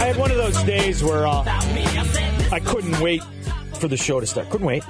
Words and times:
I 0.00 0.06
had 0.06 0.16
one 0.16 0.30
of 0.30 0.36
those 0.36 0.62
days 0.64 1.02
where 1.04 1.26
uh, 1.26 1.44
I 2.50 2.60
couldn't 2.64 2.98
wait 3.00 3.22
for 3.78 3.86
the 3.86 3.96
show 3.96 4.18
to 4.18 4.26
start. 4.26 4.50
Couldn't 4.50 4.66
wait. 4.66 4.84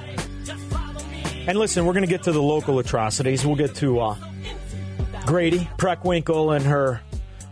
And 1.45 1.57
listen, 1.57 1.85
we're 1.85 1.93
going 1.93 2.05
to 2.05 2.09
get 2.09 2.23
to 2.23 2.31
the 2.31 2.41
local 2.41 2.79
atrocities. 2.79 3.45
We'll 3.45 3.55
get 3.55 3.75
to 3.75 3.99
uh, 3.99 4.15
Grady 5.25 5.69
Preckwinkle 5.77 6.55
and 6.55 6.65
her 6.65 7.01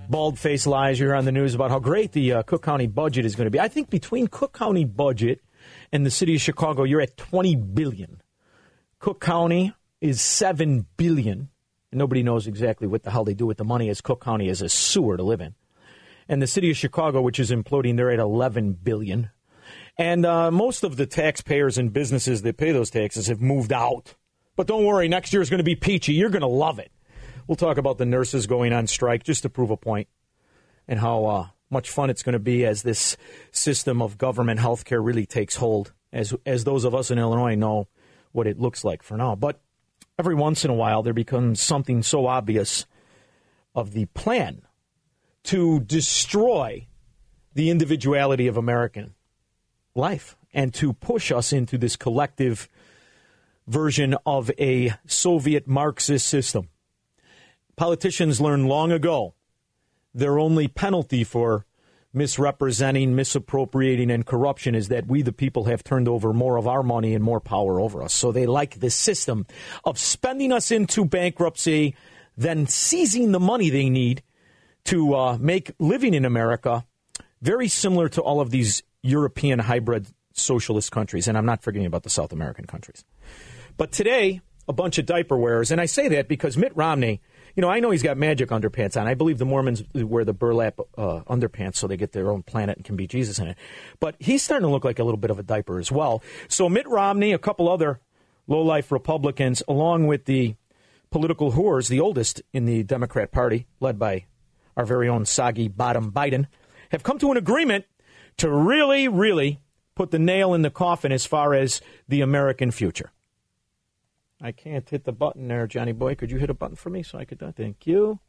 bald 0.10 0.40
faced 0.40 0.66
lies 0.66 0.98
here 0.98 1.14
on 1.14 1.26
the 1.26 1.32
news 1.32 1.54
about 1.54 1.70
how 1.70 1.80
great 1.80 2.12
the 2.12 2.34
uh, 2.34 2.44
Cook 2.44 2.64
County 2.64 2.88
budget 2.88 3.26
is 3.26 3.36
going 3.36 3.46
to 3.46 3.52
be. 3.52 3.60
I 3.60 3.68
think 3.68 3.90
between 3.90 4.28
Cook 4.28 4.54
County 4.54 4.86
budget 4.86 5.42
and 5.92 6.06
the 6.06 6.12
city 6.12 6.36
of 6.36 6.42
Chicago, 6.42 6.84
you're 6.84 7.02
at 7.02 7.16
20 7.16 7.56
billion. 7.58 8.22
Cook 9.00 9.22
County 9.22 9.74
is 10.00 10.20
7 10.20 10.86
billion. 10.98 11.50
And 11.92 12.00
nobody 12.00 12.24
knows 12.24 12.48
exactly 12.48 12.88
what 12.88 13.04
the 13.04 13.12
hell 13.12 13.24
they 13.24 13.34
do 13.34 13.46
with 13.46 13.58
the 13.58 13.66
money 13.66 13.90
as 13.90 14.02
Cook 14.02 14.24
County 14.24 14.48
is 14.48 14.62
a 14.62 14.70
sewer 14.70 15.18
to 15.18 15.24
live 15.24 15.42
in. 15.42 15.56
And 16.28 16.42
the 16.42 16.48
city 16.48 16.72
of 16.72 16.78
Chicago, 16.78 17.22
which 17.22 17.40
is 17.40 17.52
imploding, 17.52 17.98
they're 17.98 18.12
at 18.12 18.20
11 18.20 18.74
billion. 18.84 19.30
And 19.98 20.26
uh, 20.26 20.52
most 20.52 20.84
of 20.84 20.96
the 20.96 21.06
taxpayers 21.06 21.78
and 21.78 21.92
businesses 21.92 22.42
that 22.44 22.58
pay 22.58 22.72
those 22.72 22.90
taxes 22.90 23.28
have 23.28 23.42
moved 23.42 23.74
out. 23.74 24.16
But 24.56 24.68
don't 24.68 24.86
worry, 24.86 25.08
next 25.08 25.34
year 25.34 25.42
is 25.42 25.50
going 25.50 25.60
to 25.60 25.64
be 25.64 25.76
peachy. 25.76 26.14
You're 26.14 26.30
going 26.30 26.42
to 26.42 26.48
love 26.48 26.80
it. 26.80 26.92
We'll 27.48 27.56
talk 27.56 27.78
about 27.78 27.98
the 27.98 28.06
nurses 28.06 28.48
going 28.48 28.72
on 28.72 28.88
strike 28.88 29.24
just 29.24 29.42
to 29.44 29.50
prove 29.50 29.72
a 29.72 29.78
point 29.78 30.08
and 30.88 31.00
how 31.00 31.26
uh, 31.26 31.48
much 31.70 31.90
fun 31.90 32.10
it's 32.10 32.24
going 32.24 32.34
to 32.34 32.40
be 32.40 32.66
as 32.66 32.84
this 32.84 33.18
system 33.52 34.02
of 34.02 34.18
government 34.18 34.60
health 34.60 34.86
care 34.86 35.02
really 35.02 35.26
takes 35.26 35.56
hold, 35.56 35.94
as, 36.14 36.34
as 36.46 36.64
those 36.64 36.86
of 36.86 36.96
us 36.96 37.12
in 37.12 37.20
Illinois 37.20 37.56
know 37.56 37.88
what 38.32 38.48
it 38.48 38.60
looks 38.60 38.84
like 38.84 39.04
for 39.04 39.18
now. 39.18 39.36
But 39.36 39.62
every 40.22 40.36
once 40.36 40.64
in 40.64 40.70
a 40.70 40.76
while, 40.76 41.02
there 41.02 41.16
becomes 41.16 41.60
something 41.60 42.04
so 42.04 42.28
obvious 42.28 42.86
of 43.74 43.94
the 43.94 44.06
plan 44.06 44.62
to 45.42 45.80
destroy 45.80 46.86
the 47.56 47.72
individuality 47.72 48.46
of 48.46 48.56
American 48.56 49.16
life 49.96 50.38
and 50.54 50.76
to 50.76 50.94
push 50.94 51.32
us 51.32 51.52
into 51.52 51.76
this 51.76 51.96
collective 51.96 52.70
version 53.66 54.16
of 54.24 54.52
a 54.60 54.94
Soviet 55.08 55.68
Marxist 55.68 56.30
system. 56.30 56.70
Politicians 57.76 58.40
learned 58.40 58.68
long 58.68 58.92
ago 58.92 59.34
their 60.14 60.38
only 60.38 60.68
penalty 60.68 61.24
for 61.24 61.66
misrepresenting, 62.14 63.16
misappropriating, 63.16 64.12
and 64.12 64.26
corruption 64.26 64.76
is 64.76 64.90
that 64.90 65.08
we, 65.08 65.22
the 65.22 65.32
people, 65.32 65.66
have 65.66 65.84
turned 65.84 66.08
over 66.08 66.34
more 66.34 66.58
of 66.58 66.68
our 66.68 66.84
money 66.84 67.14
and 67.14 67.24
more 67.24 67.40
power 67.40 67.80
over 67.80 68.04
us. 68.04 68.14
So 68.14 68.32
they 68.32 68.46
like 68.46 68.76
this 68.76 68.96
system 68.96 69.46
of 69.86 69.98
spending 69.98 70.52
us 70.52 70.72
into 70.72 71.06
bankruptcy, 71.06 71.96
then 72.38 72.68
seizing 72.68 73.32
the 73.32 73.40
money 73.40 73.70
they 73.70 73.90
need 73.90 74.24
to 74.86 75.14
uh, 75.14 75.38
make 75.40 75.72
living 75.80 76.14
in 76.14 76.26
America 76.26 76.86
very 77.42 77.68
similar 77.68 78.10
to 78.10 78.22
all 78.22 78.42
of 78.42 78.52
these 78.52 78.84
European 79.04 79.60
hybrid 79.60 80.08
socialist 80.34 80.92
countries. 80.92 81.28
And 81.28 81.38
I'm 81.38 81.46
not 81.46 81.64
forgetting 81.64 81.88
about 81.88 82.04
the 82.04 82.10
South 82.10 82.32
American 82.32 82.66
countries. 82.66 83.04
But 83.78 83.92
today, 83.92 84.42
a 84.68 84.74
bunch 84.74 84.98
of 84.98 85.06
diaper 85.06 85.38
wearers, 85.38 85.72
and 85.72 85.82
I 85.82 85.86
say 85.86 86.08
that 86.10 86.28
because 86.28 86.58
Mitt 86.58 86.76
Romney, 86.76 87.22
you 87.56 87.62
know, 87.62 87.70
I 87.70 87.80
know 87.80 87.92
he's 87.92 88.04
got 88.04 88.18
magic 88.18 88.50
underpants 88.50 89.00
on. 89.00 89.08
I 89.08 89.14
believe 89.14 89.38
the 89.38 89.46
Mormons 89.46 89.84
wear 89.94 90.24
the 90.24 90.34
burlap 90.34 90.80
uh, 90.98 91.22
underpants 91.30 91.76
so 91.76 91.88
they 91.88 91.98
get 91.98 92.12
their 92.12 92.30
own 92.30 92.44
planet 92.44 92.78
and 92.78 92.86
can 92.86 92.96
be 92.96 93.08
Jesus 93.08 93.40
in 93.40 93.48
it. 93.48 93.58
But 94.00 94.16
he's 94.20 94.44
starting 94.44 94.68
to 94.68 94.72
look 94.72 94.86
like 94.86 95.00
a 95.00 95.04
little 95.04 95.18
bit 95.18 95.32
of 95.32 95.40
a 95.40 95.44
diaper 95.44 95.80
as 95.80 95.92
well. 95.92 96.24
So 96.48 96.70
Mitt 96.70 96.88
Romney, 96.88 97.34
a 97.34 97.40
couple 97.40 97.70
other 97.70 98.00
low-life 98.48 98.92
Republicans, 98.92 99.64
along 99.68 100.08
with 100.08 100.26
the 100.26 100.56
political 101.10 101.52
whores, 101.54 101.90
the 101.90 102.00
oldest 102.00 102.42
in 102.54 102.66
the 102.66 102.84
Democrat 102.84 103.32
Party, 103.32 103.68
led 103.80 104.00
by 104.00 104.26
our 104.78 104.86
very 104.86 105.10
own 105.10 105.26
soggy 105.26 105.68
bottom 105.68 106.12
Biden, 106.12 106.48
have 106.90 107.04
come 107.04 107.20
to 107.20 107.32
an 107.32 107.38
agreement 107.38 107.86
to 108.38 108.50
really, 108.50 109.08
really 109.08 109.60
put 109.96 110.12
the 110.12 110.20
nail 110.20 110.54
in 110.54 110.62
the 110.62 110.70
coffin 110.70 111.12
as 111.12 111.26
far 111.26 111.54
as 111.54 111.82
the 112.08 112.22
American 112.22 112.72
future. 112.72 113.12
I 114.44 114.52
can't 114.52 114.90
hit 114.90 115.04
the 115.04 115.12
button 115.12 115.48
there, 115.48 115.68
Johnny 115.68 115.92
boy. 115.92 116.16
Could 116.16 116.32
you 116.32 116.40
hit 116.40 116.50
a 116.50 116.56
button 116.56 116.76
for 116.76 116.90
me 116.90 117.04
so 117.04 117.20
I 117.20 117.26
could 117.26 117.38
do 117.38 117.48
it? 117.48 117.56
Thank 117.56 117.86
you. 117.86 118.20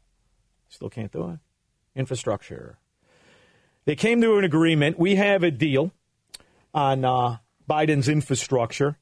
Still 0.69 0.89
can't 0.89 1.11
do 1.11 1.29
it. 1.31 1.39
Infrastructure. 1.95 2.77
They 3.85 3.95
came 3.95 4.21
to 4.21 4.37
an 4.37 4.43
agreement. 4.43 4.99
We 4.99 5.15
have 5.15 5.43
a 5.43 5.51
deal 5.51 5.91
on 6.73 7.03
uh, 7.03 7.37
Biden's 7.69 8.07
infrastructure. 8.07 8.97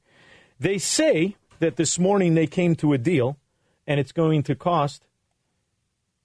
They 0.59 0.77
say 0.77 1.35
that 1.59 1.75
this 1.75 1.99
morning 1.99 2.33
they 2.33 2.47
came 2.47 2.75
to 2.77 2.93
a 2.93 2.97
deal, 2.97 3.37
and 3.85 3.99
it's 3.99 4.11
going 4.11 4.43
to 4.43 4.55
cost 4.55 5.05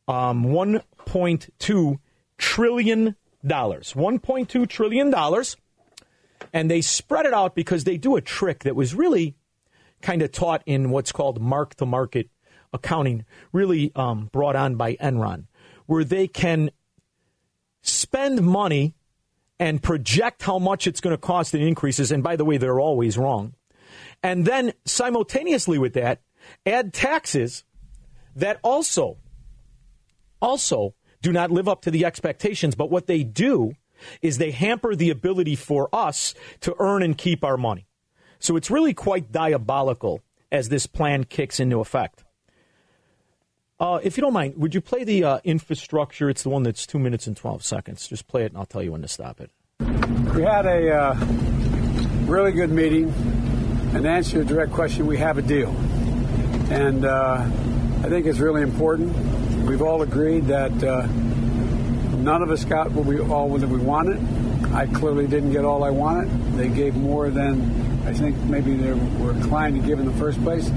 um, 0.07 0.45
1.2 0.45 1.99
trillion 2.39 3.17
dollars. 3.45 3.93
1.2 3.95 4.69
trillion 4.69 5.11
dollars. 5.11 5.57
And 6.53 6.71
they 6.71 6.81
spread 6.81 7.27
it 7.27 7.35
out 7.35 7.55
because 7.55 7.85
they 7.85 7.97
do 7.97 8.17
a 8.17 8.21
trick 8.21 8.65
that 8.65 8.77
was 8.77 8.95
really 8.95 9.35
kind 10.07 10.23
of 10.23 10.31
taught 10.31 10.63
in 10.67 10.91
what's 10.91 11.11
called 11.11 11.41
mark 11.41 11.75
to 11.75 11.85
market 11.85 12.31
accounting, 12.73 13.25
really 13.53 13.91
um, 13.97 14.31
brought 14.33 14.55
on 14.55 14.77
by 14.77 14.95
Enron, 14.97 15.47
where 15.87 16.05
they 16.05 16.29
can 16.29 16.71
spend 17.83 18.41
money 18.41 18.95
and 19.59 19.83
project 19.83 20.43
how 20.43 20.61
much 20.61 20.87
it's 20.87 21.01
going 21.01 21.13
to 21.13 21.21
cost 21.21 21.57
in 21.57 21.61
increases. 21.61 22.13
And 22.13 22.23
by 22.23 22.37
the 22.37 22.45
way, 22.45 22.57
they're 22.57 22.79
always 22.79 23.19
wrong. 23.19 23.55
And 24.23 24.45
then 24.45 24.75
simultaneously 24.85 25.77
with 25.77 25.95
that, 25.95 26.21
add 26.65 26.95
taxes 26.95 27.65
that 28.37 28.61
also 28.63 29.19
also 30.41 30.95
do 31.21 31.33
not 31.33 31.51
live 31.51 31.67
up 31.67 31.83
to 31.83 31.91
the 31.91 32.05
expectations. 32.05 32.77
But 32.77 32.93
what 32.93 33.09
they 33.09 33.25
do 33.25 33.73
is 34.23 34.39
they 34.39 34.53
hamper 34.53 34.95
the 34.95 35.11
ability 35.11 35.57
for 35.57 35.89
us 35.93 36.33
to 36.61 36.77
earn 36.79 37.03
and 37.03 37.19
keep 37.19 37.43
our 37.43 37.57
money. 37.57 37.89
So 38.39 38.57
it's 38.57 38.71
really 38.71 38.95
quite 38.95 39.33
diabolical 39.33 40.23
as 40.53 40.69
this 40.69 40.87
plan 40.87 41.25
kicks 41.25 41.61
into 41.61 41.81
effect. 41.81 42.25
Uh, 43.79 44.01
if 44.03 44.17
you 44.17 44.23
don't 44.23 44.33
mind, 44.33 44.55
would 44.57 44.75
you 44.75 44.81
play 44.81 45.05
the 45.05 45.25
uh, 45.25 45.39
infrastructure? 45.45 46.31
It's 46.31 46.43
the 46.43 46.49
one 46.49 46.63
that's 46.63 46.87
two 46.87 46.99
minutes 46.99 47.27
and 47.27 47.37
12 47.37 47.65
seconds. 47.65 48.07
Just 48.09 48.27
play 48.27 48.45
it 48.45 48.53
and 48.53 48.59
I'll 48.59 48.67
tell 48.67 48.83
you 48.83 48.93
when 48.93 49.03
to 49.03 49.09
stop 49.09 49.41
it. 49.41 49.51
We 50.35 50.43
had 50.43 50.65
a 50.67 50.95
uh, 50.95 51.15
really 52.25 52.53
good 52.53 52.71
meeting. 52.71 53.13
And 53.95 54.05
to 54.05 54.09
answer 54.09 54.37
your 54.37 54.45
direct 54.45 54.73
question, 54.73 55.07
we 55.07 55.19
have 55.19 55.39
a 55.39 55.43
deal. 55.43 55.71
And 56.71 57.05
uh, 57.05 57.43
I 58.03 58.09
think 58.09 58.27
it's 58.27 58.39
really 58.39 58.63
important 58.63 59.15
We've 59.67 59.83
all 59.83 60.03
agreed 60.03 60.47
that 60.47 60.71
uh, 60.85 61.07
none 62.19 62.41
of 62.41 62.53
us 62.53 62.65
got 62.65 62.93
what 62.93 63.05
we 63.05 63.19
all 63.19 63.49
that 63.59 63.69
we 63.69 63.79
wanted. 63.79 64.21
I 64.73 64.87
clearly 64.87 65.27
didn't 65.27 65.51
get 65.51 65.65
all 65.65 65.83
I 65.83 65.91
wanted. 65.91 66.31
They 66.53 66.69
gave 66.69 66.95
more 66.95 67.31
than 67.31 67.63
I 68.07 68.13
think 68.13 68.37
maybe 68.45 68.75
they 68.75 68.93
were 68.93 69.33
inclined 69.33 69.81
to 69.81 69.87
give 69.87 69.99
in 69.99 70.07
the 70.07 70.13
first 70.13 70.41
place. 70.45 70.71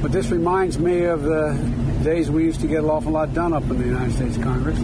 But 0.00 0.12
this 0.12 0.30
reminds 0.30 0.78
me 0.78 1.04
of 1.04 1.24
the 1.24 1.52
days 2.04 2.30
we 2.30 2.44
used 2.44 2.60
to 2.60 2.68
get 2.68 2.84
an 2.84 2.90
awful 2.90 3.10
lot 3.10 3.34
done 3.34 3.52
up 3.52 3.64
in 3.64 3.78
the 3.78 3.84
United 3.84 4.14
States 4.14 4.36
Congress. 4.36 4.78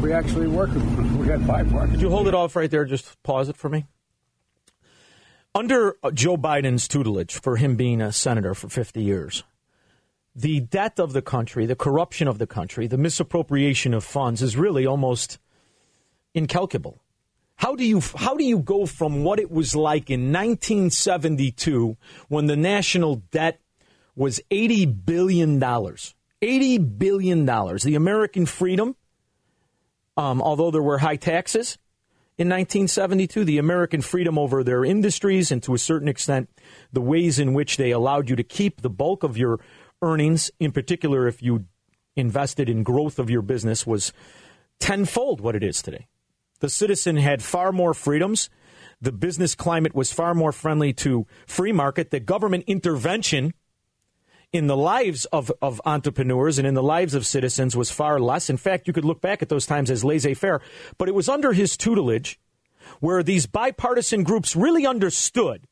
We 0.00 0.12
actually 0.12 0.46
worked. 0.46 0.74
We 0.74 1.26
had 1.26 1.44
bipartisan. 1.46 1.90
Could 1.90 2.02
you 2.02 2.10
hold 2.10 2.28
it 2.28 2.34
off 2.34 2.54
right 2.54 2.70
there? 2.70 2.84
Just 2.84 3.20
pause 3.24 3.48
it 3.48 3.56
for 3.56 3.68
me. 3.68 3.86
Under 5.52 5.96
uh, 6.04 6.12
Joe 6.12 6.36
Biden's 6.36 6.86
tutelage, 6.86 7.34
for 7.34 7.56
him 7.56 7.74
being 7.74 8.00
a 8.00 8.12
senator 8.12 8.54
for 8.54 8.68
50 8.68 9.02
years, 9.02 9.42
the 10.36 10.60
debt 10.60 11.00
of 11.00 11.12
the 11.12 11.22
country, 11.22 11.66
the 11.66 11.74
corruption 11.74 12.28
of 12.28 12.38
the 12.38 12.46
country, 12.46 12.86
the 12.86 12.96
misappropriation 12.96 13.92
of 13.92 14.04
funds 14.04 14.40
is 14.40 14.56
really 14.56 14.86
almost 14.86 15.40
incalculable. 16.32 17.02
How 17.60 17.74
do 17.74 17.84
you 17.84 18.00
how 18.16 18.36
do 18.36 18.42
you 18.42 18.58
go 18.58 18.86
from 18.86 19.22
what 19.22 19.38
it 19.38 19.50
was 19.50 19.76
like 19.76 20.08
in 20.08 20.32
1972 20.32 21.94
when 22.28 22.46
the 22.46 22.56
national 22.56 23.16
debt 23.30 23.60
was 24.16 24.40
80 24.50 24.86
billion 24.86 25.58
dollars, 25.58 26.14
80 26.40 26.78
billion 26.78 27.44
dollars, 27.44 27.82
the 27.82 27.96
American 27.96 28.46
freedom, 28.46 28.96
um, 30.16 30.40
although 30.40 30.70
there 30.70 30.82
were 30.82 30.96
high 30.96 31.16
taxes 31.16 31.76
in 32.38 32.48
1972, 32.48 33.44
the 33.44 33.58
American 33.58 34.00
freedom 34.00 34.38
over 34.38 34.64
their 34.64 34.82
industries 34.82 35.52
and 35.52 35.62
to 35.64 35.74
a 35.74 35.78
certain 35.78 36.08
extent 36.08 36.48
the 36.94 37.02
ways 37.02 37.38
in 37.38 37.52
which 37.52 37.76
they 37.76 37.90
allowed 37.90 38.30
you 38.30 38.36
to 38.36 38.42
keep 38.42 38.80
the 38.80 38.88
bulk 38.88 39.22
of 39.22 39.36
your 39.36 39.60
earnings, 40.00 40.50
in 40.60 40.72
particular 40.72 41.28
if 41.28 41.42
you 41.42 41.66
invested 42.16 42.70
in 42.70 42.84
growth 42.84 43.18
of 43.18 43.28
your 43.28 43.42
business, 43.42 43.86
was 43.86 44.14
tenfold 44.78 45.42
what 45.42 45.54
it 45.54 45.62
is 45.62 45.82
today. 45.82 46.06
The 46.60 46.68
citizen 46.68 47.16
had 47.16 47.42
far 47.42 47.72
more 47.72 47.94
freedoms. 47.94 48.50
The 49.00 49.12
business 49.12 49.54
climate 49.54 49.94
was 49.94 50.12
far 50.12 50.34
more 50.34 50.52
friendly 50.52 50.92
to 50.94 51.26
free 51.46 51.72
market. 51.72 52.10
The 52.10 52.20
government 52.20 52.64
intervention 52.66 53.54
in 54.52 54.66
the 54.66 54.76
lives 54.76 55.24
of, 55.26 55.50
of 55.62 55.80
entrepreneurs 55.86 56.58
and 56.58 56.66
in 56.66 56.74
the 56.74 56.82
lives 56.82 57.14
of 57.14 57.24
citizens 57.24 57.76
was 57.76 57.90
far 57.90 58.18
less. 58.18 58.50
In 58.50 58.56
fact, 58.56 58.86
you 58.86 58.92
could 58.92 59.04
look 59.04 59.20
back 59.20 59.42
at 59.42 59.48
those 59.48 59.64
times 59.64 59.90
as 59.90 60.04
laissez 60.04 60.34
faire, 60.34 60.60
but 60.98 61.08
it 61.08 61.14
was 61.14 61.28
under 61.28 61.52
his 61.52 61.76
tutelage 61.76 62.38
where 63.00 63.22
these 63.22 63.46
bipartisan 63.46 64.22
groups 64.22 64.54
really 64.54 64.86
understood 64.86 65.66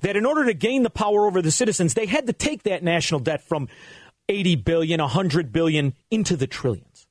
that 0.00 0.16
in 0.16 0.26
order 0.26 0.44
to 0.44 0.54
gain 0.54 0.82
the 0.82 0.90
power 0.90 1.26
over 1.26 1.40
the 1.40 1.50
citizens, 1.50 1.94
they 1.94 2.06
had 2.06 2.26
to 2.26 2.32
take 2.32 2.64
that 2.64 2.82
national 2.82 3.20
debt 3.20 3.42
from 3.42 3.68
80 4.28 4.56
billion, 4.56 5.00
100 5.00 5.52
billion 5.52 5.94
into 6.10 6.36
the 6.36 6.46
trillions. 6.46 7.06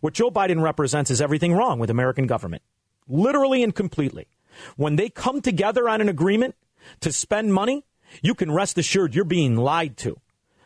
What 0.00 0.14
Joe 0.14 0.30
Biden 0.30 0.62
represents 0.62 1.10
is 1.10 1.20
everything 1.20 1.52
wrong 1.52 1.78
with 1.78 1.90
American 1.90 2.26
government 2.26 2.62
literally 3.08 3.62
and 3.62 3.74
completely. 3.74 4.26
When 4.76 4.96
they 4.96 5.08
come 5.08 5.40
together 5.40 5.88
on 5.88 6.00
an 6.00 6.08
agreement 6.08 6.54
to 7.00 7.12
spend 7.12 7.52
money, 7.52 7.84
you 8.22 8.34
can 8.34 8.50
rest 8.50 8.78
assured 8.78 9.14
you're 9.14 9.24
being 9.24 9.56
lied 9.56 9.96
to 9.98 10.20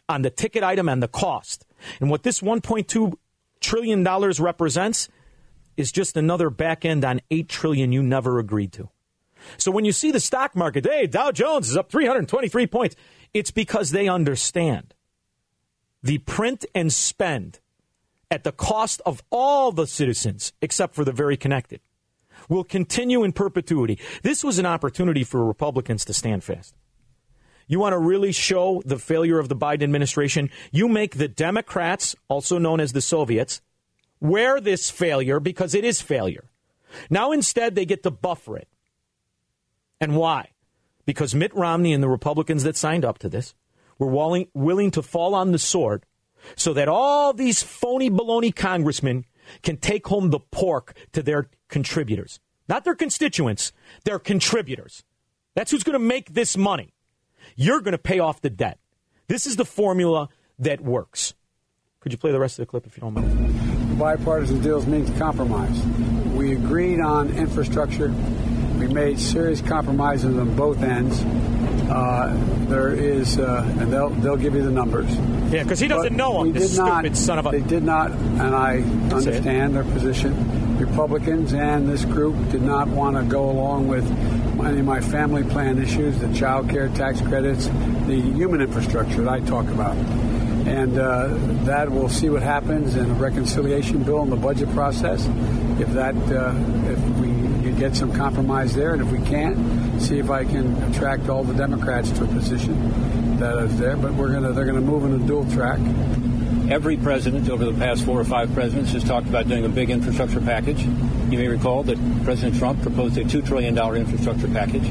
on 0.09 0.23
the 0.23 0.31
ticket 0.31 0.63
item 0.63 0.89
and 0.89 1.03
the 1.03 1.09
cost. 1.09 1.65
And 2.01 2.11
what 2.11 2.23
this 2.23 2.41
1.2 2.41 3.15
trillion 3.61 4.03
dollars 4.03 4.41
represents 4.41 5.09
is 5.77 5.93
just 5.93 6.17
another 6.17 6.51
back 6.51 6.85
end 6.85 7.05
on 7.05 7.21
8 7.31 7.49
trillion 7.49 7.93
you 7.93 8.03
never 8.03 8.39
agreed 8.39 8.73
to. 8.73 8.89
So 9.57 9.71
when 9.71 9.85
you 9.85 9.93
see 9.93 10.11
the 10.11 10.21
stock 10.21 10.55
market, 10.55 10.87
hey, 10.87 11.07
Dow 11.07 11.33
Jones 11.33 11.71
is 11.71 11.77
up 11.77 11.91
323 11.91 12.67
points, 12.67 12.97
it's 13.33 13.51
because 13.51 13.91
they 13.91 14.09
understand 14.09 14.95
the 16.03 16.19
print 16.19 16.67
and 16.75 16.93
spend 16.93 17.61
at 18.31 18.45
the 18.45 18.53
cost 18.53 19.01
of 19.07 19.23
all 19.31 19.73
the 19.73 19.87
citizens 19.87 20.53
except 20.61 20.95
for 20.95 21.05
the 21.05 21.13
very 21.13 21.37
connected 21.37 21.81
will 22.50 22.64
continue 22.64 23.23
in 23.25 23.32
perpetuity. 23.32 23.99
This 24.23 24.44
was 24.44 24.58
an 24.58 24.67
opportunity 24.67 25.25
for 25.25 25.43
Republicans 25.43 26.05
to 26.05 26.12
stand 26.12 26.44
fast. 26.44 26.75
You 27.67 27.79
want 27.79 27.93
to 27.93 27.99
really 27.99 28.32
show 28.32 28.82
the 28.85 28.99
failure 28.99 29.38
of 29.38 29.49
the 29.49 29.56
Biden 29.56 29.85
administration? 29.85 30.50
You 30.73 30.88
make 30.88 31.17
the 31.17 31.29
Democrats, 31.29 32.17
also 32.29 32.58
known 32.58 32.81
as 32.81 32.93
the 32.93 33.00
Soviets, 33.00 33.62
wear 34.20 34.61
this 34.61 34.91
failure 34.91 35.38
because 35.38 35.75
it 35.75 35.85
is 35.85 36.02
failure. 36.02 36.50
Now 37.08 37.31
instead, 37.31 37.76
they 37.76 37.87
get 37.87 38.02
to 38.02 38.11
buffer 38.11 38.56
it. 38.56 38.69
And 40.00 40.17
why? 40.17 40.50
Because 41.06 41.35
Mitt 41.35 41.55
Romney 41.55 41.93
and 41.93 42.02
the 42.02 42.08
Republicans 42.08 42.64
that 42.64 42.76
signed 42.76 43.05
up 43.05 43.19
to 43.19 43.29
this 43.29 43.55
were 43.99 44.08
willing, 44.08 44.49
willing 44.52 44.91
to 44.91 45.02
fall 45.02 45.35
on 45.37 45.52
the 45.52 45.58
sword 45.58 46.05
so 46.56 46.73
that 46.73 46.88
all 46.88 47.32
these 47.32 47.62
phony 47.62 48.11
baloney 48.11 48.55
congressmen 48.55 49.26
can 49.62 49.76
take 49.76 50.06
home 50.06 50.31
the 50.31 50.41
pork 50.41 50.97
to 51.12 51.23
their 51.23 51.49
contributors. 51.69 52.41
Not 52.69 52.85
their 52.85 52.94
constituents, 52.94 53.73
their 54.05 54.19
contributors. 54.19 55.02
That's 55.55 55.70
who's 55.70 55.82
going 55.82 55.94
to 55.94 55.99
make 55.99 56.35
this 56.35 56.56
money. 56.56 56.94
You're 57.56 57.81
going 57.81 57.93
to 57.93 57.99
pay 57.99 58.19
off 58.19 58.41
the 58.41 58.50
debt. 58.50 58.79
This 59.29 59.47
is 59.47 59.56
the 59.56 59.64
formula 59.64 60.29
that 60.58 60.81
works. 60.81 61.35
Could 62.00 62.12
you 62.12 62.19
play 62.19 62.32
the 62.32 62.41
rest 62.41 62.58
of 62.58 62.62
the 62.62 62.70
clip 62.70 62.87
if 62.87 62.97
you 62.97 63.00
don't 63.00 63.14
mind? 63.14 63.99
Bipartisan 63.99 64.62
deals 64.62 64.87
means 64.87 65.11
compromise. 65.19 65.85
We 66.35 66.52
agreed 66.52 67.00
on 67.00 67.31
infrastructure. 67.31 68.08
We 68.79 68.88
made 68.88 69.19
serious 69.19 69.61
compromises 69.61 70.37
on 70.37 70.56
both 70.56 70.82
ends. 70.82 71.20
Uh, 71.91 72.33
there 72.69 72.93
is, 72.93 73.39
uh, 73.39 73.65
and 73.81 73.93
they'll 73.93 74.11
they'll 74.11 74.37
give 74.37 74.55
you 74.55 74.63
the 74.63 74.71
numbers. 74.71 75.13
Yeah, 75.53 75.65
because 75.65 75.81
he 75.81 75.89
doesn't 75.89 76.11
but 76.11 76.17
know 76.17 76.45
them. 76.45 76.53
This 76.53 76.75
stupid 76.75 76.87
not, 76.87 77.17
son 77.17 77.39
of 77.41 77.47
a. 77.47 77.51
They 77.51 77.61
did 77.63 77.83
not, 77.83 78.13
and 78.13 78.55
I 78.55 78.83
understand 79.13 79.75
their 79.75 79.85
position. 79.85 80.79
Republicans 80.79 81.53
and 81.53 81.89
this 81.89 82.05
group 82.05 82.37
did 82.51 82.63
not 82.63 82.89
want 82.89 83.17
to 83.17 83.23
go 83.23 83.51
along 83.51 83.89
with 83.89 84.09
any 84.65 84.81
of 84.81 84.87
my 84.87 85.01
family 85.01 85.43
plan 85.45 85.83
issues, 85.83 86.19
the 86.21 86.33
child 86.35 86.71
care 86.71 86.89
tax 86.91 87.21
credits, 87.21 87.67
the 88.07 88.21
human 88.35 88.61
infrastructure 88.61 89.23
that 89.23 89.29
I 89.29 89.41
talk 89.41 89.67
about. 89.69 89.97
And 90.67 90.99
uh, 90.99 91.29
that 91.65 91.91
we'll 91.91 92.09
see 92.09 92.31
what 92.31 92.43
happens 92.43 92.97
in 92.97 93.11
a 93.11 93.15
reconciliation 93.15 94.03
bill 94.05 94.23
in 94.23 94.31
the 94.31 94.37
budget 94.37 94.71
process. 94.71 95.27
If 95.81 95.89
that, 95.95 96.15
uh, 96.15 96.55
if 96.91 96.99
we 97.19 97.30
get 97.81 97.97
some 97.97 98.12
compromise 98.12 98.75
there, 98.75 98.93
and 98.93 99.00
if 99.00 99.11
we 99.11 99.19
can't, 99.27 100.00
see 100.03 100.19
if 100.19 100.29
I 100.29 100.44
can 100.44 100.81
attract 100.82 101.31
all 101.31 101.43
the 101.43 101.55
Democrats 101.55 102.11
to 102.11 102.25
a 102.25 102.27
position 102.27 103.38
that 103.38 103.56
is 103.56 103.79
there. 103.79 103.97
But 103.97 104.12
we're 104.12 104.31
gonna, 104.31 104.53
they're 104.53 104.67
gonna 104.67 104.82
move 104.82 105.06
in 105.06 105.15
a 105.15 105.27
dual 105.27 105.50
track. 105.50 105.79
Every 106.71 106.99
president 106.99 107.49
over 107.49 107.65
the 107.65 107.73
past 107.73 108.05
four 108.05 108.21
or 108.21 108.25
five 108.25 108.53
presidents 108.53 108.93
has 108.93 109.03
talked 109.03 109.29
about 109.29 109.49
doing 109.49 109.65
a 109.65 109.69
big 109.69 109.88
infrastructure 109.88 110.41
package. 110.41 110.82
You 110.82 111.38
may 111.38 111.49
recall 111.49 111.82
that 111.85 111.97
President 112.23 112.59
Trump 112.59 112.82
proposed 112.82 113.17
a 113.17 113.25
$2 113.25 113.47
trillion 113.47 113.77
infrastructure 113.97 114.49
package. 114.49 114.87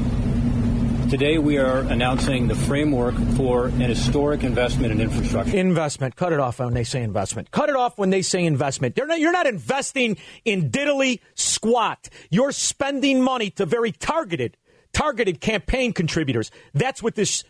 Today, 1.10 1.38
we 1.38 1.58
are 1.58 1.78
announcing 1.78 2.46
the 2.46 2.54
framework 2.54 3.16
for 3.36 3.66
an 3.66 3.80
historic 3.80 4.44
investment 4.44 4.92
in 4.92 5.00
infrastructure. 5.00 5.56
Investment. 5.56 6.14
Cut 6.14 6.32
it 6.32 6.38
off 6.38 6.60
when 6.60 6.72
they 6.72 6.84
say 6.84 7.02
investment. 7.02 7.50
Cut 7.50 7.68
it 7.68 7.74
off 7.74 7.98
when 7.98 8.10
they 8.10 8.22
say 8.22 8.44
investment. 8.44 8.96
Not, 8.96 9.18
you're 9.18 9.32
not 9.32 9.48
investing 9.48 10.18
in 10.44 10.70
diddly 10.70 11.18
squat. 11.34 12.08
You're 12.30 12.52
spending 12.52 13.22
money 13.22 13.50
to 13.50 13.66
very 13.66 13.90
targeted, 13.90 14.56
targeted 14.92 15.40
campaign 15.40 15.92
contributors. 15.92 16.52
That's 16.74 17.02
what 17.02 17.16
this 17.16 17.42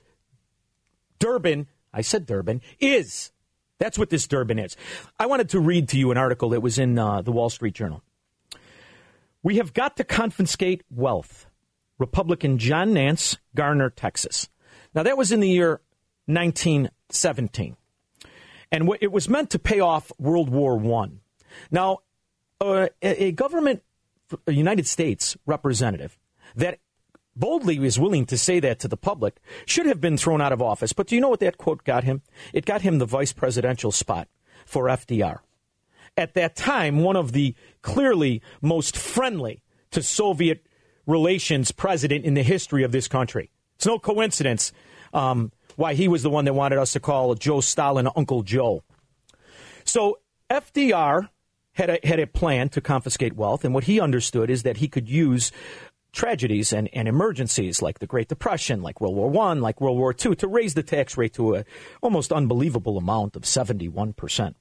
Durbin, 1.19 1.67
I 1.93 2.01
said 2.01 2.25
Durbin, 2.25 2.63
is. 2.81 3.31
That's 3.79 3.99
what 3.99 4.09
this 4.09 4.27
Durbin 4.27 4.59
is. 4.59 4.75
I 5.19 5.27
wanted 5.27 5.51
to 5.51 5.61
read 5.61 5.91
to 5.91 5.99
you 5.99 6.11
an 6.11 6.17
article 6.17 6.49
that 6.49 6.63
was 6.63 6.79
in 6.79 6.99
uh, 6.99 7.21
the 7.21 7.31
Wall 7.31 7.51
Street 7.51 7.75
Journal. 7.75 8.03
We 9.43 9.59
have 9.59 9.75
got 9.75 9.99
to 9.99 10.05
confiscate 10.05 10.83
wealth. 10.91 11.50
Republican 12.01 12.59
John 12.59 12.93
Nance, 12.95 13.37
Garner, 13.55 13.91
Texas. 13.91 14.49
Now, 14.95 15.05
that 15.05 15.17
was 15.17 15.31
in 15.31 15.39
the 15.39 15.49
year 15.49 15.81
1917. 16.27 17.77
And 18.73 18.91
it 19.01 19.13
was 19.13 19.29
meant 19.29 19.51
to 19.51 19.59
pay 19.59 19.81
off 19.81 20.11
World 20.19 20.49
War 20.49 20.81
I. 21.03 21.11
Now, 21.71 21.99
uh, 22.61 22.89
a 23.03 23.33
government, 23.33 23.83
a 24.47 24.53
United 24.53 24.87
States 24.87 25.37
representative 25.47 26.19
that 26.57 26.79
boldly 27.37 27.79
was 27.79 27.99
willing 27.99 28.27
to 28.27 28.39
say 28.39 28.61
that 28.61 28.79
to 28.81 28.89
the 28.89 28.97
public 28.97 29.41
should 29.67 29.87
have 29.87 30.01
been 30.01 30.17
thrown 30.17 30.41
out 30.41 30.53
of 30.53 30.63
office. 30.63 30.93
But 30.93 31.07
do 31.07 31.15
you 31.15 31.21
know 31.21 31.29
what 31.29 31.41
that 31.41 31.59
quote 31.59 31.85
got 31.85 32.05
him? 32.05 32.23
It 32.53 32.65
got 32.65 32.83
him 32.83 32.99
the 32.99 33.07
vice 33.07 33.33
presidential 33.33 33.93
spot 33.93 34.29
for 34.65 34.85
FDR. 34.85 35.41
At 36.17 36.35
that 36.35 36.57
time, 36.57 37.03
one 37.03 37.17
of 37.17 37.33
the 37.33 37.55
clearly 37.83 38.43
most 38.61 38.97
friendly 38.97 39.63
to 39.91 40.03
Soviet 40.03 40.65
relations 41.07 41.73
president 41.73 42.25
in 42.25 42.35
the 42.35 42.43
history 42.43 42.83
of 42.83 42.93
this 42.93 43.09
country. 43.09 43.51
It's 43.77 43.87
no 43.87 43.99
coincidence 43.99 44.73
um, 45.13 45.53
why 45.77 45.95
he 45.95 46.09
was 46.09 46.23
the 46.23 46.31
one 46.31 46.45
that 46.45 46.55
wanted 46.55 46.79
us 46.79 46.93
to 46.93 47.01
call 47.01 47.35
Joe 47.35 47.61
Stalin 47.61 48.09
Uncle 48.15 48.43
Joe. 48.43 48.85
So 49.85 50.19
FDR 50.51 51.29
had 51.73 51.91
a, 51.91 51.99
had 52.05 52.21
a 52.21 52.27
plan 52.27 52.69
to 52.71 52.81
confiscate 52.81 53.35
wealth, 53.35 53.65
and 53.65 53.73
what 53.73 53.85
he 53.85 54.01
understood 54.01 54.51
is 54.51 54.63
that 54.65 54.79
he 54.79 54.89
could 54.89 55.09
use 55.09 55.53
tragedies 56.13 56.73
and, 56.73 56.89
and 56.93 57.09
emergencies 57.09 57.81
like 57.81 58.01
the 58.01 58.07
Great 58.07 58.29
Depression, 58.29 58.83
like 58.83 59.01
World 59.01 59.17
War 59.17 59.31
One, 59.31 59.61
like 59.61 59.81
World 59.81 59.97
War 59.97 60.15
II, 60.15 60.35
to 60.37 60.49
raise 60.49 60.75
the 60.75 60.83
tax 60.83 61.17
rate 61.17 61.35
to 61.35 61.57
a 61.57 61.65
almost 62.03 62.33
unbelievable 62.33 62.99
amount 62.99 63.37
of 63.37 63.43
71%. 63.43 64.55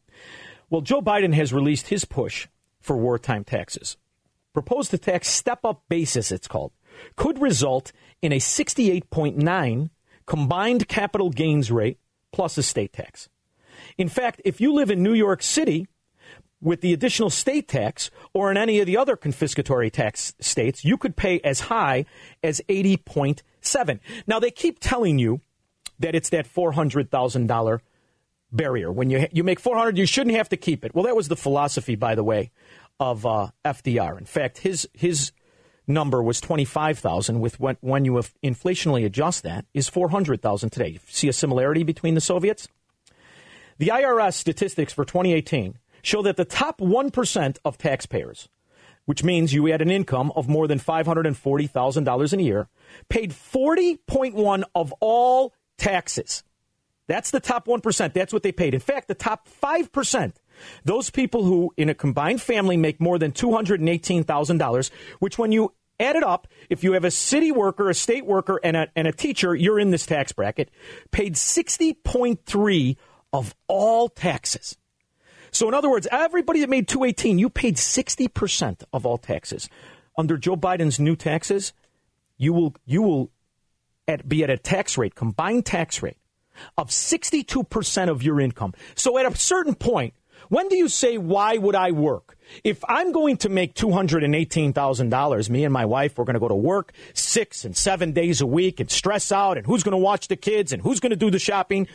Well, 0.69 0.81
Joe 0.81 1.01
Biden 1.01 1.33
has 1.33 1.51
released 1.51 1.87
his 1.87 2.05
push 2.05 2.47
for 2.79 2.95
wartime 2.95 3.43
taxes 3.43 3.97
proposed 4.53 5.01
tax 5.01 5.27
step 5.27 5.59
up 5.63 5.83
basis, 5.89 6.31
it's 6.31 6.47
called, 6.47 6.71
could 7.15 7.41
result 7.41 7.91
in 8.21 8.31
a 8.31 8.39
68.9 8.39 9.89
combined 10.25 10.87
capital 10.87 11.29
gains 11.29 11.71
rate 11.71 11.99
plus 12.31 12.57
estate 12.57 12.93
tax. 12.93 13.29
In 13.97 14.09
fact, 14.09 14.41
if 14.45 14.61
you 14.61 14.73
live 14.73 14.91
in 14.91 15.01
New 15.01 15.13
York 15.13 15.41
City 15.41 15.87
with 16.61 16.81
the 16.81 16.93
additional 16.93 17.29
state 17.29 17.67
tax 17.67 18.11
or 18.33 18.51
in 18.51 18.57
any 18.57 18.79
of 18.79 18.85
the 18.85 18.97
other 18.97 19.15
confiscatory 19.15 19.91
tax 19.91 20.33
states, 20.39 20.83
you 20.83 20.97
could 20.97 21.15
pay 21.15 21.39
as 21.41 21.61
high 21.61 22.05
as 22.43 22.61
80.7. 22.67 23.99
Now, 24.27 24.39
they 24.39 24.51
keep 24.51 24.79
telling 24.79 25.19
you 25.19 25.41
that 25.99 26.15
it's 26.15 26.29
that 26.29 26.47
$400,000 26.47 27.79
barrier. 28.51 28.91
When 28.91 29.09
you 29.09 29.27
you 29.31 29.43
make 29.43 29.59
400, 29.59 29.97
you 29.97 30.05
shouldn't 30.05 30.35
have 30.35 30.49
to 30.49 30.57
keep 30.57 30.83
it. 30.83 30.93
Well, 30.93 31.05
that 31.05 31.15
was 31.15 31.27
the 31.27 31.35
philosophy, 31.35 31.95
by 31.95 32.15
the 32.15 32.23
way, 32.23 32.51
of 32.99 33.25
uh, 33.25 33.49
FDR. 33.65 34.17
In 34.17 34.25
fact, 34.25 34.59
his 34.59 34.87
his 34.93 35.31
number 35.87 36.21
was 36.21 36.39
25,000 36.39 37.39
with 37.39 37.59
when, 37.59 37.75
when 37.81 38.05
you 38.05 38.13
inflationally 38.43 39.05
adjust 39.05 39.43
that 39.43 39.65
is 39.73 39.89
400,000 39.89 40.69
today. 40.69 40.89
You 40.89 40.99
See 41.07 41.27
a 41.27 41.33
similarity 41.33 41.83
between 41.83 42.13
the 42.13 42.21
Soviets? 42.21 42.67
The 43.79 43.87
IRS 43.87 44.33
statistics 44.33 44.93
for 44.93 45.03
2018 45.03 45.79
show 46.01 46.21
that 46.21 46.37
the 46.37 46.45
top 46.45 46.79
1% 46.79 47.57
of 47.65 47.77
taxpayers, 47.77 48.49
which 49.05 49.23
means 49.23 49.53
you 49.53 49.65
had 49.65 49.81
an 49.81 49.89
income 49.89 50.31
of 50.35 50.47
more 50.47 50.67
than 50.67 50.79
$540,000 50.79 52.33
in 52.33 52.39
a 52.39 52.43
year, 52.43 52.67
paid 53.09 53.31
40.1 53.31 54.63
of 54.75 54.93
all 54.99 55.53
taxes. 55.77 56.43
That's 57.07 57.31
the 57.31 57.39
top 57.39 57.65
1%. 57.65 58.13
That's 58.13 58.31
what 58.31 58.43
they 58.43 58.51
paid. 58.51 58.73
In 58.73 58.79
fact, 58.79 59.07
the 59.07 59.15
top 59.15 59.47
5%, 59.63 60.33
those 60.85 61.09
people 61.09 61.43
who 61.43 61.73
in 61.77 61.89
a 61.89 61.93
combined 61.93 62.41
family 62.41 62.77
make 62.77 62.99
more 62.99 63.17
than 63.17 63.31
$218,000, 63.31 64.91
which 65.19 65.37
when 65.37 65.51
you 65.51 65.73
add 65.99 66.15
it 66.15 66.23
up, 66.23 66.47
if 66.69 66.83
you 66.83 66.93
have 66.93 67.03
a 67.03 67.11
city 67.11 67.51
worker, 67.51 67.89
a 67.89 67.93
state 67.93 68.25
worker, 68.25 68.59
and 68.63 68.77
a, 68.77 68.87
and 68.95 69.07
a 69.07 69.11
teacher, 69.11 69.53
you're 69.53 69.79
in 69.79 69.91
this 69.91 70.05
tax 70.05 70.31
bracket, 70.31 70.69
paid 71.11 71.35
60.3 71.35 72.97
of 73.33 73.55
all 73.67 74.09
taxes. 74.09 74.77
So, 75.51 75.67
in 75.67 75.73
other 75.73 75.89
words, 75.89 76.07
everybody 76.11 76.61
that 76.61 76.69
made 76.69 76.87
218, 76.87 77.39
you 77.39 77.49
paid 77.49 77.75
60% 77.75 78.83
of 78.93 79.05
all 79.05 79.17
taxes. 79.17 79.69
Under 80.17 80.37
Joe 80.37 80.55
Biden's 80.55 80.99
new 80.99 81.15
taxes, 81.15 81.73
you 82.37 82.53
will, 82.53 82.75
you 82.85 83.01
will 83.01 83.31
at, 84.07 84.27
be 84.27 84.43
at 84.43 84.49
a 84.49 84.57
tax 84.57 84.97
rate, 84.97 85.15
combined 85.15 85.65
tax 85.65 86.03
rate, 86.03 86.17
of 86.77 86.89
62% 86.89 88.09
of 88.09 88.21
your 88.21 88.39
income. 88.39 88.73
So, 88.95 89.17
at 89.17 89.25
a 89.25 89.35
certain 89.37 89.75
point, 89.75 90.13
when 90.49 90.67
do 90.67 90.75
you 90.75 90.87
say, 90.87 91.17
why 91.17 91.57
would 91.57 91.75
I 91.75 91.91
work? 91.91 92.35
If 92.63 92.83
I'm 92.87 93.11
going 93.11 93.37
to 93.37 93.49
make 93.49 93.75
$218,000, 93.75 95.49
me 95.49 95.63
and 95.63 95.71
my 95.71 95.85
wife, 95.85 96.17
we're 96.17 96.25
going 96.25 96.33
to 96.33 96.39
go 96.39 96.47
to 96.47 96.55
work 96.55 96.91
six 97.13 97.63
and 97.65 97.77
seven 97.77 98.11
days 98.11 98.41
a 98.41 98.47
week 98.47 98.79
and 98.79 98.89
stress 98.89 99.31
out 99.31 99.57
and 99.57 99.65
who's 99.65 99.83
going 99.83 99.93
to 99.93 99.97
watch 99.97 100.27
the 100.27 100.35
kids 100.35 100.73
and 100.73 100.81
who's 100.81 100.99
going 100.99 101.11
to 101.11 101.15
do 101.15 101.29
the 101.29 101.39
shopping. 101.39 101.87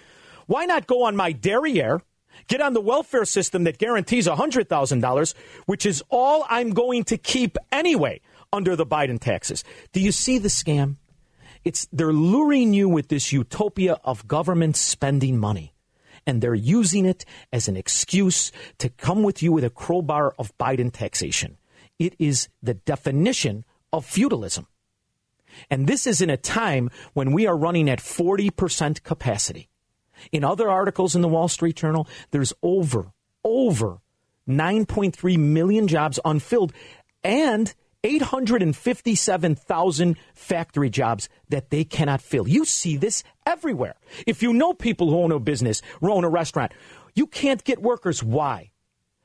Why 0.46 0.66
not 0.66 0.86
go 0.86 1.02
on 1.04 1.16
my 1.16 1.32
derriere, 1.32 2.02
get 2.46 2.60
on 2.60 2.74
the 2.74 2.80
welfare 2.80 3.24
system 3.24 3.64
that 3.64 3.78
guarantees 3.78 4.28
$100,000, 4.28 5.34
which 5.66 5.84
is 5.84 6.04
all 6.08 6.46
I'm 6.48 6.70
going 6.70 7.04
to 7.04 7.18
keep 7.18 7.58
anyway 7.72 8.20
under 8.52 8.76
the 8.76 8.86
Biden 8.86 9.18
taxes? 9.18 9.64
Do 9.92 10.00
you 10.00 10.12
see 10.12 10.38
the 10.38 10.48
scam? 10.48 10.96
It's 11.64 11.88
they're 11.92 12.12
luring 12.12 12.72
you 12.72 12.88
with 12.88 13.08
this 13.08 13.32
utopia 13.32 13.98
of 14.04 14.28
government 14.28 14.76
spending 14.76 15.38
money 15.38 15.73
and 16.26 16.40
they're 16.40 16.54
using 16.54 17.04
it 17.04 17.24
as 17.52 17.68
an 17.68 17.76
excuse 17.76 18.50
to 18.78 18.88
come 18.88 19.22
with 19.22 19.42
you 19.42 19.52
with 19.52 19.64
a 19.64 19.70
crowbar 19.70 20.34
of 20.38 20.56
Biden 20.58 20.92
taxation. 20.92 21.58
It 21.98 22.14
is 22.18 22.48
the 22.62 22.74
definition 22.74 23.64
of 23.92 24.04
feudalism. 24.04 24.66
And 25.70 25.86
this 25.86 26.06
is 26.06 26.20
in 26.20 26.30
a 26.30 26.36
time 26.36 26.90
when 27.12 27.32
we 27.32 27.46
are 27.46 27.56
running 27.56 27.88
at 27.88 28.00
40% 28.00 29.02
capacity. 29.02 29.68
In 30.32 30.44
other 30.44 30.68
articles 30.70 31.14
in 31.14 31.22
the 31.22 31.28
Wall 31.28 31.48
Street 31.48 31.76
Journal, 31.76 32.08
there's 32.30 32.52
over, 32.62 33.12
over 33.44 33.98
9.3 34.48 35.38
million 35.38 35.88
jobs 35.88 36.18
unfilled 36.24 36.72
and 37.22 37.74
857,000 38.04 40.16
factory 40.34 40.90
jobs 40.90 41.28
that 41.48 41.70
they 41.70 41.84
cannot 41.84 42.20
fill. 42.20 42.46
You 42.46 42.64
see 42.64 42.96
this 42.96 43.24
everywhere. 43.46 43.96
If 44.26 44.42
you 44.42 44.52
know 44.52 44.74
people 44.74 45.10
who 45.10 45.18
own 45.18 45.32
a 45.32 45.40
business 45.40 45.82
or 46.00 46.10
own 46.10 46.24
a 46.24 46.28
restaurant, 46.28 46.72
you 47.14 47.26
can't 47.26 47.64
get 47.64 47.82
workers. 47.82 48.22
Why? 48.22 48.70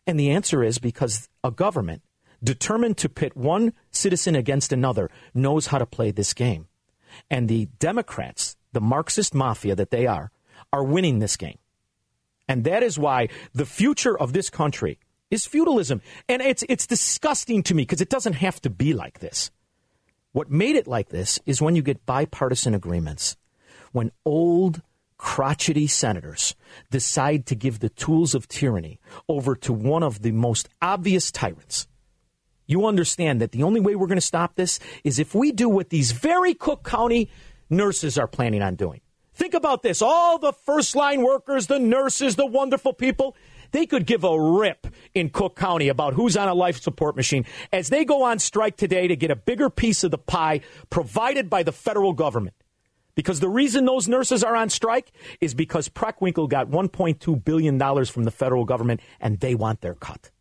And 0.08 0.20
the 0.20 0.32
answer 0.32 0.64
is 0.64 0.80
because 0.80 1.30
a 1.44 1.52
government 1.52 2.02
determined 2.44 2.98
to 2.98 3.10
pit 3.10 3.36
one 3.36 3.74
citizen 3.92 4.36
against 4.36 4.72
another 4.72 5.10
knows 5.34 5.68
how 5.68 5.78
to 5.78 5.86
play 5.86 6.12
this 6.12 6.34
game. 6.34 6.68
And 7.30 7.50
the 7.50 7.68
Democrats, 7.80 8.56
the 8.72 8.82
Marxist 8.82 9.36
mafia 9.36 9.76
that 9.76 9.92
they 9.92 10.08
are, 10.08 10.32
are 10.72 10.84
winning 10.84 11.20
this 11.20 11.38
game. 11.38 11.58
And 12.48 12.64
that 12.64 12.82
is 12.82 12.98
why 12.98 13.30
the 13.54 13.66
future 13.66 14.18
of 14.18 14.34
this 14.34 14.50
country 14.50 14.98
is 15.32 15.46
feudalism. 15.46 16.02
And 16.28 16.42
it's, 16.42 16.64
it's 16.70 16.88
disgusting 16.88 17.64
to 17.64 17.76
me 17.76 17.84
because 17.84 18.02
it 18.02 18.10
doesn't 18.10 18.34
have 18.34 18.62
to 18.62 18.70
be 18.70 18.94
like 18.94 19.20
this. 19.20 19.52
What 20.32 20.52
made 20.52 20.76
it 20.76 20.88
like 20.88 21.10
this 21.10 21.40
is 21.46 21.62
when 21.62 21.76
you 21.76 21.82
get 21.82 22.06
bipartisan 22.06 22.76
agreements, 22.76 23.36
when 23.92 24.12
old, 24.26 24.82
crotchety 25.18 25.86
senators 25.86 26.56
decide 26.90 27.46
to 27.46 27.56
give 27.56 27.80
the 27.80 27.90
tools 27.90 28.34
of 28.34 28.48
tyranny 28.48 29.00
over 29.28 29.56
to 29.56 29.74
one 29.74 30.02
of 30.02 30.22
the 30.22 30.32
most 30.32 30.70
obvious 30.82 31.32
tyrants. 31.32 31.88
You 32.66 32.86
understand 32.86 33.42
that 33.42 33.52
the 33.52 33.64
only 33.64 33.82
way 33.82 33.96
we're 33.96 34.08
going 34.08 34.18
to 34.18 34.22
stop 34.22 34.56
this 34.56 34.80
is 35.04 35.20
if 35.20 35.36
we 35.36 35.52
do 35.52 35.68
what 35.68 35.90
these 35.90 36.12
very 36.12 36.54
Cook 36.54 36.84
County 36.84 37.30
nurses 37.70 38.18
are 38.18 38.28
planning 38.28 38.62
on 38.62 38.76
doing. 38.76 39.02
Think 39.34 39.54
about 39.54 39.84
this 39.84 40.02
all 40.02 40.38
the 40.38 40.54
first 40.54 40.96
line 40.96 41.22
workers, 41.22 41.68
the 41.68 41.80
nurses, 41.80 42.36
the 42.36 42.46
wonderful 42.46 42.94
people. 42.94 43.36
They 43.72 43.86
could 43.86 44.06
give 44.06 44.24
a 44.24 44.40
rip 44.40 44.88
in 45.14 45.30
Cook 45.30 45.56
County 45.56 45.90
about 45.90 46.14
who's 46.14 46.38
on 46.38 46.48
a 46.48 46.54
life 46.54 46.82
support 46.82 47.16
machine 47.16 47.46
as 47.72 47.90
they 47.90 48.06
go 48.06 48.24
on 48.24 48.40
strike 48.40 48.78
today 48.78 49.08
to 49.08 49.16
get 49.16 49.32
a 49.32 49.36
bigger 49.36 49.70
piece 49.70 50.04
of 50.04 50.12
the 50.12 50.18
pie 50.18 50.62
provided 50.90 51.50
by 51.50 51.64
the 51.64 51.72
federal 51.72 52.14
government. 52.14 52.56
Because 53.16 53.40
the 53.42 53.50
reason 53.50 53.86
those 53.86 54.08
nurses 54.08 54.44
are 54.44 54.56
on 54.56 54.70
strike 54.70 55.12
is 55.42 55.54
because 55.54 55.90
Preckwinkle 55.90 56.50
got 56.50 56.70
$1.2 56.70 57.44
billion 57.44 58.06
from 58.06 58.24
the 58.24 58.32
federal 58.32 58.66
government 58.66 59.02
and 59.20 59.40
they 59.40 59.56
want 59.56 59.82
their 59.82 59.96
cut. 59.96 60.32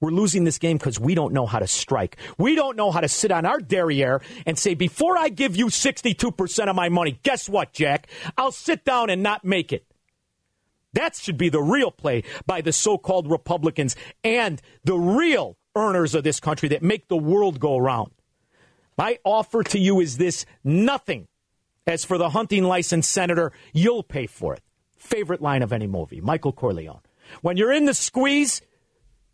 We're 0.00 0.10
losing 0.10 0.44
this 0.44 0.58
game 0.58 0.76
because 0.76 1.00
we 1.00 1.14
don't 1.14 1.32
know 1.32 1.46
how 1.46 1.58
to 1.58 1.66
strike. 1.66 2.18
We 2.36 2.54
don't 2.54 2.76
know 2.76 2.90
how 2.90 3.00
to 3.00 3.08
sit 3.08 3.32
on 3.32 3.46
our 3.46 3.58
derriere 3.58 4.20
and 4.44 4.58
say, 4.58 4.74
before 4.74 5.16
I 5.16 5.30
give 5.30 5.56
you 5.56 5.66
62% 5.66 6.68
of 6.68 6.76
my 6.76 6.90
money, 6.90 7.18
guess 7.22 7.48
what, 7.48 7.72
Jack? 7.72 8.08
I'll 8.36 8.52
sit 8.52 8.84
down 8.84 9.08
and 9.08 9.22
not 9.22 9.44
make 9.44 9.72
it. 9.72 9.86
That 10.94 11.16
should 11.16 11.38
be 11.38 11.48
the 11.48 11.62
real 11.62 11.90
play 11.90 12.24
by 12.46 12.60
the 12.60 12.72
so 12.72 12.98
called 12.98 13.30
Republicans 13.30 13.94
and 14.22 14.60
the 14.84 14.96
real 14.96 15.56
earners 15.76 16.14
of 16.14 16.24
this 16.24 16.40
country 16.40 16.68
that 16.70 16.82
make 16.82 17.08
the 17.08 17.16
world 17.16 17.60
go 17.60 17.76
around. 17.76 18.12
My 18.96 19.18
offer 19.24 19.62
to 19.64 19.78
you 19.78 20.00
is 20.00 20.16
this 20.16 20.46
nothing. 20.62 21.28
As 21.86 22.04
for 22.04 22.16
the 22.16 22.30
hunting 22.30 22.64
license, 22.64 23.06
Senator, 23.06 23.52
you'll 23.72 24.02
pay 24.02 24.26
for 24.26 24.54
it. 24.54 24.62
Favorite 24.96 25.42
line 25.42 25.62
of 25.62 25.72
any 25.72 25.86
movie, 25.86 26.20
Michael 26.20 26.52
Corleone. 26.52 27.00
When 27.42 27.56
you're 27.56 27.72
in 27.72 27.84
the 27.84 27.92
squeeze, 27.92 28.62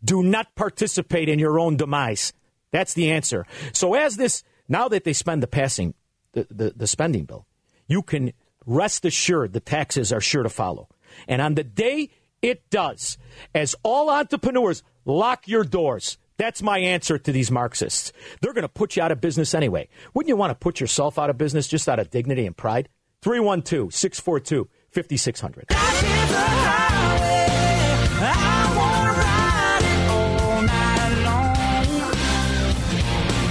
do 0.03 0.23
not 0.23 0.55
participate 0.55 1.29
in 1.29 1.39
your 1.39 1.59
own 1.59 1.77
demise. 1.77 2.33
That's 2.71 2.93
the 2.93 3.11
answer. 3.11 3.45
So 3.71 3.93
as 3.93 4.17
this, 4.17 4.43
now 4.67 4.87
that 4.89 5.03
they 5.03 5.13
spend 5.13 5.43
the 5.43 5.47
passing, 5.47 5.93
the, 6.33 6.47
the, 6.49 6.73
the 6.75 6.87
spending 6.87 7.25
bill, 7.25 7.45
you 7.87 8.01
can 8.01 8.33
rest 8.65 9.05
assured 9.05 9.53
the 9.53 9.59
taxes 9.59 10.11
are 10.11 10.21
sure 10.21 10.43
to 10.43 10.49
follow. 10.49 10.89
And 11.27 11.41
on 11.41 11.55
the 11.55 11.63
day 11.63 12.09
it 12.41 12.69
does, 12.69 13.17
as 13.53 13.75
all 13.83 14.09
entrepreneurs 14.09 14.83
lock 15.05 15.47
your 15.47 15.63
doors, 15.63 16.17
that's 16.37 16.61
my 16.61 16.79
answer 16.79 17.19
to 17.19 17.31
these 17.31 17.51
Marxists. 17.51 18.11
They're 18.41 18.53
going 18.53 18.63
to 18.63 18.69
put 18.69 18.95
you 18.95 19.03
out 19.03 19.11
of 19.11 19.21
business 19.21 19.53
anyway. 19.53 19.89
Wouldn't 20.13 20.29
you 20.29 20.35
want 20.35 20.49
to 20.49 20.55
put 20.55 20.79
yourself 20.79 21.19
out 21.19 21.29
of 21.29 21.37
business 21.37 21.67
just 21.67 21.87
out 21.87 21.99
of 21.99 22.09
dignity 22.09 22.47
and 22.47 22.57
pride? 22.57 22.89
312 23.21 23.93
642 23.93 24.67
5600. 24.89 25.65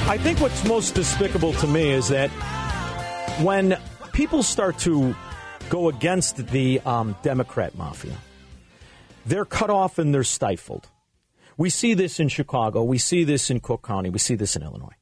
I 0.09 0.19
think 0.19 0.40
what's 0.40 0.64
most 0.64 0.97
despicable 0.97 1.52
to 1.52 1.69
me 1.69 1.90
is 1.90 2.09
that 2.09 2.31
when 3.40 3.79
people 4.12 4.43
start 4.43 4.76
to 4.81 5.14
go 5.71 5.89
against 5.89 6.49
the 6.49 6.81
um, 6.81 7.17
Democrat 7.23 7.75
mafia. 7.77 8.17
They're 9.25 9.47
cut 9.47 9.71
off 9.71 9.99
and 9.99 10.12
they're 10.12 10.25
stifled. 10.25 10.89
We 11.57 11.71
see 11.71 11.95
this 11.95 12.21
in 12.21 12.29
Chicago. 12.29 12.83
We 12.83 12.99
see 12.99 13.25
this 13.25 13.50
in 13.50 13.61
Cook 13.61 13.83
County. 13.83 14.11
We 14.11 14.19
see 14.19 14.35
this 14.35 14.57
in 14.57 14.62
Illinois. 14.62 14.97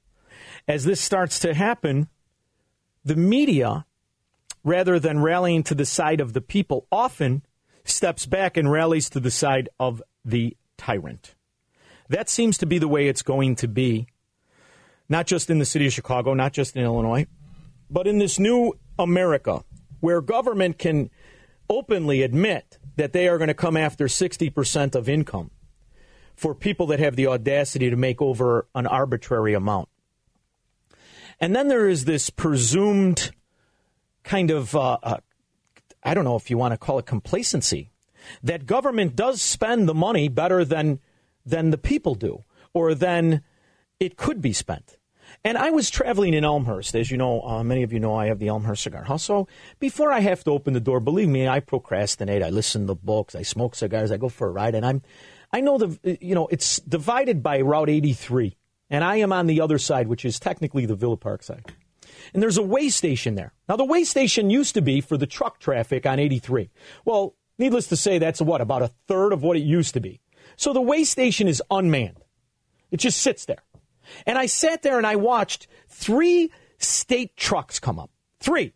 As 0.69 0.85
this 0.85 1.01
starts 1.01 1.41
to 1.41 1.55
happen, 1.55 2.09
the 3.05 3.17
media, 3.17 3.87
rather 4.63 4.99
than 4.99 5.21
rallying 5.21 5.63
to 5.65 5.75
the 5.75 5.87
side 5.87 6.21
of 6.21 6.35
the 6.35 6.41
people, 6.41 6.87
often 6.93 7.43
steps 7.85 8.27
back 8.27 8.57
and 8.57 8.71
rallies 8.71 9.09
to 9.11 9.21
the 9.21 9.31
side 9.31 9.69
of 9.81 10.03
the 10.25 10.57
tyrant. 10.77 11.35
That 12.11 12.29
seems 12.29 12.59
to 12.59 12.67
be 12.67 12.79
the 12.79 12.89
way 12.89 13.09
it's 13.09 13.23
going 13.23 13.57
to 13.57 13.69
be, 13.69 14.09
not 15.09 15.27
just 15.27 15.49
in 15.49 15.59
the 15.59 15.65
city 15.65 15.87
of 15.87 15.93
Chicago, 15.93 16.35
not 16.35 16.53
just 16.53 16.77
in 16.77 16.85
Illinois, 16.85 17.27
but 17.91 18.07
in 18.07 18.19
this 18.19 18.39
new 18.39 18.75
America 18.99 19.65
where 20.01 20.21
government 20.21 20.79
can 20.79 21.11
openly 21.69 22.23
admit 22.23 22.79
that 22.97 23.13
they 23.13 23.29
are 23.29 23.39
going 23.39 23.49
to 23.49 23.55
come 23.55 23.77
after 23.77 24.07
60% 24.07 24.95
of 24.95 25.09
income 25.09 25.51
for 26.35 26.55
people 26.55 26.87
that 26.87 27.01
have 27.01 27.17
the 27.17 27.27
audacity 27.27 27.91
to 27.91 27.97
make 27.97 28.23
over 28.23 28.67
an 28.75 28.87
arbitrary 28.87 29.55
amount. 29.55 29.89
And 31.41 31.55
then 31.55 31.69
there 31.69 31.89
is 31.89 32.05
this 32.05 32.31
presumed 32.31 33.33
kind 34.25 34.51
of, 34.51 34.75
uh, 34.75 34.99
uh, 35.03 35.17
I 36.03 36.15
don't 36.15 36.25
know 36.25 36.37
if 36.37 36.51
you 36.51 36.59
want 36.59 36.73
to 36.73 36.79
call 36.79 36.99
it 36.99 37.07
complacency, 37.07 37.91
that 38.43 38.67
government 38.67 39.17
does 39.17 39.41
spend 39.41 39.89
the 39.89 39.95
money 39.95 40.29
better 40.29 40.65
than 40.65 41.01
than 41.47 41.71
the 41.71 41.79
people 41.79 42.15
do, 42.15 42.45
or 42.75 42.95
than 42.95 43.43
it 43.99 44.19
could 44.19 44.43
be 44.43 44.53
spent. 44.53 44.98
And 45.45 45.57
I 45.57 45.71
was 45.71 45.89
traveling 45.89 46.35
in 46.35 46.45
Elmhurst. 46.45 46.95
As 46.95 47.11
you 47.11 47.17
know, 47.17 47.43
uh, 47.43 47.63
many 47.63 47.83
of 47.83 47.93
you 47.93 48.01
know 48.01 48.15
I 48.15 48.27
have 48.27 48.39
the 48.39 48.49
Elmhurst 48.49 48.83
Cigar 48.83 49.05
House. 49.05 49.25
So 49.25 49.47
before 49.79 50.13
I 50.13 50.21
have 50.21 50.43
to 50.45 50.51
open 50.51 50.75
the 50.75 50.81
door, 50.81 51.01
believe 51.01 51.29
me, 51.29 51.47
I 51.47 51.61
procrastinate. 51.61 52.43
I 52.43 52.51
listen 52.51 52.87
to 52.87 52.95
books. 52.95 53.35
I 53.35 53.43
smoke 53.43 53.75
cigars. 53.75 54.11
I 54.11 54.17
go 54.17 54.29
for 54.29 54.49
a 54.49 54.51
ride. 54.51 54.75
And 54.75 54.85
I'm, 54.85 55.03
I 55.53 55.61
know 55.61 55.79
the, 55.79 56.19
you 56.21 56.35
know, 56.35 56.49
it's 56.49 56.81
divided 56.81 57.43
by 57.43 57.61
Route 57.61 57.89
83. 57.89 58.57
And 58.91 59.05
I 59.05 59.17
am 59.17 59.33
on 59.33 59.47
the 59.47 59.61
other 59.61 59.79
side, 59.79 60.09
which 60.09 60.25
is 60.25 60.41
technically 60.41 60.87
the 60.87 60.97
Villa 60.97 61.17
Park 61.17 61.43
side. 61.43 61.73
And 62.35 62.43
there's 62.43 62.57
a 62.57 62.63
way 62.63 62.89
station 62.89 63.35
there. 63.35 63.53
Now, 63.69 63.77
the 63.77 63.85
way 63.85 64.05
station 64.05 64.51
used 64.51 64.75
to 64.75 64.83
be 64.83 65.01
for 65.01 65.17
the 65.17 65.27
truck 65.27 65.61
traffic 65.61 66.05
on 66.05 66.19
83. 66.19 66.71
Well, 67.05 67.35
needless 67.59 67.87
to 67.89 67.97
say, 67.97 68.19
that's 68.19 68.41
what, 68.41 68.61
about 68.61 68.83
a 68.83 68.93
third 69.07 69.33
of 69.33 69.43
what 69.43 69.57
it 69.57 69.63
used 69.63 69.95
to 69.95 70.01
be. 70.01 70.21
So 70.57 70.73
the 70.73 70.81
way 70.81 71.05
station 71.05 71.49
is 71.49 71.63
unmanned. 71.71 72.25
It 72.91 72.99
just 72.99 73.21
sits 73.21 73.45
there. 73.45 73.63
And 74.27 74.39
I 74.39 74.47
sat 74.47 74.83
there 74.83 74.99
and 74.99 75.07
I 75.07 75.17
watched 75.17 75.67
three 75.89 76.51
state 76.79 77.37
trucks 77.37 77.79
come 77.79 77.99
up. 77.99 78.11
Three. 78.41 78.73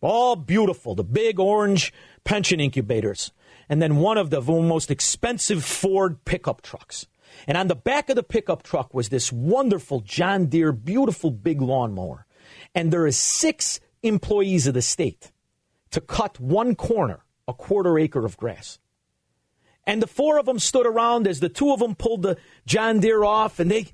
All 0.00 0.36
beautiful, 0.36 0.94
the 0.94 1.04
big 1.04 1.40
orange 1.40 1.92
pension 2.24 2.60
incubators. 2.60 3.32
And 3.68 3.80
then 3.80 3.96
one 3.96 4.18
of 4.18 4.30
the 4.30 4.42
most 4.42 4.90
expensive 4.90 5.64
Ford 5.64 6.24
pickup 6.24 6.62
trucks. 6.62 7.06
And 7.46 7.56
on 7.56 7.68
the 7.68 7.74
back 7.74 8.10
of 8.10 8.16
the 8.16 8.22
pickup 8.22 8.62
truck 8.62 8.94
was 8.94 9.08
this 9.08 9.32
wonderful 9.32 10.00
John 10.00 10.46
Deere, 10.46 10.72
beautiful 10.72 11.30
big 11.30 11.60
lawnmower. 11.60 12.26
And 12.74 12.92
there 12.92 13.06
is 13.06 13.16
six 13.16 13.80
employees 14.02 14.66
of 14.66 14.74
the 14.74 14.82
state 14.82 15.32
to 15.90 16.00
cut 16.00 16.38
one 16.38 16.74
corner, 16.74 17.24
a 17.48 17.54
quarter 17.54 17.98
acre 17.98 18.24
of 18.24 18.36
grass. 18.36 18.78
And 19.86 20.02
the 20.02 20.06
four 20.06 20.38
of 20.38 20.46
them 20.46 20.58
stood 20.58 20.86
around 20.86 21.26
as 21.26 21.40
the 21.40 21.48
two 21.48 21.72
of 21.72 21.80
them 21.80 21.94
pulled 21.94 22.22
the 22.22 22.36
John 22.66 23.00
Deere 23.00 23.24
off 23.24 23.60
and 23.60 23.70
they 23.70 23.92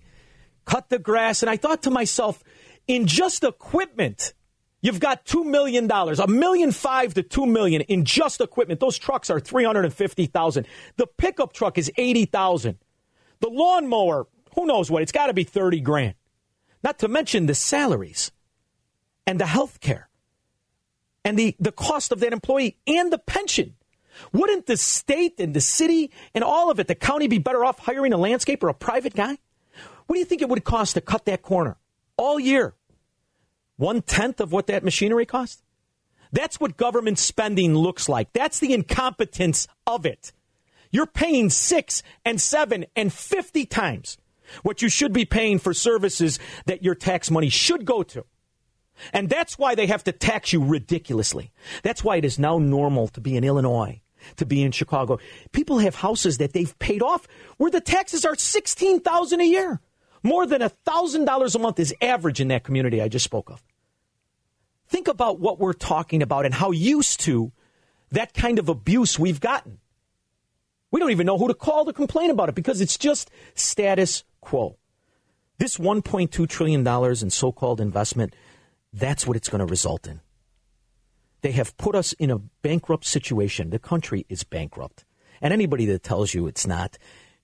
cut 0.71 0.89
the 0.89 0.99
grass. 0.99 1.43
And 1.43 1.51
I 1.51 1.57
thought 1.57 1.83
to 1.83 1.91
myself, 1.91 2.43
in 2.87 3.07
just 3.07 3.43
equipment, 3.43 4.33
you've 4.81 5.01
got 5.01 5.25
$2 5.27 5.45
million, 5.45 5.91
a 5.91 6.27
million 6.29 6.71
five 6.71 7.15
to 7.15 7.23
2 7.23 7.47
million 7.47 7.83
in 7.83 8.05
just 8.05 8.41
equipment. 8.41 8.79
Those 8.79 8.97
trucks 8.97 9.31
are 9.31 9.41
350000 9.41 10.67
The 10.97 11.07
pickup 11.07 11.53
truck 11.53 11.77
is 11.77 11.91
80000 11.97 12.79
The 13.41 13.49
lawnmower, 13.49 14.29
who 14.55 14.67
knows 14.67 14.91
what? 14.91 15.03
It's 15.03 15.13
got 15.13 15.27
to 15.27 15.35
be 15.35 15.45
30 15.45 15.81
grand. 15.81 16.15
Not 16.83 17.01
to 17.01 17.09
mention 17.09 17.47
the 17.47 17.55
salaries 17.55 18.31
and 19.27 19.41
the 19.41 19.47
health 19.47 19.81
care 19.81 20.09
and 21.25 21.39
the, 21.39 21.57
the 21.59 21.73
cost 21.73 22.13
of 22.13 22.21
that 22.21 22.33
employee 22.33 22.79
and 22.87 23.13
the 23.13 23.19
pension. 23.19 23.75
Wouldn't 24.33 24.67
the 24.67 24.77
state 24.77 25.35
and 25.39 25.55
the 25.55 25.61
city 25.61 26.11
and 26.35 26.45
all 26.45 26.71
of 26.71 26.79
it, 26.79 26.87
the 26.87 26.95
county, 26.95 27.27
be 27.27 27.39
better 27.39 27.65
off 27.65 27.79
hiring 27.79 28.13
a 28.13 28.19
landscaper, 28.19 28.71
a 28.71 28.75
private 28.75 29.15
guy? 29.15 29.39
What 30.11 30.17
do 30.17 30.19
you 30.19 30.27
think 30.27 30.43
it 30.43 30.49
would 30.49 30.65
cost 30.65 30.95
to 30.95 31.01
cut 31.01 31.27
that 31.27 31.41
corner 31.41 31.79
all 32.17 32.41
year? 32.41 32.75
One 33.77 34.03
tenth 34.03 34.41
of 34.41 34.51
what 34.51 34.67
that 34.67 34.83
machinery 34.83 35.25
cost? 35.25 35.63
That's 36.33 36.59
what 36.59 36.77
government 36.77 37.17
spending 37.17 37.77
looks 37.77 38.09
like. 38.09 38.33
That's 38.33 38.59
the 38.59 38.75
incompetence 38.75 39.69
of 39.87 40.05
it. 40.05 40.33
You're 40.91 41.07
paying 41.07 41.49
six 41.49 42.03
and 42.25 42.41
seven 42.41 42.87
and 42.97 43.13
50 43.13 43.67
times 43.67 44.19
what 44.65 44.83
you 44.83 44.89
should 44.89 45.13
be 45.13 45.25
paying 45.25 45.61
for 45.61 45.73
services 45.73 46.41
that 46.67 46.83
your 46.83 46.97
tax 46.97 47.31
money 47.31 47.49
should 47.49 47.85
go 47.85 48.03
to. 48.03 48.25
And 49.13 49.29
that's 49.29 49.61
why 49.61 49.77
they 49.77 49.87
have 49.87 50.03
to 50.03 50.13
tax 50.13 50.53
you 50.53 50.65
ridiculously. 50.65 51.53
That's 51.85 52.03
why 52.03 52.17
it 52.17 52.25
is 52.25 52.37
now 52.37 52.59
normal 52.59 53.07
to 53.07 53.21
be 53.21 53.37
in 53.37 53.45
Illinois, 53.45 54.01
to 54.39 54.45
be 54.45 54.65
in 54.65 54.73
Chicago. 54.73 55.21
People 55.53 55.79
have 55.79 55.95
houses 55.95 56.39
that 56.39 56.53
they've 56.53 56.77
paid 56.81 57.01
off 57.01 57.29
where 57.59 57.71
the 57.71 57.81
taxes 57.81 58.25
are 58.25 58.35
16,000 58.35 59.41
a 59.41 59.45
year. 59.45 59.81
More 60.23 60.47
than 60.47 60.61
$1,000 60.61 61.55
a 61.55 61.59
month 61.59 61.81
is 61.81 61.95
average 62.01 62.41
in 62.41 62.49
that 62.49 62.65
community 62.65 63.01
I 63.01 63.09
just 63.09 63.25
spoke 63.25 63.51
of. 63.51 63.63
Think 64.89 65.09
about 65.09 65.41
what 65.41 65.59
we're 65.59 65.73
talking 65.73 66.23
about 66.23 66.45
and 66.45 66.55
how 66.55 66.73
used 66.73 67.21
to 67.21 67.53
that 68.11 68.35
kind 68.35 68.59
of 68.59 68.69
abuse 68.69 69.19
we've 69.19 69.41
gotten. 69.41 69.79
We 70.91 71.01
don't 71.01 71.13
even 71.13 71.27
know 71.27 71.39
who 71.39 71.49
to 71.49 71.55
call 71.55 71.85
to 71.85 71.93
complain 71.93 72.31
about 72.31 72.49
it 72.49 72.55
because 72.55 72.81
it's 72.81 72.99
just 72.99 73.31
status 73.55 74.25
quo. 74.41 74.77
This 75.59 75.77
$1.2 75.77 76.49
trillion 76.49 76.87
in 76.87 77.31
so 77.31 77.53
called 77.53 77.81
investment, 77.81 78.35
that's 78.93 79.27
what 79.27 79.37
it's 79.37 79.49
going 79.49 79.61
to 79.61 79.67
result 79.67 80.07
in. 80.09 80.21
They 81.43 81.53
have 81.53 81.77
put 81.77 81.95
us 81.95 82.13
in 82.15 82.31
a 82.31 82.39
bankrupt 82.39 83.05
situation. 83.05 83.71
The 83.71 83.79
country 83.79 84.27
is 84.29 84.43
bankrupt. 84.43 85.05
And 85.41 85.53
anybody 85.53 85.87
that 85.87 86.03
tells 86.03 86.35
you 86.35 86.47
it's 86.47 86.67
not 86.67 86.99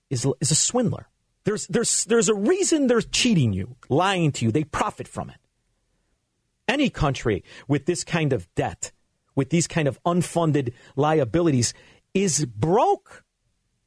is, 0.09 0.27
is 0.39 0.51
a 0.51 0.55
swindler. 0.55 1.07
There's, 1.47 1.65
there's, 1.67 2.03
there's 2.03 2.27
a 2.27 2.35
reason 2.35 2.87
they're 2.87 2.99
cheating 2.99 3.53
you, 3.53 3.77
lying 3.87 4.33
to 4.33 4.43
you. 4.43 4.51
They 4.51 4.65
profit 4.65 5.07
from 5.07 5.29
it. 5.29 5.37
Any 6.67 6.89
country 6.89 7.41
with 7.69 7.85
this 7.85 8.03
kind 8.03 8.33
of 8.33 8.53
debt, 8.55 8.91
with 9.33 9.49
these 9.49 9.65
kind 9.65 9.87
of 9.87 9.97
unfunded 10.03 10.73
liabilities, 10.97 11.73
is 12.13 12.43
broke. 12.43 13.23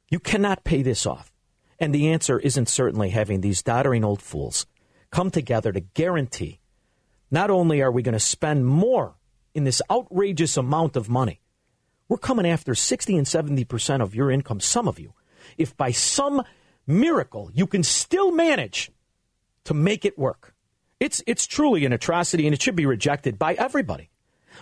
You 0.09 0.19
cannot 0.19 0.63
pay 0.63 0.81
this 0.81 1.05
off. 1.05 1.31
And 1.77 1.93
the 1.93 2.09
answer 2.09 2.39
isn't 2.39 2.67
certainly 2.67 3.11
having 3.11 3.41
these 3.41 3.61
doddering 3.61 4.03
old 4.03 4.23
fools 4.23 4.65
come 5.11 5.29
together 5.29 5.71
to 5.71 5.81
guarantee 5.81 6.61
not 7.29 7.51
only 7.51 7.79
are 7.79 7.91
we 7.91 8.01
going 8.01 8.13
to 8.13 8.19
spend 8.19 8.65
more 8.65 9.17
in 9.53 9.65
this 9.65 9.83
outrageous 9.91 10.57
amount 10.57 10.95
of 10.95 11.09
money, 11.09 11.41
we're 12.09 12.17
coming 12.17 12.47
after 12.47 12.73
60 12.73 13.17
and 13.17 13.27
70% 13.27 14.01
of 14.01 14.15
your 14.15 14.31
income, 14.31 14.59
some 14.59 14.87
of 14.87 14.99
you. 14.99 15.13
If 15.59 15.77
by 15.77 15.91
some 15.91 16.41
miracle, 16.91 17.49
you 17.53 17.67
can 17.67 17.83
still 17.83 18.31
manage 18.31 18.91
to 19.65 19.73
make 19.73 20.05
it 20.05 20.17
work. 20.17 20.53
It's, 20.99 21.23
it's 21.25 21.47
truly 21.47 21.85
an 21.85 21.93
atrocity 21.93 22.45
and 22.45 22.53
it 22.53 22.61
should 22.61 22.75
be 22.75 22.85
rejected 22.85 23.39
by 23.39 23.53
everybody. 23.53 24.09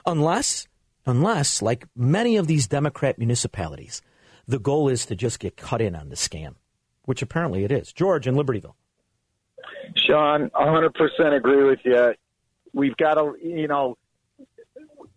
Unless, 0.05 0.67
unless, 1.05 1.61
like 1.61 1.85
many 1.95 2.37
of 2.37 2.47
these 2.47 2.67
Democrat 2.67 3.17
municipalities, 3.17 4.01
the 4.47 4.59
goal 4.59 4.89
is 4.89 5.05
to 5.07 5.15
just 5.15 5.39
get 5.39 5.57
cut 5.57 5.81
in 5.81 5.95
on 5.95 6.09
the 6.09 6.15
scam, 6.15 6.55
which 7.03 7.21
apparently 7.21 7.63
it 7.63 7.71
is. 7.71 7.91
George 7.91 8.27
in 8.27 8.35
Libertyville. 8.35 8.75
Shaun, 9.95 10.49
100% 10.51 11.35
agree 11.35 11.63
with 11.63 11.79
you. 11.83 12.13
We've 12.73 12.95
got 12.97 13.15
to, 13.15 13.33
you 13.41 13.67
know, 13.67 13.97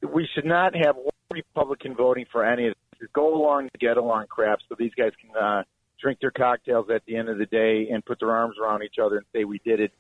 we 0.03 0.29
should 0.35 0.45
not 0.45 0.75
have 0.75 0.97
one 0.97 1.13
Republican 1.33 1.95
voting 1.95 2.27
for 2.31 2.45
any 2.45 2.69
of 2.69 2.75
this. 2.75 3.09
Go 3.13 3.35
along 3.35 3.69
to 3.73 3.79
get 3.79 3.97
along 3.97 4.27
crap 4.29 4.61
so 4.69 4.77
these 4.79 4.93
guys 4.97 5.11
can 5.21 5.31
uh, 5.37 5.63
drink 6.03 6.21
their 6.21 6.33
cocktails 6.33 6.87
at 6.95 7.03
the 7.07 7.17
end 7.17 7.29
of 7.29 7.39
the 7.39 7.47
day 7.47 7.89
and 7.91 8.05
put 8.05 8.19
their 8.21 8.33
arms 8.33 8.57
around 8.61 8.83
each 8.83 8.97
other 9.03 9.17
and 9.17 9.27
say 9.33 9.45
we 9.45 9.61
did 9.65 9.81
it 9.81 9.93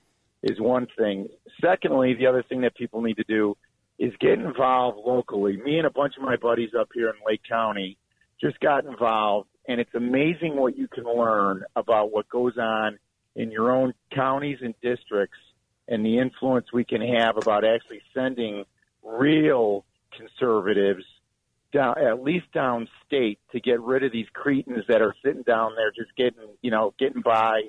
is 0.43 0.61
one 0.61 0.89
thing. 0.99 1.29
Secondly, 1.61 2.15
the 2.15 2.27
other 2.27 2.43
thing 2.43 2.63
that 2.63 2.75
people 2.75 3.01
need 3.01 3.17
to 3.17 3.25
do 3.25 3.57
is 3.99 4.13
get 4.21 4.33
involved 4.33 4.99
locally. 5.07 5.57
Me 5.57 5.79
and 5.79 5.87
a 5.87 5.91
bunch 5.91 6.15
of 6.17 6.25
my 6.25 6.37
buddies 6.37 6.71
up 6.79 6.89
here 6.93 7.09
in 7.09 7.15
Lake 7.27 7.43
County 7.49 7.97
just 8.41 8.59
got 8.59 8.85
involved, 8.85 9.49
and 9.69 9.81
it's 9.81 9.95
amazing 9.95 10.57
what 10.57 10.77
you 10.77 10.89
can 10.89 11.05
learn 11.05 11.63
about 11.77 12.11
what 12.11 12.29
goes 12.29 12.59
on 12.59 12.99
in 13.37 13.53
your 13.53 13.71
own 13.71 13.95
counties 14.13 14.59
and 14.61 14.75
districts 14.83 15.39
and 15.87 16.05
the 16.05 16.19
influence 16.19 16.67
we 16.73 16.85
can 16.85 17.01
have 17.01 17.37
about 17.37 17.65
actually 17.65 18.03
sending 18.13 18.65
real 19.05 19.85
conservatives 20.17 21.05
down, 21.73 21.99
at 21.99 22.23
least 22.23 22.47
downstate, 22.55 23.39
to 23.53 23.61
get 23.61 23.81
rid 23.81 24.05
of 24.05 24.13
these 24.13 24.27
cretins 24.33 24.85
that 24.89 25.03
are 25.03 25.15
sitting 25.25 25.43
down 25.43 25.73
there 25.77 25.91
just 25.91 26.15
getting, 26.17 26.49
you 26.61 26.71
know, 26.71 26.95
getting 26.99 27.23
by 27.23 27.63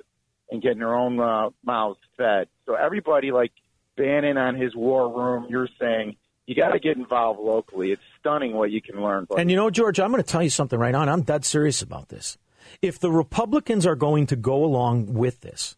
and 0.50 0.62
getting 0.62 0.78
their 0.78 0.94
own 0.94 1.18
uh, 1.18 1.50
mouths 1.64 1.98
fed. 2.16 2.48
So 2.66 2.74
everybody, 2.74 3.32
like 3.32 3.52
Bannon 3.96 4.36
on 4.38 4.56
his 4.56 4.74
war 4.74 5.08
room, 5.08 5.46
you're 5.48 5.68
saying 5.80 6.16
you 6.46 6.54
got 6.54 6.70
to 6.70 6.78
get 6.78 6.96
involved 6.96 7.40
locally. 7.40 7.92
It's 7.92 8.02
stunning 8.20 8.54
what 8.54 8.70
you 8.70 8.82
can 8.82 9.02
learn. 9.02 9.24
Buddy. 9.24 9.40
And 9.40 9.50
you 9.50 9.56
know, 9.56 9.70
George, 9.70 9.98
I'm 9.98 10.10
going 10.10 10.22
to 10.22 10.28
tell 10.28 10.42
you 10.42 10.50
something 10.50 10.78
right 10.78 10.94
on. 10.94 11.08
I'm 11.08 11.22
dead 11.22 11.44
serious 11.44 11.82
about 11.82 12.08
this. 12.08 12.38
If 12.82 12.98
the 12.98 13.10
Republicans 13.10 13.86
are 13.86 13.96
going 13.96 14.26
to 14.26 14.36
go 14.36 14.64
along 14.64 15.14
with 15.14 15.40
this, 15.40 15.76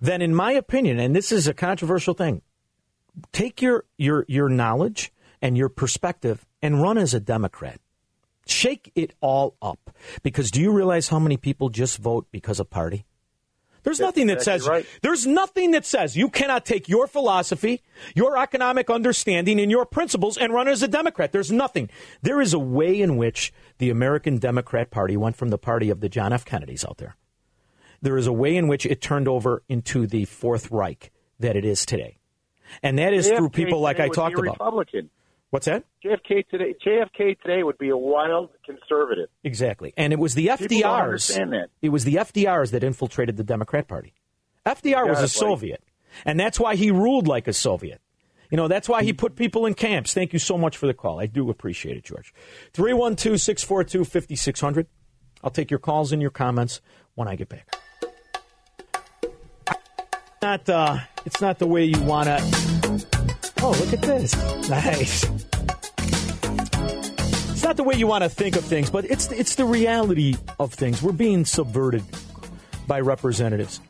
then 0.00 0.22
in 0.22 0.34
my 0.34 0.52
opinion, 0.52 0.98
and 0.98 1.14
this 1.14 1.30
is 1.30 1.46
a 1.46 1.54
controversial 1.54 2.14
thing, 2.14 2.42
take 3.32 3.62
your 3.62 3.84
your 3.96 4.24
your 4.28 4.48
knowledge 4.48 5.12
and 5.40 5.56
your 5.56 5.68
perspective 5.68 6.46
and 6.62 6.82
run 6.82 6.98
as 6.98 7.14
a 7.14 7.20
Democrat. 7.20 7.80
Shake 8.46 8.90
it 8.94 9.14
all 9.20 9.56
up. 9.60 9.94
Because 10.22 10.50
do 10.50 10.60
you 10.60 10.72
realize 10.72 11.08
how 11.08 11.18
many 11.18 11.36
people 11.36 11.68
just 11.68 11.98
vote 11.98 12.26
because 12.30 12.60
of 12.60 12.70
party? 12.70 13.04
There's 13.82 14.00
nothing 14.00 14.26
that 14.26 14.42
says 14.42 14.68
right. 14.68 14.86
there's 15.02 15.26
nothing 15.26 15.70
that 15.70 15.86
says 15.86 16.16
you 16.16 16.28
cannot 16.28 16.66
take 16.66 16.88
your 16.88 17.06
philosophy, 17.06 17.80
your 18.14 18.36
economic 18.36 18.90
understanding, 18.90 19.60
and 19.60 19.70
your 19.70 19.86
principles 19.86 20.36
and 20.36 20.52
run 20.52 20.68
as 20.68 20.82
a 20.82 20.88
Democrat. 20.88 21.32
There's 21.32 21.52
nothing. 21.52 21.88
There 22.20 22.40
is 22.40 22.52
a 22.52 22.58
way 22.58 23.00
in 23.00 23.16
which 23.16 23.52
the 23.78 23.90
American 23.90 24.38
Democrat 24.38 24.90
Party 24.90 25.16
went 25.16 25.36
from 25.36 25.48
the 25.48 25.58
party 25.58 25.90
of 25.90 26.00
the 26.00 26.08
John 26.08 26.32
F. 26.32 26.44
Kennedys 26.44 26.84
out 26.84 26.98
there. 26.98 27.16
There 28.02 28.18
is 28.18 28.26
a 28.26 28.32
way 28.32 28.56
in 28.56 28.68
which 28.68 28.84
it 28.84 29.00
turned 29.00 29.26
over 29.26 29.62
into 29.68 30.06
the 30.06 30.24
Fourth 30.24 30.70
Reich 30.70 31.10
that 31.40 31.56
it 31.56 31.64
is 31.64 31.86
today, 31.86 32.18
and 32.82 32.98
that 32.98 33.14
is 33.14 33.28
through 33.28 33.50
people 33.50 33.80
like 33.80 34.00
I 34.00 34.08
talked 34.08 34.38
about. 34.38 34.58
Republican. 34.60 35.10
What's 35.50 35.66
that? 35.66 35.84
JFK 36.04 36.46
today. 36.48 36.74
JFK 36.84 37.40
today 37.40 37.62
would 37.62 37.78
be 37.78 37.88
a 37.88 37.96
wild 37.96 38.50
conservative. 38.66 39.30
Exactly, 39.44 39.94
and 39.96 40.12
it 40.12 40.18
was 40.18 40.34
the 40.34 40.48
FDRs. 40.48 41.02
understand 41.02 41.52
that. 41.52 41.70
It 41.80 41.88
was 41.88 42.04
the 42.04 42.16
FDRs 42.16 42.70
that 42.72 42.84
infiltrated 42.84 43.38
the 43.38 43.44
Democrat 43.44 43.88
Party. 43.88 44.12
FDR 44.66 45.08
was 45.08 45.22
a. 45.22 45.28
Soviet, 45.28 45.82
and 46.26 46.38
that's 46.38 46.60
why 46.60 46.76
he 46.76 46.90
ruled 46.90 47.26
like 47.26 47.48
a 47.48 47.54
Soviet. 47.54 48.02
You 48.50 48.56
know, 48.56 48.68
that's 48.68 48.88
why 48.88 49.02
he 49.02 49.12
put 49.12 49.36
people 49.36 49.66
in 49.66 49.74
camps. 49.74 50.14
Thank 50.14 50.32
you 50.32 50.38
so 50.38 50.58
much 50.58 50.76
for 50.76 50.86
the 50.86 50.94
call. 50.94 51.20
I 51.20 51.26
do 51.26 51.50
appreciate 51.50 51.96
it, 51.96 52.04
George. 52.04 52.32
312 52.72 53.40
642 53.40 54.04
5600. 54.04 54.86
I'll 55.42 55.50
take 55.50 55.70
your 55.70 55.80
calls 55.80 56.12
and 56.12 56.20
your 56.20 56.30
comments 56.30 56.80
when 57.14 57.28
I 57.28 57.36
get 57.36 57.48
back. 57.48 57.74
Not, 60.40 60.68
uh, 60.68 60.98
it's 61.26 61.40
not 61.40 61.58
the 61.58 61.66
way 61.66 61.84
you 61.84 62.00
want 62.02 62.26
to. 62.26 62.77
Oh, 63.60 63.76
look 63.80 63.92
at 63.92 64.02
this. 64.02 64.34
Nice. 64.68 65.24
It's 67.50 67.64
not 67.64 67.76
the 67.76 67.82
way 67.82 67.96
you 67.96 68.06
want 68.06 68.22
to 68.22 68.30
think 68.30 68.54
of 68.54 68.64
things, 68.64 68.88
but 68.88 69.04
it's 69.04 69.32
it's 69.32 69.56
the 69.56 69.64
reality 69.64 70.36
of 70.60 70.72
things. 70.72 71.02
We're 71.02 71.12
being 71.12 71.44
subverted 71.44 72.04
by 72.86 73.00
representatives, 73.00 73.80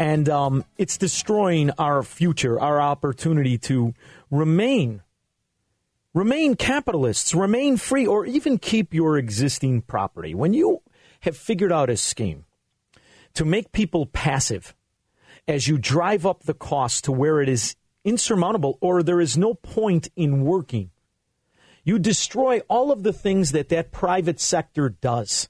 and 0.00 0.28
um, 0.28 0.64
it's 0.76 0.98
destroying 0.98 1.70
our 1.78 2.02
future, 2.02 2.58
our 2.58 2.80
opportunity 2.80 3.58
to 3.58 3.94
remain 4.30 5.02
remain 6.12 6.56
capitalists, 6.56 7.32
remain 7.32 7.76
free, 7.76 8.06
or 8.06 8.26
even 8.26 8.58
keep 8.58 8.92
your 8.92 9.16
existing 9.16 9.82
property. 9.82 10.34
When 10.34 10.52
you 10.52 10.82
have 11.20 11.36
figured 11.36 11.70
out 11.70 11.90
a 11.90 11.96
scheme 11.96 12.44
to 13.34 13.44
make 13.44 13.70
people 13.70 14.06
passive 14.06 14.74
as 15.46 15.68
you 15.68 15.78
drive 15.78 16.26
up 16.26 16.42
the 16.42 16.54
cost 16.54 17.04
to 17.04 17.12
where 17.12 17.40
it 17.40 17.48
is 17.48 17.76
insurmountable 18.04 18.78
or 18.80 19.02
there 19.02 19.20
is 19.20 19.36
no 19.36 19.54
point 19.54 20.08
in 20.16 20.44
working, 20.44 20.90
you 21.84 21.98
destroy 21.98 22.60
all 22.68 22.92
of 22.92 23.02
the 23.02 23.12
things 23.12 23.52
that 23.52 23.68
that 23.70 23.92
private 23.92 24.40
sector 24.40 24.88
does. 24.88 25.48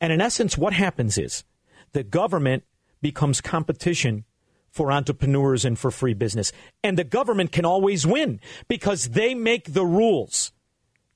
And 0.00 0.12
in 0.12 0.20
essence, 0.20 0.58
what 0.58 0.72
happens 0.72 1.16
is 1.16 1.44
the 1.92 2.02
government 2.02 2.64
becomes 3.00 3.40
competition 3.40 4.24
for 4.70 4.92
entrepreneurs 4.92 5.64
and 5.64 5.78
for 5.78 5.90
free 5.90 6.14
business. 6.14 6.52
And 6.82 6.96
the 6.96 7.04
government 7.04 7.52
can 7.52 7.64
always 7.64 8.06
win 8.06 8.40
because 8.68 9.10
they 9.10 9.34
make 9.34 9.72
the 9.72 9.84
rules. 9.84 10.52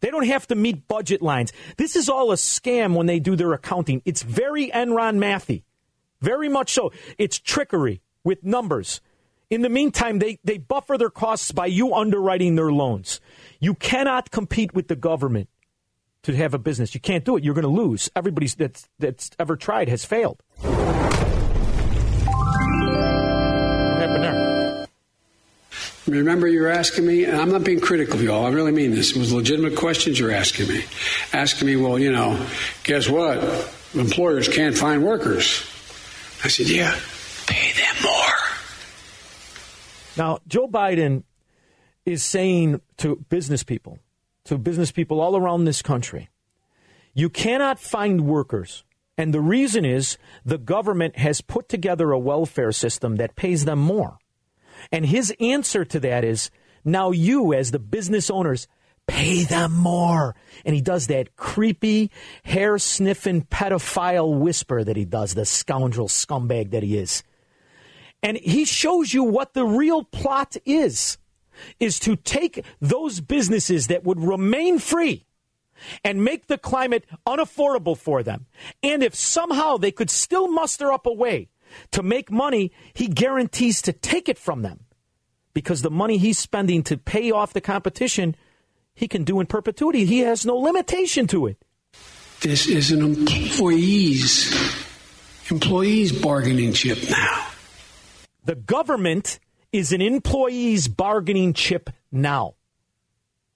They 0.00 0.10
don't 0.10 0.26
have 0.26 0.46
to 0.48 0.54
meet 0.54 0.88
budget 0.88 1.22
lines. 1.22 1.52
This 1.76 1.96
is 1.96 2.08
all 2.08 2.30
a 2.30 2.36
scam 2.36 2.94
when 2.94 3.06
they 3.06 3.20
do 3.20 3.36
their 3.36 3.52
accounting. 3.52 4.02
It's 4.04 4.22
very 4.22 4.70
Enron 4.70 5.18
mathy. 5.18 5.62
Very 6.20 6.48
much 6.48 6.72
so. 6.72 6.92
It's 7.16 7.38
trickery 7.38 8.02
with 8.22 8.44
numbers. 8.44 9.00
In 9.54 9.62
the 9.62 9.68
meantime, 9.68 10.18
they, 10.18 10.40
they 10.42 10.58
buffer 10.58 10.98
their 10.98 11.10
costs 11.10 11.52
by 11.52 11.66
you 11.66 11.94
underwriting 11.94 12.56
their 12.56 12.72
loans. 12.72 13.20
You 13.60 13.74
cannot 13.74 14.32
compete 14.32 14.74
with 14.74 14.88
the 14.88 14.96
government 14.96 15.48
to 16.24 16.34
have 16.34 16.54
a 16.54 16.58
business. 16.58 16.92
You 16.92 17.00
can't 17.00 17.24
do 17.24 17.36
it. 17.36 17.44
You're 17.44 17.54
going 17.54 17.62
to 17.62 17.68
lose. 17.68 18.10
Everybody 18.16 18.48
that's, 18.48 18.88
that's 18.98 19.30
ever 19.38 19.54
tried 19.54 19.88
has 19.88 20.04
failed. 20.04 20.42
What 20.56 20.72
happened 24.00 24.24
there? 24.24 24.88
Remember, 26.08 26.48
you 26.48 26.62
were 26.62 26.70
asking 26.70 27.06
me, 27.06 27.24
and 27.24 27.36
I'm 27.36 27.52
not 27.52 27.62
being 27.62 27.78
critical 27.78 28.16
of 28.16 28.22
you 28.22 28.32
all. 28.32 28.46
I 28.46 28.50
really 28.50 28.72
mean 28.72 28.90
this. 28.90 29.14
It 29.14 29.18
was 29.18 29.32
legitimate 29.32 29.76
questions 29.76 30.18
you're 30.18 30.32
asking 30.32 30.66
me. 30.66 30.84
Asking 31.32 31.68
me, 31.68 31.76
well, 31.76 31.96
you 31.96 32.10
know, 32.10 32.44
guess 32.82 33.08
what? 33.08 33.38
Employers 33.94 34.48
can't 34.48 34.76
find 34.76 35.04
workers. 35.04 35.64
I 36.42 36.48
said, 36.48 36.68
yeah, 36.68 36.98
pay 37.46 37.70
them 37.80 38.02
more. 38.02 38.23
Now, 40.16 40.38
Joe 40.46 40.68
Biden 40.68 41.24
is 42.06 42.22
saying 42.22 42.80
to 42.98 43.16
business 43.28 43.62
people, 43.62 43.98
to 44.44 44.58
business 44.58 44.92
people 44.92 45.20
all 45.20 45.36
around 45.36 45.64
this 45.64 45.82
country, 45.82 46.28
you 47.14 47.30
cannot 47.30 47.78
find 47.78 48.26
workers. 48.26 48.84
And 49.16 49.32
the 49.32 49.40
reason 49.40 49.84
is 49.84 50.18
the 50.44 50.58
government 50.58 51.16
has 51.16 51.40
put 51.40 51.68
together 51.68 52.10
a 52.10 52.18
welfare 52.18 52.72
system 52.72 53.16
that 53.16 53.36
pays 53.36 53.64
them 53.64 53.78
more. 53.78 54.18
And 54.90 55.06
his 55.06 55.32
answer 55.40 55.84
to 55.84 56.00
that 56.00 56.24
is 56.24 56.50
now 56.84 57.12
you, 57.12 57.54
as 57.54 57.70
the 57.70 57.78
business 57.78 58.28
owners, 58.28 58.66
pay 59.06 59.44
them 59.44 59.72
more. 59.72 60.34
And 60.64 60.74
he 60.74 60.80
does 60.80 61.06
that 61.06 61.36
creepy, 61.36 62.10
hair 62.42 62.78
sniffing 62.78 63.42
pedophile 63.42 64.38
whisper 64.38 64.82
that 64.82 64.96
he 64.96 65.04
does, 65.04 65.34
the 65.34 65.46
scoundrel 65.46 66.08
scumbag 66.08 66.70
that 66.72 66.82
he 66.82 66.98
is. 66.98 67.22
And 68.24 68.38
he 68.38 68.64
shows 68.64 69.12
you 69.12 69.22
what 69.22 69.52
the 69.52 69.66
real 69.66 70.02
plot 70.02 70.56
is 70.64 71.18
is 71.78 72.00
to 72.00 72.16
take 72.16 72.64
those 72.80 73.20
businesses 73.20 73.86
that 73.88 74.02
would 74.02 74.18
remain 74.18 74.78
free 74.78 75.26
and 76.02 76.24
make 76.24 76.46
the 76.46 76.56
climate 76.56 77.04
unaffordable 77.26 77.96
for 77.96 78.22
them. 78.22 78.46
And 78.82 79.02
if 79.02 79.14
somehow 79.14 79.76
they 79.76 79.92
could 79.92 80.08
still 80.08 80.48
muster 80.48 80.90
up 80.90 81.04
a 81.04 81.12
way 81.12 81.50
to 81.90 82.02
make 82.02 82.30
money, 82.30 82.72
he 82.94 83.08
guarantees 83.08 83.82
to 83.82 83.92
take 83.92 84.28
it 84.30 84.38
from 84.38 84.62
them. 84.62 84.80
Because 85.52 85.82
the 85.82 85.90
money 85.90 86.16
he's 86.16 86.38
spending 86.38 86.82
to 86.84 86.96
pay 86.96 87.30
off 87.30 87.52
the 87.52 87.60
competition, 87.60 88.34
he 88.94 89.06
can 89.06 89.22
do 89.22 89.38
in 89.38 89.46
perpetuity. 89.46 90.06
He 90.06 90.20
has 90.20 90.46
no 90.46 90.56
limitation 90.56 91.26
to 91.28 91.46
it. 91.46 91.58
This 92.40 92.66
is 92.66 92.90
an 92.90 93.02
employees 93.02 94.50
employees 95.50 96.10
bargaining 96.10 96.72
chip 96.72 96.98
now. 97.10 97.53
The 98.44 98.54
government 98.54 99.38
is 99.72 99.92
an 99.92 100.00
employee's 100.00 100.88
bargaining 100.88 101.52
chip 101.52 101.90
now. 102.12 102.54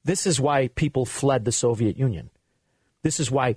This 0.04 0.26
is 0.26 0.40
why 0.40 0.68
people 0.68 1.04
fled 1.04 1.44
the 1.44 1.52
Soviet 1.52 1.98
Union. 1.98 2.30
This 3.02 3.20
is 3.20 3.30
why 3.30 3.56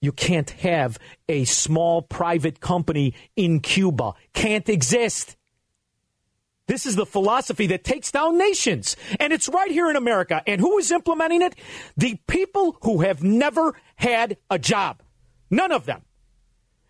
you 0.00 0.12
can't 0.12 0.50
have 0.50 0.98
a 1.28 1.44
small 1.44 2.02
private 2.02 2.60
company 2.60 3.14
in 3.36 3.60
Cuba. 3.60 4.14
Can't 4.32 4.68
exist. 4.68 5.36
This 6.66 6.86
is 6.86 6.96
the 6.96 7.06
philosophy 7.06 7.66
that 7.68 7.84
takes 7.84 8.10
down 8.10 8.38
nations. 8.38 8.96
And 9.20 9.32
it's 9.32 9.48
right 9.48 9.70
here 9.70 9.88
in 9.88 9.96
America. 9.96 10.42
And 10.46 10.60
who 10.60 10.78
is 10.78 10.90
implementing 10.90 11.42
it? 11.42 11.54
The 11.96 12.18
people 12.26 12.76
who 12.82 13.00
have 13.02 13.22
never 13.22 13.74
had 13.96 14.36
a 14.50 14.58
job. 14.58 15.02
None 15.50 15.72
of 15.72 15.86
them. 15.86 16.02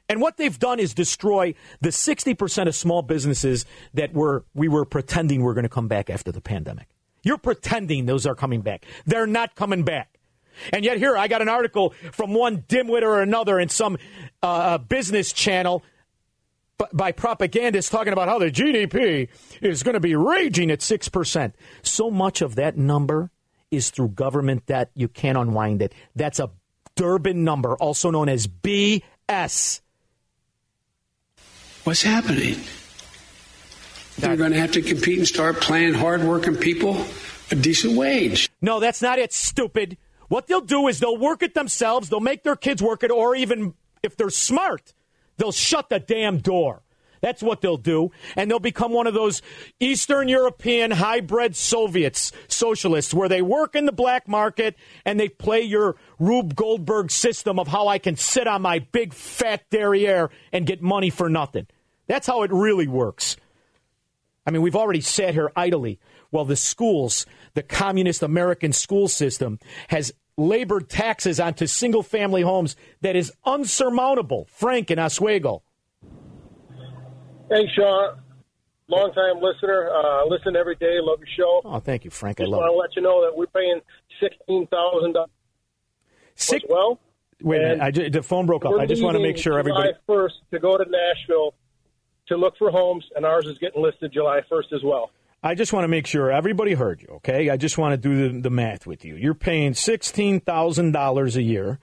And 0.08 0.20
what 0.20 0.36
they've 0.36 0.58
done 0.58 0.78
is 0.78 0.94
destroy 0.94 1.54
the 1.80 1.88
60% 1.88 2.68
of 2.68 2.74
small 2.74 3.02
businesses 3.02 3.66
that 3.94 4.12
were 4.12 4.44
we 4.54 4.68
were 4.68 4.84
pretending 4.84 5.42
were 5.42 5.54
going 5.54 5.64
to 5.64 5.68
come 5.68 5.88
back 5.88 6.10
after 6.10 6.30
the 6.30 6.40
pandemic. 6.40 6.88
You're 7.22 7.38
pretending 7.38 8.06
those 8.06 8.24
are 8.26 8.36
coming 8.36 8.60
back. 8.60 8.84
They're 9.04 9.26
not 9.26 9.56
coming 9.56 9.82
back. 9.82 10.18
And 10.72 10.84
yet 10.84 10.98
here 10.98 11.16
I 11.16 11.28
got 11.28 11.42
an 11.42 11.48
article 11.48 11.90
from 12.12 12.32
one 12.34 12.62
dimwit 12.62 13.02
or 13.02 13.20
another 13.20 13.58
in 13.58 13.68
some 13.68 13.98
uh, 14.42 14.78
business 14.78 15.32
channel 15.32 15.82
by 16.92 17.12
propagandists 17.12 17.90
talking 17.90 18.12
about 18.12 18.28
how 18.28 18.38
the 18.38 18.50
GDP 18.50 19.28
is 19.60 19.82
going 19.82 19.94
to 19.94 20.00
be 20.00 20.14
raging 20.14 20.70
at 20.70 20.80
6%. 20.80 21.52
So 21.82 22.10
much 22.10 22.42
of 22.42 22.54
that 22.56 22.76
number 22.76 23.30
is 23.70 23.90
through 23.90 24.08
government 24.08 24.66
debt. 24.66 24.90
You 24.94 25.08
can't 25.08 25.38
unwind 25.38 25.82
it. 25.82 25.94
That's 26.14 26.38
a 26.38 26.50
Durbin 26.94 27.44
number, 27.44 27.76
also 27.76 28.10
known 28.10 28.28
as 28.28 28.46
BS. 28.46 29.80
What's 31.86 32.02
happening? 32.02 32.58
They're 34.18 34.34
going 34.36 34.50
to 34.50 34.58
have 34.58 34.72
to 34.72 34.82
compete 34.82 35.18
and 35.18 35.28
start 35.28 35.60
paying 35.60 35.94
hardworking 35.94 36.56
people 36.56 37.06
a 37.52 37.54
decent 37.54 37.96
wage. 37.96 38.50
No, 38.60 38.80
that's 38.80 39.00
not 39.00 39.20
it, 39.20 39.32
stupid. 39.32 39.96
What 40.26 40.48
they'll 40.48 40.60
do 40.60 40.88
is 40.88 40.98
they'll 40.98 41.16
work 41.16 41.44
it 41.44 41.54
themselves, 41.54 42.08
they'll 42.08 42.18
make 42.18 42.42
their 42.42 42.56
kids 42.56 42.82
work 42.82 43.04
it, 43.04 43.12
or 43.12 43.36
even 43.36 43.74
if 44.02 44.16
they're 44.16 44.30
smart, 44.30 44.94
they'll 45.36 45.52
shut 45.52 45.88
the 45.88 46.00
damn 46.00 46.38
door. 46.38 46.82
That's 47.20 47.40
what 47.40 47.60
they'll 47.60 47.76
do. 47.76 48.10
And 48.34 48.50
they'll 48.50 48.58
become 48.58 48.92
one 48.92 49.06
of 49.06 49.14
those 49.14 49.40
Eastern 49.78 50.26
European 50.26 50.90
hybrid 50.90 51.54
Soviets, 51.54 52.32
socialists, 52.48 53.14
where 53.14 53.28
they 53.28 53.42
work 53.42 53.76
in 53.76 53.86
the 53.86 53.92
black 53.92 54.26
market 54.26 54.74
and 55.04 55.20
they 55.20 55.28
play 55.28 55.62
your 55.62 55.94
Rube 56.18 56.56
Goldberg 56.56 57.12
system 57.12 57.60
of 57.60 57.68
how 57.68 57.86
I 57.86 57.98
can 57.98 58.16
sit 58.16 58.48
on 58.48 58.62
my 58.62 58.80
big 58.80 59.14
fat 59.14 59.62
derriere 59.70 60.30
and 60.52 60.66
get 60.66 60.82
money 60.82 61.10
for 61.10 61.28
nothing. 61.28 61.68
That's 62.06 62.26
how 62.26 62.42
it 62.42 62.52
really 62.52 62.86
works. 62.88 63.36
I 64.46 64.50
mean, 64.50 64.62
we've 64.62 64.76
already 64.76 65.00
sat 65.00 65.34
here 65.34 65.50
idly 65.56 65.98
while 66.30 66.44
the 66.44 66.56
schools, 66.56 67.26
the 67.54 67.62
communist 67.62 68.22
American 68.22 68.72
school 68.72 69.08
system, 69.08 69.58
has 69.88 70.12
labored 70.36 70.88
taxes 70.88 71.40
onto 71.40 71.66
single 71.66 72.02
family 72.02 72.42
homes 72.42 72.76
that 73.00 73.16
is 73.16 73.32
unsurmountable. 73.44 74.46
Frank 74.48 74.90
in 74.90 74.98
Oswego. 74.98 75.62
Hey, 77.50 77.64
Shaun. 77.76 78.20
Long 78.88 79.12
time 79.14 79.42
listener. 79.42 79.90
Uh, 79.90 80.26
listen 80.26 80.54
every 80.54 80.76
day. 80.76 80.98
Love 81.00 81.18
your 81.18 81.28
show. 81.36 81.60
Oh, 81.64 81.80
thank 81.80 82.04
you, 82.04 82.10
Frank. 82.10 82.40
I 82.40 82.44
Just 82.44 82.52
love 82.52 82.60
want 82.60 82.72
to 82.72 82.76
let 82.78 82.96
you 82.96 83.02
know 83.02 83.24
that 83.24 83.36
we're 83.36 83.46
paying 83.46 83.80
sixteen 84.20 84.66
thousand 84.68 85.14
dollars 85.14 85.30
Six, 86.36 86.62
as 86.64 86.70
well. 86.70 87.00
wait 87.42 87.62
a 87.62 87.76
minute. 87.76 87.80
I 88.04 88.08
the 88.10 88.22
phone 88.22 88.46
broke 88.46 88.64
up. 88.64 88.74
I 88.78 88.86
just 88.86 89.02
want 89.02 89.16
to 89.16 89.22
make 89.22 89.38
sure 89.38 89.58
everybody. 89.58 89.90
First 90.06 90.36
to 90.52 90.60
go 90.60 90.76
to 90.78 90.84
Nashville 90.88 91.54
to 92.28 92.36
look 92.36 92.56
for 92.58 92.70
homes, 92.70 93.04
and 93.16 93.24
ours 93.26 93.46
is 93.46 93.58
getting 93.58 93.82
listed 93.82 94.12
July 94.12 94.40
first 94.48 94.72
as 94.72 94.82
well. 94.82 95.10
I 95.42 95.54
just 95.54 95.72
want 95.72 95.84
to 95.84 95.88
make 95.88 96.06
sure 96.06 96.30
everybody 96.30 96.74
heard 96.74 97.02
you, 97.02 97.08
okay? 97.16 97.50
I 97.50 97.56
just 97.56 97.78
want 97.78 97.92
to 97.92 97.96
do 97.96 98.28
the, 98.32 98.40
the 98.40 98.50
math 98.50 98.86
with 98.86 99.04
you. 99.04 99.16
You're 99.16 99.34
paying 99.34 99.72
$16,000 99.72 101.36
a 101.36 101.42
year 101.42 101.78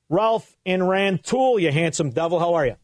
Ralph 0.09 0.55
in 0.65 0.83
Rantoul, 0.83 1.59
you 1.59 1.71
handsome 1.71 2.11
devil. 2.11 2.39
How 2.39 2.53
are 2.53 2.65
you? 2.67 2.75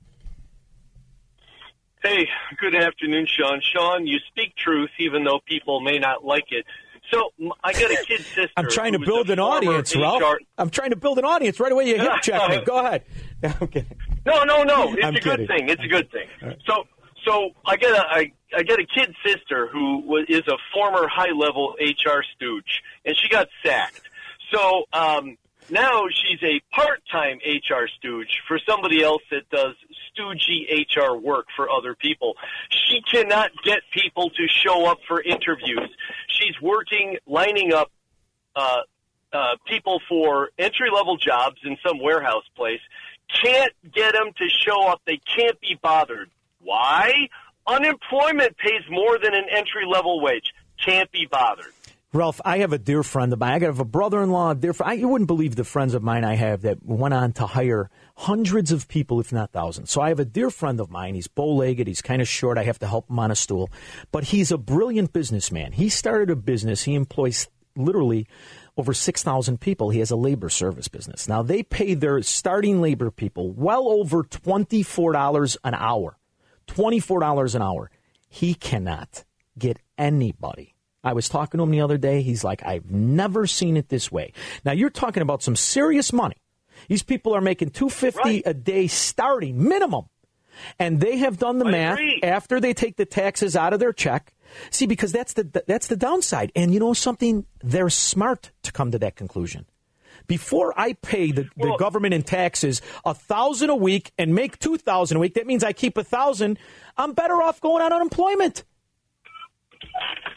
Hey, 2.04 2.28
good 2.60 2.74
afternoon, 2.74 3.28
Shaun. 3.28 3.62
Shaun, 3.62 4.08
you 4.08 4.18
speak 4.30 4.56
truth 4.56 4.90
even 4.98 5.24
though 5.24 5.40
people 5.46 5.82
may 5.82 6.00
not 6.00 6.26
like 6.26 6.46
it. 6.50 6.66
So 7.12 7.32
I 7.64 7.74
got 7.74 7.92
a 7.92 8.04
kid 8.08 8.22
sister. 8.22 8.50
I'm 8.56 8.70
trying 8.70 8.94
to 8.94 9.00
build 9.00 9.30
an 9.30 9.40
audience, 9.40 9.96
Ralph. 9.96 10.24
I'm 10.58 10.70
trying 10.70 10.92
to 10.92 10.96
build 10.96 11.20
an 11.20 11.26
audience. 11.26 11.60
Right 11.60 11.72
away, 11.72 11.90
you 11.90 12.00
hip 12.00 12.12
check 12.22 12.50
me. 12.50 12.62
Go 12.66 12.80
ahead. 12.80 13.04
Okay. 13.60 13.86
No, 14.24 14.44
no, 14.44 14.62
no. 14.62 14.94
It's 14.94 15.04
I'm 15.04 15.16
a 15.16 15.20
good 15.20 15.48
thing. 15.48 15.68
It's 15.68 15.84
a 15.84 15.88
good 15.88 16.12
thing. 16.12 16.28
So, 16.68 16.84
so 17.26 17.50
I 17.66 17.76
get 17.76 17.90
a 17.92 18.04
I, 18.08 18.32
I 18.56 18.62
get 18.62 18.80
a 18.80 18.86
kid 18.86 19.16
sister 19.26 19.68
who 19.68 20.18
is 20.28 20.44
a 20.48 20.58
former 20.72 21.08
high 21.08 21.32
level 21.32 21.76
HR 21.82 22.22
stooge, 22.36 22.84
and 23.04 23.18
she 23.18 23.28
got 23.30 23.48
sacked. 23.66 24.02
So 24.52 24.84
um, 24.94 25.38
now 25.72 26.04
she's 26.10 26.42
a 26.44 26.62
part 26.74 27.02
time 27.12 27.40
HR 27.46 27.88
stooge 27.98 28.42
for 28.48 28.60
somebody 28.68 29.02
else 29.02 29.22
that 29.32 29.50
does 29.50 29.76
stoogey 30.12 30.86
HR 30.96 31.16
work 31.16 31.48
for 31.56 31.70
other 31.70 31.96
people. 31.96 32.36
She 32.70 33.02
cannot 33.02 33.52
get 33.64 33.82
people 33.92 34.30
to 34.30 34.48
show 34.48 34.86
up 34.86 35.00
for 35.08 35.22
interviews. 35.22 35.90
She's 36.28 36.60
working, 36.62 37.18
lining 37.26 37.74
up 37.74 37.92
uh, 38.56 38.82
uh, 39.34 39.56
people 39.66 40.02
for 40.10 40.50
entry 40.60 40.90
level 40.94 41.18
jobs 41.18 41.58
in 41.64 41.78
some 41.86 42.00
warehouse 42.00 42.44
place 42.56 42.82
can't 43.44 43.72
get 43.94 44.14
them 44.14 44.32
to 44.38 44.50
show 44.50 44.88
up. 44.88 45.02
They 45.06 45.18
can't 45.18 45.60
be 45.60 45.78
bothered. 45.82 46.30
Why? 46.60 47.30
Unemployment 47.68 48.58
pays 48.58 48.82
more 48.90 49.18
than 49.20 49.34
an 49.34 49.46
entry 49.50 49.86
level 49.88 50.22
wage. 50.22 50.54
Can't 50.84 51.12
be 51.12 51.28
bothered. 51.30 51.74
Ralph, 52.14 52.42
I 52.44 52.58
have 52.58 52.74
a 52.74 52.78
dear 52.78 53.04
friend 53.04 53.32
of 53.32 53.40
mine. 53.40 53.64
I 53.64 53.66
have 53.66 53.80
a 53.80 53.86
brother-in-law, 53.86 54.52
a 54.52 54.56
dear. 54.56 54.74
I, 54.82 54.94
you 54.94 55.08
wouldn't 55.08 55.30
believe 55.30 55.56
the 55.56 55.64
friends 55.64 55.94
of 55.94 56.04
mine 56.04 56.26
I 56.26 56.36
have 56.36 56.64
that 56.64 56.86
went 56.86 57.14
on 57.14 57.32
to 57.34 57.46
hire 57.46 57.90
hundreds 58.18 58.74
of 58.74 58.90
people, 58.90 59.22
if 59.22 59.32
not 59.32 59.54
thousands. 59.54 59.92
So 59.92 60.02
I 60.02 60.10
have 60.10 60.20
a 60.20 60.26
dear 60.26 60.50
friend 60.50 60.82
of 60.82 60.90
mine. 60.90 61.16
He's 61.16 61.30
bow-legged. 61.30 61.88
He's 61.88 62.02
kind 62.02 62.22
of 62.22 62.28
short. 62.28 62.58
I 62.58 62.64
have 62.64 62.80
to 62.80 62.88
help 62.88 63.10
him 63.10 63.18
on 63.18 63.32
a 63.32 63.36
stool, 63.36 63.70
but 64.12 64.26
he's 64.26 64.52
a 64.52 64.58
brilliant 64.58 65.14
businessman. 65.14 65.72
He 65.72 65.88
started 65.88 66.30
a 66.30 66.36
business. 66.36 66.84
He 66.84 66.96
employs 66.96 67.48
literally 67.78 68.28
over 68.76 68.94
6,000 68.94 69.62
people. 69.62 69.90
He 69.92 70.00
has 70.00 70.12
a 70.12 70.18
labor 70.18 70.50
service 70.50 70.90
business. 70.90 71.30
Now 71.30 71.44
they 71.44 71.64
pay 71.64 71.94
their 71.94 72.22
starting 72.24 72.82
labor 72.82 73.10
people 73.10 73.54
well 73.54 73.88
over 73.88 74.26
$24 74.26 75.58
an 75.64 75.76
hour. 75.76 76.18
$24 76.68 77.56
an 77.56 77.62
hour. 77.62 77.90
He 78.28 78.54
cannot 78.54 79.24
get 79.58 79.80
anybody. 79.98 80.76
I 81.04 81.14
was 81.14 81.30
talking 81.30 81.58
to 81.58 81.64
him 81.64 81.72
the 81.72 81.82
other 81.82 81.98
day. 81.98 82.22
He's 82.22 82.44
like, 82.44 82.64
I've 82.66 82.92
never 82.92 83.48
seen 83.48 83.78
it 83.78 83.90
this 83.90 84.12
way. 84.12 84.34
Now 84.64 84.72
you're 84.72 84.90
talking 84.90 85.24
about 85.24 85.42
some 85.42 85.56
serious 85.56 86.14
money. 86.14 86.36
These 86.88 87.04
people 87.04 87.36
are 87.36 87.42
making 87.42 87.72
250 87.72 88.44
a 88.46 88.54
day 88.54 88.88
starting 88.88 89.68
minimum. 89.68 90.06
And 90.78 91.00
they 91.00 91.18
have 91.18 91.38
done 91.38 91.60
the 91.60 91.66
math 91.66 92.00
after 92.24 92.60
they 92.60 92.74
take 92.74 92.98
the 92.98 93.06
taxes 93.06 93.56
out 93.56 93.74
of 93.74 93.80
their 93.80 93.94
check. 93.94 94.34
See, 94.70 94.86
because 94.86 95.12
that's 95.12 95.34
the 95.34 95.64
that's 95.66 95.88
the 95.88 95.96
downside. 95.96 96.52
And 96.56 96.74
you 96.74 96.80
know 96.80 96.94
something? 96.94 97.46
They're 97.64 97.90
smart 97.90 98.52
to 98.64 98.72
come 98.72 98.92
to 98.92 99.00
that 99.00 99.16
conclusion. 99.16 99.66
Before 100.28 100.74
I 100.80 100.94
pay 100.94 101.32
the, 101.32 101.50
the 101.58 101.76
government 101.78 102.14
in 102.14 102.22
taxes 102.22 102.82
a 103.06 103.14
thousand 103.14 103.70
a 103.70 103.76
week 103.76 104.12
and 104.18 104.36
make 104.36 104.60
two 104.60 104.78
thousand 104.78 105.18
a 105.18 105.20
week, 105.20 105.34
that 105.36 105.48
means 105.48 105.64
I 105.64 105.74
keep 105.74 105.98
a 105.98 106.04
thousand. 106.04 106.60
I'm 106.98 107.14
better 107.14 107.42
off 107.42 107.60
going 107.62 107.82
on 107.82 107.92
unemployment. 107.92 108.64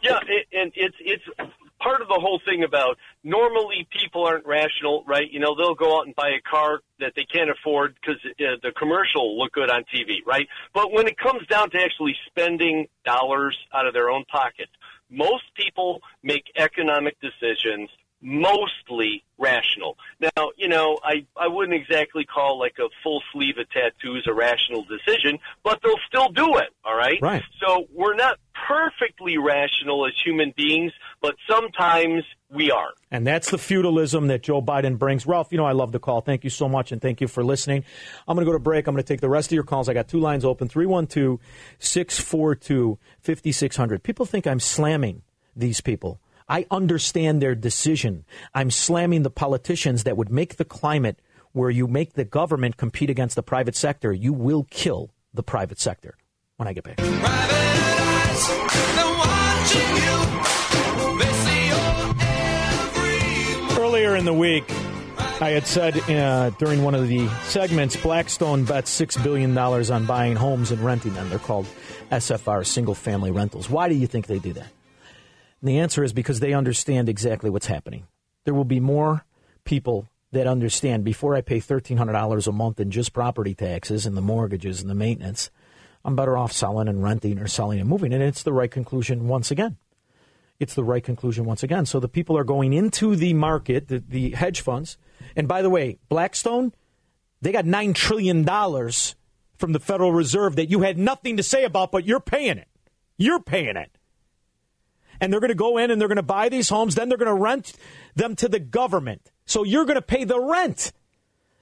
Yeah, 0.03 0.19
it, 0.27 0.47
and 0.53 0.73
it's 0.75 0.97
it's 1.01 1.25
part 1.81 2.01
of 2.01 2.09
the 2.09 2.19
whole 2.19 2.41
thing 2.45 2.65
about 2.65 2.97
normally 3.23 3.87
people 3.91 4.25
aren't 4.25 4.47
rational, 4.47 5.05
right? 5.07 5.31
You 5.31 5.41
know, 5.41 5.55
they'll 5.55 5.75
go 5.75 5.99
out 5.99 6.07
and 6.07 6.15
buy 6.15 6.31
a 6.31 6.41
car 6.41 6.81
that 7.01 7.13
they 7.15 7.25
can't 7.25 7.51
afford 7.51 7.95
because 8.01 8.21
uh, 8.25 8.57
the 8.63 8.73
commercial 8.73 9.39
look 9.39 9.53
good 9.53 9.71
on 9.71 9.85
TV, 9.95 10.19
right? 10.27 10.49
But 10.73 10.93
when 10.93 11.07
it 11.07 11.19
comes 11.19 11.47
down 11.47 11.71
to 11.71 11.79
actually 11.79 12.17
spending 12.27 12.87
dollars 13.05 13.57
out 13.73 13.87
of 13.87 13.93
their 13.93 14.11
own 14.11 14.25
pocket, 14.25 14.69
most 15.11 15.45
people 15.55 16.01
make 16.23 16.45
economic 16.57 17.17
decisions 17.21 17.91
mostly 18.25 19.23
rational. 19.37 19.99
Now, 20.19 20.51
you 20.57 20.67
know, 20.67 20.99
I, 21.05 21.27
I 21.37 21.49
wouldn't 21.49 21.79
exactly 21.79 22.25
call 22.25 22.59
like 22.59 22.77
a 22.81 22.89
full 23.03 23.23
sleeve 23.33 23.59
of 23.59 23.69
tattoos 23.71 24.27
a 24.27 24.33
rational 24.33 24.85
decision, 24.85 25.39
but 25.63 25.81
they'll 25.83 25.95
still 26.09 26.31
do 26.31 26.57
it, 26.57 26.71
all 26.85 26.97
right? 26.97 27.19
Right. 27.21 27.43
So 27.65 27.87
we're 27.93 28.15
not 28.15 28.39
perfectly 28.67 29.37
rational 29.37 30.07
as 30.07 30.15
human 30.25 30.55
beings, 30.57 30.93
but 31.21 31.35
sometimes 31.49 32.25
we 32.49 32.71
are. 32.71 32.91
And 33.11 33.27
that's 33.27 33.51
the 33.51 33.59
feudalism 33.59 34.29
that 34.29 34.43
Joe 34.43 34.63
Biden 34.63 34.99
brings. 34.99 35.27
Ralph, 35.27 35.49
you 35.51 35.59
know 35.59 35.67
I 35.67 35.73
love 35.73 35.93
the 35.93 35.99
call. 35.99 36.23
Thank 36.23 36.45
you 36.45 36.51
so 36.51 36.69
much, 36.69 36.93
and 36.93 37.03
thank 37.03 37.21
you 37.21 37.29
for 37.29 37.45
listening. 37.45 37.85
I'm 38.27 38.37
going 38.37 38.47
to 38.47 38.51
go 38.51 38.57
to 38.57 38.63
break. 38.63 38.87
I'm 38.87 38.95
going 38.95 39.05
to 39.05 39.07
take 39.07 39.21
the 39.21 39.29
rest 39.29 39.49
of 39.49 39.53
your 39.53 39.65
calls. 39.65 39.89
I 39.89 39.93
got 39.93 40.09
two 40.09 40.21
lines 40.21 40.45
open 40.45 40.69
312 40.69 41.41
642 41.79 42.99
5600. 43.21 44.03
People 44.03 44.25
think 44.25 44.47
I'm 44.47 44.61
slamming 44.61 45.23
these 45.55 45.81
people. 45.81 46.21
I 46.49 46.67
understand 46.71 47.41
their 47.41 47.55
decision. 47.55 48.25
I'm 48.53 48.71
slamming 48.71 49.23
the 49.23 49.31
politicians 49.31 50.05
that 50.05 50.17
would 50.17 50.31
make 50.31 50.57
the 50.57 50.65
climate 50.65 51.21
where 51.53 51.71
you 51.71 51.87
make 51.87 52.15
the 52.15 52.25
government 52.25 52.77
compete 52.77 53.09
against 53.09 53.37
the 53.37 53.43
private 53.43 53.75
sector. 53.75 54.13
You 54.13 54.33
will 54.33 54.67
kill 54.71 55.11
the 55.33 55.43
private 55.43 55.81
sector 55.81 56.17
when 56.57 56.69
I 56.69 56.73
get 56.75 56.85
back. 56.85 57.01
Earlier 63.79 64.17
in 64.17 64.25
the 64.25 64.35
week, 64.35 64.65
I 65.41 65.51
had 65.51 65.67
said 65.67 65.99
uh, 66.11 66.51
during 66.59 66.83
one 66.83 66.95
of 66.95 67.09
the 67.09 67.29
segments, 67.45 67.97
Blackstone 67.97 68.65
bets 68.65 69.01
$6 69.01 69.23
billion 69.23 69.57
on 69.57 70.07
buying 70.07 70.37
homes 70.37 70.71
and 70.71 70.81
renting 70.81 71.15
them. 71.15 71.29
They're 71.31 71.39
called 71.39 71.67
SFR, 72.11 72.67
single 72.67 72.95
family 72.95 73.31
rentals. 73.31 73.71
Why 73.71 73.89
do 73.89 73.95
you 73.95 74.07
think 74.07 74.27
they 74.27 74.39
do 74.39 74.53
that? 74.55 74.69
And 75.65 75.71
the 75.71 75.79
answer 75.79 76.05
is 76.05 76.13
because 76.13 76.41
they 76.41 76.53
understand 76.53 77.09
exactly 77.09 77.49
what's 77.49 77.69
happening. 77.69 78.07
There 78.45 78.53
will 78.53 78.67
be 78.67 78.81
more 78.81 79.25
people 79.65 80.11
that 80.31 80.47
understand 80.47 81.05
before 81.05 81.35
I 81.35 81.41
pay 81.41 81.59
$1,300 81.59 82.47
a 82.47 82.53
month 82.53 82.81
in 82.81 82.91
just 82.91 83.15
property 83.15 83.55
taxes 83.55 84.05
and 84.05 84.15
the 84.15 84.21
mortgages 84.21 84.83
and 84.83 84.91
the 84.91 84.95
maintenance, 84.95 85.51
I'm 86.05 86.17
better 86.17 86.37
off 86.37 86.53
selling 86.53 86.87
and 86.87 87.03
renting 87.03 87.39
or 87.39 87.49
selling 87.49 87.81
and 87.81 87.89
moving. 87.89 88.13
And 88.13 88.23
it's 88.23 88.43
the 88.43 88.53
right 88.53 88.71
conclusion 88.71 89.27
once 89.27 89.51
again. 89.51 89.79
it's 90.61 90.75
the 90.75 90.85
right 90.85 91.03
conclusion 91.03 91.47
once 91.47 91.63
again. 91.63 91.87
So 91.87 91.99
the 91.99 92.09
people 92.11 92.37
are 92.37 92.45
going 92.45 92.75
into 92.75 93.17
the 93.17 93.33
market, 93.33 93.89
the, 93.89 94.05
the 94.07 94.33
hedge 94.33 94.61
funds. 94.61 94.99
And 95.35 95.49
by 95.49 95.63
the 95.63 95.71
way, 95.71 95.99
Blackstone, 96.11 96.75
they 97.41 97.53
got 97.53 97.65
$9 97.65 97.95
trillion 97.95 98.45
from 98.45 99.73
the 99.73 99.81
Federal 99.81 100.13
Reserve 100.13 100.57
that 100.57 100.69
you 100.69 100.83
had 100.83 100.99
nothing 100.99 101.39
to 101.39 101.43
say 101.43 101.65
about, 101.65 101.91
but 101.91 102.05
you're 102.05 102.21
paying 102.21 102.59
it. 102.59 102.69
You're 103.17 103.41
paying 103.41 103.79
it. 103.79 103.97
And 105.21 105.33
they're 105.33 105.41
going 105.41 105.49
to 105.49 105.55
go 105.55 105.79
in 105.79 105.91
and 105.91 106.01
they're 106.01 106.09
going 106.09 106.17
to 106.17 106.23
buy 106.23 106.49
these 106.49 106.69
homes. 106.69 106.95
Then 106.95 107.09
they're 107.09 107.19
going 107.19 107.35
to 107.35 107.41
rent 107.41 107.75
them 108.15 108.37
to 108.37 108.49
the 108.49 108.59
government. 108.59 109.31
So 109.47 109.65
you're 109.65 109.85
going 109.85 109.97
to 109.97 110.03
pay 110.03 110.25
the 110.25 110.41
rent. 110.41 110.93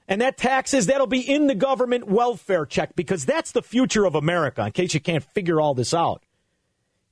And 0.07 0.21
that 0.21 0.37
taxes, 0.37 0.87
that'll 0.87 1.07
be 1.07 1.21
in 1.21 1.47
the 1.47 1.55
government 1.55 2.07
welfare 2.07 2.65
check 2.65 2.95
because 2.95 3.25
that's 3.25 3.51
the 3.51 3.61
future 3.61 4.05
of 4.05 4.15
America, 4.15 4.65
in 4.65 4.71
case 4.71 4.93
you 4.93 4.99
can't 4.99 5.23
figure 5.23 5.61
all 5.61 5.73
this 5.73 5.93
out. 5.93 6.23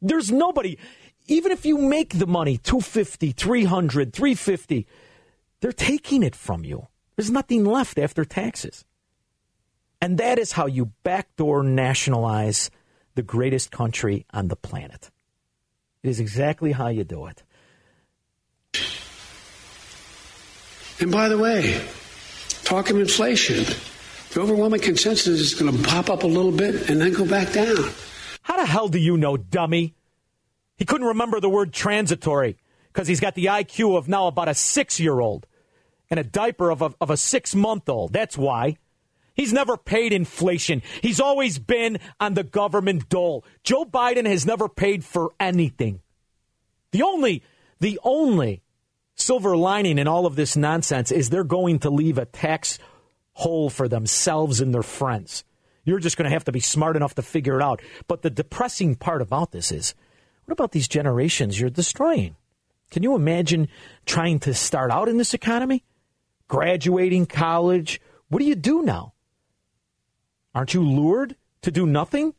There's 0.02 0.32
nobody, 0.32 0.78
even 1.28 1.52
if 1.52 1.66
you 1.66 1.78
make 1.78 2.18
the 2.18 2.28
money 2.28 2.58
250, 2.58 3.32
300, 3.32 4.14
350, 4.14 4.88
they're 5.62 5.72
taking 5.72 6.24
it 6.24 6.36
from 6.36 6.66
you. 6.66 6.88
There's 7.16 7.32
nothing 7.32 7.64
left 7.66 7.98
after 7.98 8.26
taxes. 8.26 8.84
And 10.02 10.18
that 10.18 10.40
is 10.40 10.54
how 10.54 10.66
you 10.66 10.92
backdoor 11.04 11.62
nationalize 11.64 12.72
the 13.14 13.22
greatest 13.22 13.72
country 13.72 14.26
on 14.34 14.48
the 14.48 14.56
planet. 14.56 15.11
It 16.04 16.10
is 16.10 16.20
exactly 16.20 16.72
how 16.72 16.88
you 16.88 17.04
do 17.04 17.28
it. 17.28 17.44
And 21.00 21.12
by 21.12 21.30
the 21.30 21.38
way, 21.38 21.84
talk 22.64 22.90
of 22.90 22.98
inflation. 22.98 23.66
The 24.32 24.42
overwhelming 24.42 24.82
consensus 24.82 25.40
is 25.40 25.54
going 25.56 25.76
to 25.76 25.84
pop 25.84 26.10
up 26.10 26.24
a 26.24 26.28
little 26.28 26.52
bit 26.52 26.90
and 26.90 27.02
then 27.02 27.12
go 27.12 27.26
back 27.26 27.52
down. 27.54 27.90
How 28.44 28.58
the 28.58 28.66
hell 28.66 28.88
do 28.88 29.00
you 29.00 29.18
know, 29.18 29.36
dummy? 29.38 29.96
He 30.78 30.86
couldn't 30.86 31.08
remember 31.08 31.40
the 31.40 31.50
word 31.50 31.74
transitory 31.74 32.58
because 32.88 33.08
he's 33.08 33.20
got 33.20 33.36
the 33.36 33.46
IQ 33.46 33.98
of 33.98 34.08
now 34.08 34.28
about 34.28 34.48
a 34.48 34.54
six 34.54 35.00
year 35.00 35.20
old 35.20 35.48
and 36.10 36.20
a 36.20 36.24
diaper 36.24 36.72
of 36.72 36.82
a, 36.82 36.94
of 37.00 37.10
a 37.10 37.18
six 37.18 37.54
month 37.54 37.90
old. 37.90 38.14
That's 38.14 38.38
why. 38.38 38.78
He's 39.34 39.54
never 39.54 39.78
paid 39.78 40.14
inflation. 40.14 40.82
He's 41.02 41.20
always 41.20 41.58
been 41.58 42.00
on 42.20 42.34
the 42.34 42.44
government 42.44 43.10
dole. 43.10 43.46
Joe 43.64 43.86
Biden 43.86 44.26
has 44.26 44.46
never 44.46 44.68
paid 44.68 45.04
for 45.04 45.32
anything. 45.40 46.02
The 46.92 47.04
only, 47.04 47.44
the 47.80 48.00
only 48.04 48.62
silver 49.16 49.56
lining 49.56 49.98
in 49.98 50.08
all 50.08 50.26
of 50.26 50.36
this 50.36 50.58
nonsense 50.58 51.12
is 51.12 51.30
they're 51.30 51.44
going 51.44 51.80
to 51.80 51.90
leave 51.90 52.18
a 52.18 52.26
tax 52.26 52.78
hole 53.34 53.70
for 53.70 53.88
themselves 53.88 54.60
and 54.60 54.74
their 54.74 54.84
friends. 54.84 55.44
You're 55.84 56.00
just 56.00 56.18
going 56.18 56.30
to 56.30 56.34
have 56.34 56.44
to 56.46 56.52
be 56.52 56.60
smart 56.60 56.96
enough 56.96 57.16
to 57.16 57.22
figure 57.22 57.60
it 57.60 57.64
out. 57.64 57.82
But 58.08 58.22
the 58.22 58.30
depressing 58.30 58.96
part 58.96 59.22
about 59.22 59.52
this 59.52 59.72
is 59.72 59.96
what 60.46 60.54
about 60.54 60.74
these 60.74 60.88
generations 60.88 61.60
you're 61.60 61.70
destroying? 61.70 62.36
Can 62.92 63.04
you 63.04 63.16
imagine 63.16 63.70
trying 64.06 64.40
to 64.40 64.54
start 64.54 64.92
out 64.92 65.08
in 65.08 65.18
this 65.18 65.34
economy? 65.34 65.84
Graduating 66.50 67.26
college? 67.26 68.02
What 68.28 68.40
do 68.40 68.46
you 68.46 68.56
do 68.56 68.82
now? 68.82 69.14
Aren't 70.54 70.74
you 70.74 70.84
lured 70.84 71.36
to 71.62 71.72
do 71.72 71.86
nothing 71.86 72.34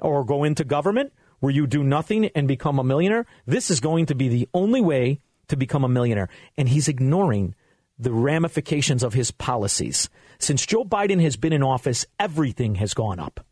or 0.00 0.24
go 0.24 0.44
into 0.44 0.64
government 0.64 1.12
where 1.40 1.52
you 1.52 1.66
do 1.66 1.84
nothing 1.84 2.26
and 2.34 2.48
become 2.48 2.78
a 2.78 2.84
millionaire? 2.84 3.26
This 3.46 3.70
is 3.70 3.80
going 3.80 4.06
to 4.06 4.14
be 4.14 4.28
the 4.28 4.48
only 4.52 4.80
way 4.80 5.20
to 5.48 5.56
become 5.56 5.84
a 5.84 5.88
millionaire. 5.88 6.28
And 6.56 6.68
he's 6.68 6.88
ignoring 6.88 7.54
the 7.98 8.12
ramifications 8.12 9.02
of 9.02 9.14
his 9.14 9.30
policies. 9.30 10.08
Since 10.38 10.66
Joe 10.66 10.84
Biden 10.84 11.20
has 11.22 11.36
been 11.36 11.52
in 11.52 11.62
office, 11.62 12.06
everything 12.18 12.74
has 12.76 12.92
gone 12.92 13.20
up. 13.20 13.44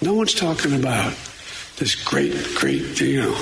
No 0.00 0.14
one's 0.14 0.34
talking 0.34 0.78
about 0.78 1.12
this 1.78 1.94
great, 1.94 2.34
great, 2.54 3.00
know, 3.00 3.34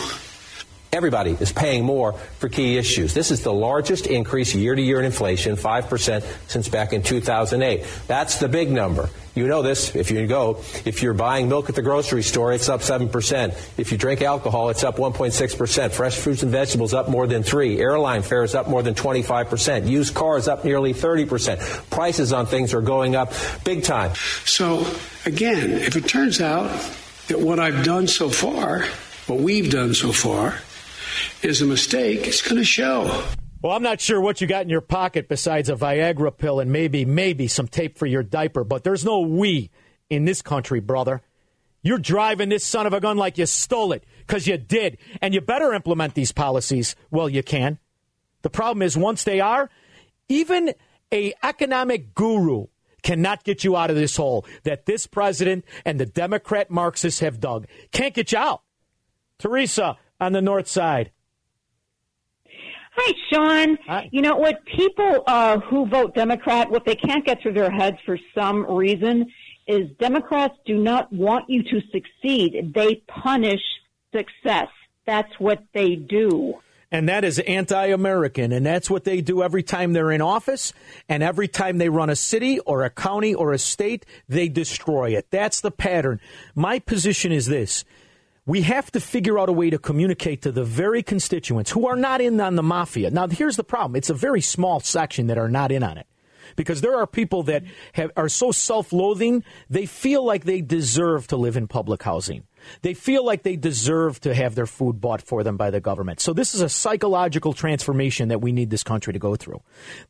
Everybody 0.92 1.36
is 1.38 1.52
paying 1.52 1.84
more 1.84 2.12
for 2.12 2.48
key 2.48 2.78
issues. 2.78 3.12
This 3.12 3.30
is 3.30 3.42
the 3.42 3.52
largest 3.52 4.06
increase 4.06 4.54
year 4.54 4.74
to 4.74 4.80
year 4.80 4.98
in 4.98 5.04
inflation, 5.04 5.56
5% 5.56 6.24
since 6.48 6.68
back 6.68 6.92
in 6.92 7.02
2008. 7.02 7.84
That's 8.06 8.38
the 8.38 8.48
big 8.48 8.70
number. 8.70 9.10
You 9.36 9.46
know 9.46 9.60
this 9.60 9.94
if 9.94 10.10
you 10.10 10.26
go. 10.26 10.62
If 10.86 11.02
you're 11.02 11.12
buying 11.12 11.50
milk 11.50 11.68
at 11.68 11.74
the 11.74 11.82
grocery 11.82 12.22
store, 12.22 12.54
it's 12.54 12.70
up 12.70 12.80
7%. 12.80 13.78
If 13.78 13.92
you 13.92 13.98
drink 13.98 14.22
alcohol, 14.22 14.70
it's 14.70 14.82
up 14.82 14.96
1.6%. 14.96 15.92
Fresh 15.92 16.16
fruits 16.16 16.42
and 16.42 16.50
vegetables 16.50 16.94
up 16.94 17.10
more 17.10 17.26
than 17.26 17.42
3. 17.42 17.78
Airline 17.78 18.22
fares 18.22 18.54
up 18.54 18.66
more 18.66 18.82
than 18.82 18.94
25%. 18.94 19.86
Used 19.86 20.14
cars 20.14 20.48
up 20.48 20.64
nearly 20.64 20.94
30%. 20.94 21.90
Prices 21.90 22.32
on 22.32 22.46
things 22.46 22.72
are 22.72 22.80
going 22.80 23.14
up 23.14 23.34
big 23.62 23.84
time. 23.84 24.12
So, 24.46 24.86
again, 25.26 25.70
if 25.70 25.96
it 25.96 26.08
turns 26.08 26.40
out 26.40 26.70
that 27.28 27.38
what 27.38 27.58
I've 27.58 27.84
done 27.84 28.06
so 28.06 28.30
far, 28.30 28.86
what 29.26 29.40
we've 29.40 29.70
done 29.70 29.92
so 29.92 30.12
far, 30.12 30.54
is 31.42 31.62
a 31.62 31.66
mistake, 31.66 32.26
it's 32.26 32.42
going 32.42 32.56
to 32.56 32.64
show. 32.64 33.24
Well, 33.62 33.74
I'm 33.74 33.82
not 33.82 34.00
sure 34.00 34.20
what 34.20 34.40
you 34.40 34.46
got 34.46 34.62
in 34.62 34.68
your 34.68 34.80
pocket 34.80 35.28
besides 35.28 35.68
a 35.68 35.74
Viagra 35.74 36.36
pill 36.36 36.60
and 36.60 36.70
maybe, 36.70 37.04
maybe 37.04 37.48
some 37.48 37.66
tape 37.66 37.98
for 37.98 38.06
your 38.06 38.22
diaper, 38.22 38.64
but 38.64 38.84
there's 38.84 39.04
no 39.04 39.20
we 39.20 39.70
in 40.08 40.24
this 40.24 40.42
country, 40.42 40.80
brother. 40.80 41.22
You're 41.82 41.98
driving 41.98 42.48
this 42.48 42.64
son 42.64 42.86
of 42.86 42.92
a 42.92 43.00
gun 43.00 43.16
like 43.16 43.38
you 43.38 43.46
stole 43.46 43.92
it 43.92 44.04
because 44.26 44.46
you 44.46 44.56
did. 44.56 44.98
And 45.22 45.32
you 45.32 45.40
better 45.40 45.72
implement 45.72 46.14
these 46.14 46.32
policies. 46.32 46.96
Well, 47.10 47.28
you 47.28 47.42
can. 47.42 47.78
The 48.42 48.50
problem 48.50 48.82
is 48.82 48.96
once 48.96 49.24
they 49.24 49.40
are, 49.40 49.70
even 50.28 50.74
a 51.12 51.32
economic 51.42 52.14
guru 52.14 52.66
cannot 53.02 53.44
get 53.44 53.62
you 53.62 53.76
out 53.76 53.90
of 53.90 53.96
this 53.96 54.16
hole 54.16 54.44
that 54.64 54.86
this 54.86 55.06
president 55.06 55.64
and 55.84 55.98
the 55.98 56.06
Democrat 56.06 56.70
Marxists 56.70 57.20
have 57.20 57.40
dug. 57.40 57.66
Can't 57.92 58.14
get 58.14 58.32
you 58.32 58.38
out. 58.38 58.62
Teresa 59.38 59.96
on 60.20 60.32
the 60.32 60.42
north 60.42 60.68
side. 60.68 61.10
Hi, 62.98 63.12
Shaun. 63.30 63.78
Hi. 63.86 64.08
You 64.10 64.22
know 64.22 64.36
what? 64.36 64.64
People 64.64 65.22
uh, 65.26 65.60
who 65.60 65.86
vote 65.86 66.14
Democrat, 66.14 66.70
what 66.70 66.86
they 66.86 66.96
can't 66.96 67.26
get 67.26 67.42
through 67.42 67.52
their 67.52 67.70
heads 67.70 67.98
for 68.06 68.18
some 68.34 68.64
reason 68.64 69.26
is 69.66 69.90
Democrats 69.98 70.54
do 70.64 70.78
not 70.78 71.12
want 71.12 71.50
you 71.50 71.62
to 71.62 71.80
succeed. 71.92 72.72
They 72.74 73.02
punish 73.06 73.60
success. 74.14 74.68
That's 75.06 75.32
what 75.38 75.62
they 75.74 75.96
do. 75.96 76.54
And 76.90 77.08
that 77.08 77.24
is 77.24 77.38
anti 77.40 77.86
American. 77.86 78.52
And 78.52 78.64
that's 78.64 78.88
what 78.88 79.04
they 79.04 79.20
do 79.20 79.42
every 79.42 79.62
time 79.62 79.92
they're 79.92 80.12
in 80.12 80.22
office. 80.22 80.72
And 81.08 81.22
every 81.22 81.48
time 81.48 81.78
they 81.78 81.88
run 81.88 82.10
a 82.10 82.16
city 82.16 82.60
or 82.60 82.84
a 82.84 82.90
county 82.90 83.34
or 83.34 83.52
a 83.52 83.58
state, 83.58 84.06
they 84.28 84.48
destroy 84.48 85.10
it. 85.10 85.26
That's 85.30 85.60
the 85.60 85.72
pattern. 85.72 86.20
My 86.54 86.78
position 86.78 87.32
is 87.32 87.46
this 87.46 87.84
we 88.46 88.62
have 88.62 88.90
to 88.92 89.00
figure 89.00 89.38
out 89.38 89.48
a 89.48 89.52
way 89.52 89.70
to 89.70 89.78
communicate 89.78 90.42
to 90.42 90.52
the 90.52 90.64
very 90.64 91.02
constituents 91.02 91.72
who 91.72 91.86
are 91.86 91.96
not 91.96 92.20
in 92.20 92.40
on 92.40 92.54
the 92.54 92.62
mafia. 92.62 93.10
Now, 93.10 93.26
here's 93.26 93.56
the 93.56 93.64
problem 93.64 93.96
it's 93.96 94.10
a 94.10 94.14
very 94.14 94.40
small 94.40 94.80
section 94.80 95.26
that 95.26 95.36
are 95.36 95.48
not 95.48 95.72
in 95.72 95.82
on 95.82 95.98
it. 95.98 96.06
Because 96.54 96.80
there 96.80 96.96
are 96.96 97.08
people 97.08 97.42
that 97.44 97.64
have, 97.94 98.12
are 98.16 98.28
so 98.28 98.52
self 98.52 98.92
loathing, 98.92 99.42
they 99.68 99.84
feel 99.84 100.24
like 100.24 100.44
they 100.44 100.60
deserve 100.60 101.26
to 101.26 101.36
live 101.36 101.56
in 101.56 101.66
public 101.66 102.04
housing. 102.04 102.44
They 102.82 102.94
feel 102.94 103.24
like 103.24 103.42
they 103.42 103.56
deserve 103.56 104.20
to 104.20 104.32
have 104.32 104.54
their 104.54 104.66
food 104.66 105.00
bought 105.00 105.22
for 105.22 105.42
them 105.42 105.56
by 105.56 105.70
the 105.70 105.80
government. 105.80 106.20
So, 106.20 106.32
this 106.32 106.54
is 106.54 106.60
a 106.60 106.68
psychological 106.68 107.52
transformation 107.52 108.28
that 108.28 108.40
we 108.40 108.52
need 108.52 108.70
this 108.70 108.84
country 108.84 109.12
to 109.12 109.18
go 109.18 109.34
through. 109.34 109.60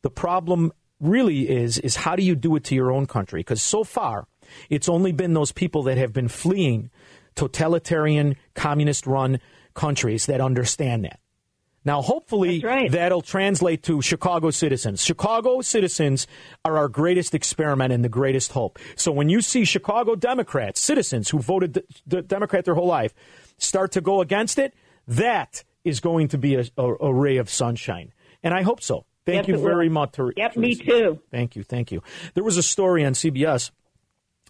The 0.03 0.11
problem 0.11 0.71
really 0.99 1.49
is, 1.49 1.79
is 1.79 1.95
how 1.95 2.15
do 2.15 2.23
you 2.23 2.35
do 2.35 2.55
it 2.55 2.63
to 2.65 2.75
your 2.75 2.91
own 2.91 3.07
country? 3.07 3.39
Because 3.39 3.61
so 3.61 3.83
far, 3.83 4.27
it's 4.69 4.89
only 4.89 5.11
been 5.11 5.33
those 5.33 5.51
people 5.51 5.83
that 5.83 5.97
have 5.97 6.13
been 6.13 6.27
fleeing 6.27 6.89
totalitarian, 7.37 8.35
communist 8.53 9.07
run 9.07 9.39
countries 9.73 10.25
that 10.25 10.41
understand 10.41 11.05
that. 11.05 11.19
Now, 11.85 12.01
hopefully, 12.01 12.59
right. 12.59 12.91
that'll 12.91 13.21
translate 13.21 13.83
to 13.83 14.01
Chicago 14.01 14.51
citizens. 14.51 15.01
Chicago 15.01 15.61
citizens 15.61 16.27
are 16.65 16.77
our 16.77 16.89
greatest 16.89 17.33
experiment 17.33 17.93
and 17.93 18.03
the 18.03 18.09
greatest 18.09 18.51
hope. 18.51 18.77
So 18.97 19.13
when 19.13 19.29
you 19.29 19.39
see 19.39 19.63
Chicago 19.63 20.15
Democrats, 20.15 20.81
citizens 20.81 21.29
who 21.29 21.39
voted 21.39 21.73
d- 21.73 21.81
d- 22.05 22.21
Democrat 22.23 22.65
their 22.65 22.75
whole 22.75 22.87
life, 22.87 23.13
start 23.57 23.93
to 23.93 24.01
go 24.01 24.19
against 24.19 24.59
it, 24.59 24.73
that 25.07 25.63
is 25.85 26.01
going 26.01 26.27
to 26.29 26.37
be 26.37 26.55
a, 26.55 26.65
a, 26.77 26.93
a 26.95 27.13
ray 27.13 27.37
of 27.37 27.49
sunshine. 27.49 28.11
And 28.43 28.53
I 28.53 28.63
hope 28.63 28.81
so. 28.81 29.05
Thank 29.25 29.47
Yes, 29.47 29.57
you 29.57 29.63
very 29.63 29.87
much. 29.87 30.17
Yep, 30.35 30.57
me 30.57 30.75
too. 30.75 31.21
Thank 31.31 31.55
you, 31.55 31.63
thank 31.63 31.91
you. 31.91 32.01
There 32.33 32.43
was 32.43 32.57
a 32.57 32.63
story 32.63 33.05
on 33.05 33.13
CBS. 33.13 33.71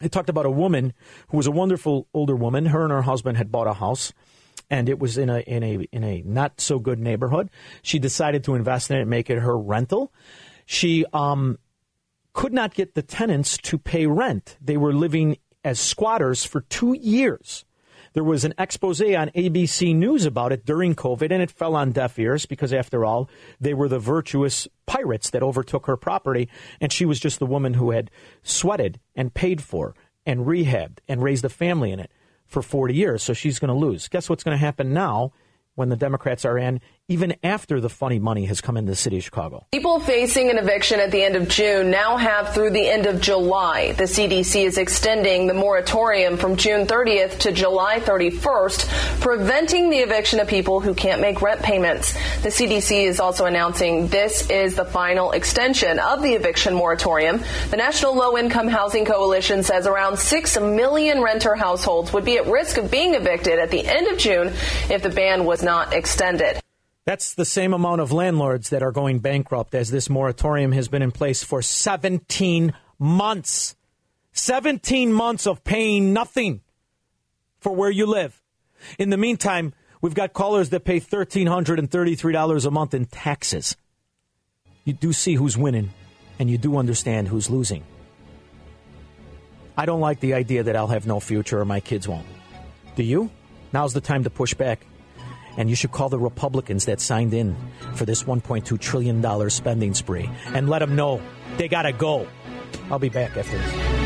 It 0.02 0.12
talked 0.12 0.30
about 0.30 0.46
a 0.46 0.52
woman 0.52 0.94
who 1.30 1.38
was 1.38 1.48
a 1.48 1.52
wonderful 1.52 2.08
older 2.14 2.36
woman. 2.36 2.68
Her 2.68 2.84
and 2.84 2.91
her 2.91 3.02
husband 3.02 3.38
had 3.38 3.52
bought 3.52 3.68
a 3.68 3.74
house, 3.74 4.14
and 4.70 4.89
it 4.89 5.00
was 5.00 5.18
in 5.18 5.30
a 5.30 5.39
in 5.39 5.64
a 5.64 5.88
in 5.91 6.04
a 6.04 6.22
not 6.26 6.62
so 6.62 6.80
good 6.80 7.00
neighborhood. 7.00 7.50
She 7.82 8.00
decided 8.00 8.43
to 8.43 8.56
invest 8.56 8.91
in 8.91 8.98
it 8.98 9.02
and 9.02 9.10
make 9.10 9.30
it 9.30 9.39
her 9.39 9.58
rental. 9.58 10.14
She 10.66 11.06
um, 11.14 11.58
could 12.34 12.54
not 12.54 12.74
get 12.74 12.93
the 12.93 13.02
tenants 13.02 13.58
to 13.58 13.78
pay 13.78 14.06
rent. 14.06 14.58
They 14.62 14.78
were 14.78 14.93
living 14.93 15.38
as 15.64 15.80
squatters 15.80 16.45
for 16.45 16.62
two 16.62 16.93
years. 16.93 17.66
There 18.18 18.24
was 18.24 18.45
an 18.45 18.55
expose 18.57 18.99
on 18.99 19.30
ABC 19.30 19.95
News 19.95 20.26
about 20.26 20.51
it 20.51 20.65
during 20.65 20.95
COVID, 20.95 21.30
and 21.32 21.39
it 21.39 21.51
fell 21.51 21.76
on 21.76 21.91
deaf 21.91 22.18
ears 22.18 22.47
because, 22.47 22.74
after 22.74 23.05
all, 23.05 23.30
they 23.61 23.76
were 23.76 23.88
the 23.88 23.99
virtuous 23.99 24.68
pirates 24.88 25.30
that 25.30 25.43
overtook 25.43 25.86
her 25.86 25.97
property, 25.97 26.49
and 26.82 26.91
she 26.91 27.05
was 27.05 27.20
just 27.20 27.38
the 27.38 27.45
woman 27.45 27.76
who 27.76 27.91
had 27.91 28.09
sweated 28.41 28.99
and 29.15 29.36
paid 29.36 29.61
for 29.61 29.93
and 30.26 30.47
rehabbed 30.47 30.97
and 31.07 31.22
raised 31.22 31.45
a 31.45 31.49
family 31.49 31.91
in 31.91 31.99
it 31.99 32.11
for 32.47 32.63
40 32.63 32.95
years. 32.95 33.22
So 33.22 33.34
she's 33.34 33.59
going 33.59 33.70
to 33.70 33.80
lose. 33.80 34.07
Guess 34.07 34.32
what's 34.32 34.43
going 34.43 34.57
to 34.57 34.65
happen 34.65 34.93
now? 34.95 35.32
when 35.78 35.89
the 35.89 35.95
Democrats 35.95 36.43
are 36.43 36.57
in, 36.57 36.82
even 37.10 37.34
after 37.41 37.80
the 37.80 37.89
funny 37.89 38.20
money 38.20 38.43
has 38.45 38.60
come 38.60 38.76
into 38.76 38.91
the 38.91 38.95
city 38.95 39.18
of 39.18 39.24
Chicago. 39.24 39.66
People 39.72 40.01
facing 40.01 40.49
an 40.49 40.58
eviction 40.58 40.99
at 40.99 41.10
the 41.10 41.24
end 41.24 41.38
of 41.38 41.47
June 41.47 41.89
now 41.89 42.18
have 42.18 42.53
through 42.53 42.70
the 42.72 42.89
end 42.89 43.05
of 43.05 43.22
July. 43.22 43.93
The 43.93 44.03
CDC 44.03 44.66
is 44.66 44.78
extending 44.78 45.47
the 45.47 45.53
moratorium 45.53 46.36
from 46.36 46.58
June 46.58 46.86
30th 46.86 47.39
to 47.39 47.53
July 47.53 48.01
31st, 48.01 49.22
preventing 49.22 49.89
the 49.89 49.99
eviction 49.99 50.41
of 50.41 50.49
people 50.49 50.82
who 50.82 50.93
can't 50.93 51.22
make 51.22 51.41
rent 51.41 51.62
payments. 51.62 52.12
The 52.41 52.49
CDC 52.49 53.05
is 53.05 53.22
also 53.22 53.45
announcing 53.45 54.10
this 54.10 54.49
is 54.49 54.76
the 54.76 54.86
final 54.86 55.32
extension 55.32 55.99
of 55.99 56.22
the 56.22 56.34
eviction 56.34 56.74
moratorium. 56.74 57.41
The 57.70 57.78
National 57.78 58.16
Low 58.16 58.38
Income 58.38 58.68
Housing 58.68 59.05
Coalition 59.05 59.64
says 59.64 59.88
around 59.88 60.18
6 60.20 60.60
million 60.60 61.22
renter 61.22 61.55
households 61.55 62.12
would 62.12 62.26
be 62.26 62.38
at 62.38 62.47
risk 62.47 62.78
of 62.78 62.91
being 62.91 63.14
evicted 63.14 63.60
at 63.60 63.72
the 63.72 63.88
end 63.88 64.08
of 64.08 64.18
June 64.18 64.47
if 64.89 65.03
the 65.03 65.10
ban 65.10 65.45
was 65.45 65.64
not 65.64 65.93
extended. 65.93 66.60
That's 67.08 67.36
the 67.36 67.45
same 67.45 67.74
amount 67.74 68.01
of 68.01 68.12
landlords 68.12 68.70
that 68.72 68.84
are 68.84 68.91
going 68.91 69.20
bankrupt 69.20 69.74
as 69.74 69.89
this 69.89 70.10
moratorium 70.10 70.74
has 70.74 70.89
been 70.89 71.01
in 71.01 71.14
place 71.14 71.41
for 71.41 71.62
17 71.62 72.74
months. 72.99 73.78
17 74.34 75.14
months 75.14 75.47
of 75.47 75.64
paying 75.64 76.12
nothing 76.12 76.60
for 77.62 77.74
where 77.74 77.89
you 77.89 78.08
live. 78.08 78.43
In 78.99 79.10
the 79.10 79.16
meantime, 79.16 79.74
we've 80.01 80.14
got 80.14 80.34
callers 80.34 80.70
that 80.72 80.84
pay 80.84 80.99
$1,333 80.99 82.66
a 82.66 82.72
month 82.72 82.93
in 82.93 83.05
taxes. 83.05 83.78
You 84.84 84.91
do 84.91 85.14
see 85.14 85.36
who's 85.36 85.58
winning, 85.58 85.91
and 86.39 86.49
you 86.49 86.58
do 86.58 86.76
understand 86.76 87.30
who's 87.30 87.49
losing. 87.49 87.86
I 89.78 89.86
don't 89.86 90.01
like 90.01 90.20
the 90.20 90.34
idea 90.34 90.64
that 90.64 90.76
I'll 90.76 90.88
have 90.88 91.08
no 91.08 91.22
future 91.22 91.62
or 91.62 91.66
my 91.66 91.80
kids 91.80 92.05
won't. 92.05 92.28
Do 92.97 93.03
you? 93.03 93.32
Now's 93.72 93.93
the 93.93 94.01
time 94.01 94.26
to 94.26 94.30
push 94.30 94.53
back. 94.53 94.86
And 95.58 95.70
you 95.70 95.76
should 95.76 95.91
call 95.91 96.10
the 96.10 96.20
Republicans 96.20 96.86
that 96.86 97.01
signed 97.01 97.34
in 97.34 97.55
for 97.95 98.05
this 98.05 98.24
$1.2 98.24 98.80
trillion 98.80 99.49
spending 99.49 99.93
spree 99.93 100.30
and 100.53 100.70
let 100.70 100.80
them 100.80 100.95
know 100.95 101.22
they 101.58 101.68
got 101.68 101.82
to 101.84 101.91
go. 101.91 102.28
I'll 102.89 102.99
be 102.99 103.10
back 103.10 103.36
after 103.36 103.58
this. 103.58 103.97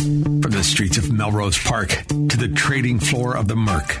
From 0.00 0.52
the 0.52 0.64
streets 0.64 0.96
of 0.96 1.12
Melrose 1.12 1.58
Park 1.58 1.90
to 2.08 2.36
the 2.38 2.48
trading 2.48 2.98
floor 2.98 3.36
of 3.36 3.48
the 3.48 3.56
Merc, 3.56 4.00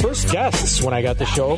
first 0.00 0.30
guests 0.30 0.82
when 0.82 0.94
I 0.94 1.02
got 1.02 1.18
the 1.18 1.26
show, 1.26 1.56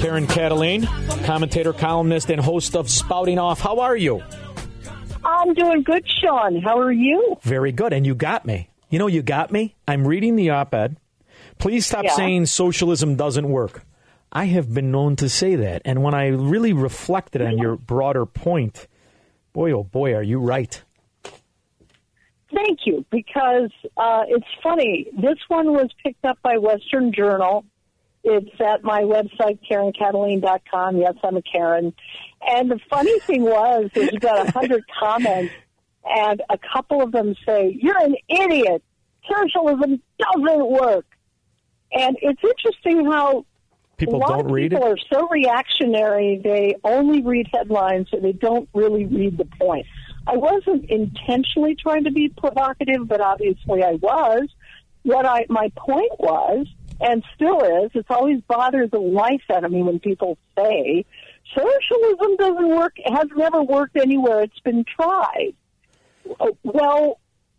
Karen 0.00 0.26
Kataline, 0.26 0.86
commentator, 1.24 1.72
columnist, 1.72 2.30
and 2.30 2.40
host 2.40 2.74
of 2.76 2.90
Spouting 2.90 3.38
Off. 3.38 3.60
How 3.60 3.80
are 3.80 3.96
you? 3.96 4.22
I'm 5.24 5.54
doing 5.54 5.82
good, 5.82 6.04
Shaun. 6.20 6.56
How 6.62 6.78
are 6.78 6.92
you? 6.92 7.36
Very 7.42 7.70
good. 7.72 7.92
And 7.92 8.04
you 8.04 8.14
got 8.14 8.44
me. 8.44 8.68
You 8.90 8.98
know, 8.98 9.06
you 9.06 9.22
got 9.22 9.52
me. 9.52 9.76
I'm 9.86 10.06
reading 10.06 10.36
the 10.36 10.50
op 10.50 10.74
ed. 10.74 10.96
Please 11.58 11.86
stop 11.86 12.04
Yeah. 12.04 12.14
saying 12.14 12.46
socialism 12.46 13.14
doesn't 13.16 13.48
work. 13.48 13.84
I 14.32 14.46
have 14.46 14.72
been 14.72 14.90
known 14.90 15.16
to 15.16 15.28
say 15.28 15.54
that. 15.56 15.82
And 15.84 16.02
when 16.02 16.14
I 16.14 16.28
really 16.28 16.72
reflected 16.72 17.42
on 17.42 17.58
your 17.58 17.76
broader 17.76 18.26
point, 18.26 18.88
boy, 19.52 19.70
oh 19.72 19.84
boy, 19.84 20.14
are 20.14 20.22
you 20.22 20.38
right. 20.40 20.82
Thank 22.54 22.80
you, 22.84 23.04
because 23.10 23.70
uh, 23.96 24.22
it's 24.28 24.46
funny. 24.62 25.06
This 25.16 25.38
one 25.48 25.72
was 25.72 25.88
picked 26.02 26.24
up 26.24 26.38
by 26.42 26.58
Western 26.58 27.12
Journal. 27.12 27.64
It's 28.24 28.60
at 28.60 28.84
my 28.84 29.02
website, 29.02 29.58
KarenKataline.com. 29.70 30.96
Yes, 30.98 31.14
I'm 31.24 31.36
a 31.36 31.42
Karen. 31.42 31.94
And 32.46 32.70
the 32.70 32.78
funny 32.90 33.18
thing 33.20 33.42
was, 33.42 33.90
is 33.94 34.12
you 34.12 34.20
got 34.20 34.48
a 34.48 34.52
hundred 34.52 34.84
comments, 35.00 35.52
and 36.04 36.42
a 36.50 36.58
couple 36.72 37.02
of 37.02 37.10
them 37.10 37.34
say, 37.46 37.76
"You're 37.80 37.98
an 37.98 38.16
idiot. 38.28 38.82
Socialism 39.28 40.02
doesn't 40.18 40.66
work." 40.70 41.06
And 41.92 42.16
it's 42.20 42.40
interesting 42.42 43.10
how 43.10 43.44
People 43.96 44.16
a 44.16 44.18
lot 44.18 44.28
don't 44.30 44.46
of 44.46 44.50
read 44.50 44.70
people 44.72 44.86
it. 44.86 44.92
are 44.92 44.98
so 45.12 45.28
reactionary. 45.28 46.40
They 46.42 46.76
only 46.84 47.22
read 47.22 47.48
headlines 47.52 48.08
and 48.12 48.24
they 48.24 48.32
don't 48.32 48.68
really 48.74 49.06
read 49.06 49.38
the 49.38 49.44
point. 49.44 49.86
I 50.26 50.36
wasn't 50.36 50.88
intentionally 50.88 51.74
trying 51.74 52.04
to 52.04 52.12
be 52.12 52.28
provocative, 52.28 53.08
but 53.08 53.20
obviously 53.20 53.82
I 53.82 53.92
was. 53.92 54.48
What 55.02 55.26
I 55.26 55.46
my 55.48 55.70
point 55.76 56.12
was, 56.18 56.66
and 57.00 57.24
still 57.34 57.60
is, 57.84 57.90
it's 57.94 58.10
always 58.10 58.40
bothered 58.42 58.92
the 58.92 59.00
life 59.00 59.42
out 59.52 59.64
of 59.64 59.72
me 59.72 59.82
when 59.82 59.98
people 59.98 60.38
say 60.56 61.04
socialism 61.54 62.36
doesn't 62.36 62.68
work. 62.68 62.94
Has 63.04 63.26
never 63.36 63.62
worked 63.62 63.96
anywhere. 63.96 64.42
It's 64.42 64.60
been 64.60 64.84
tried. 64.84 65.54
Uh, 66.38 66.46
Well, 66.62 67.18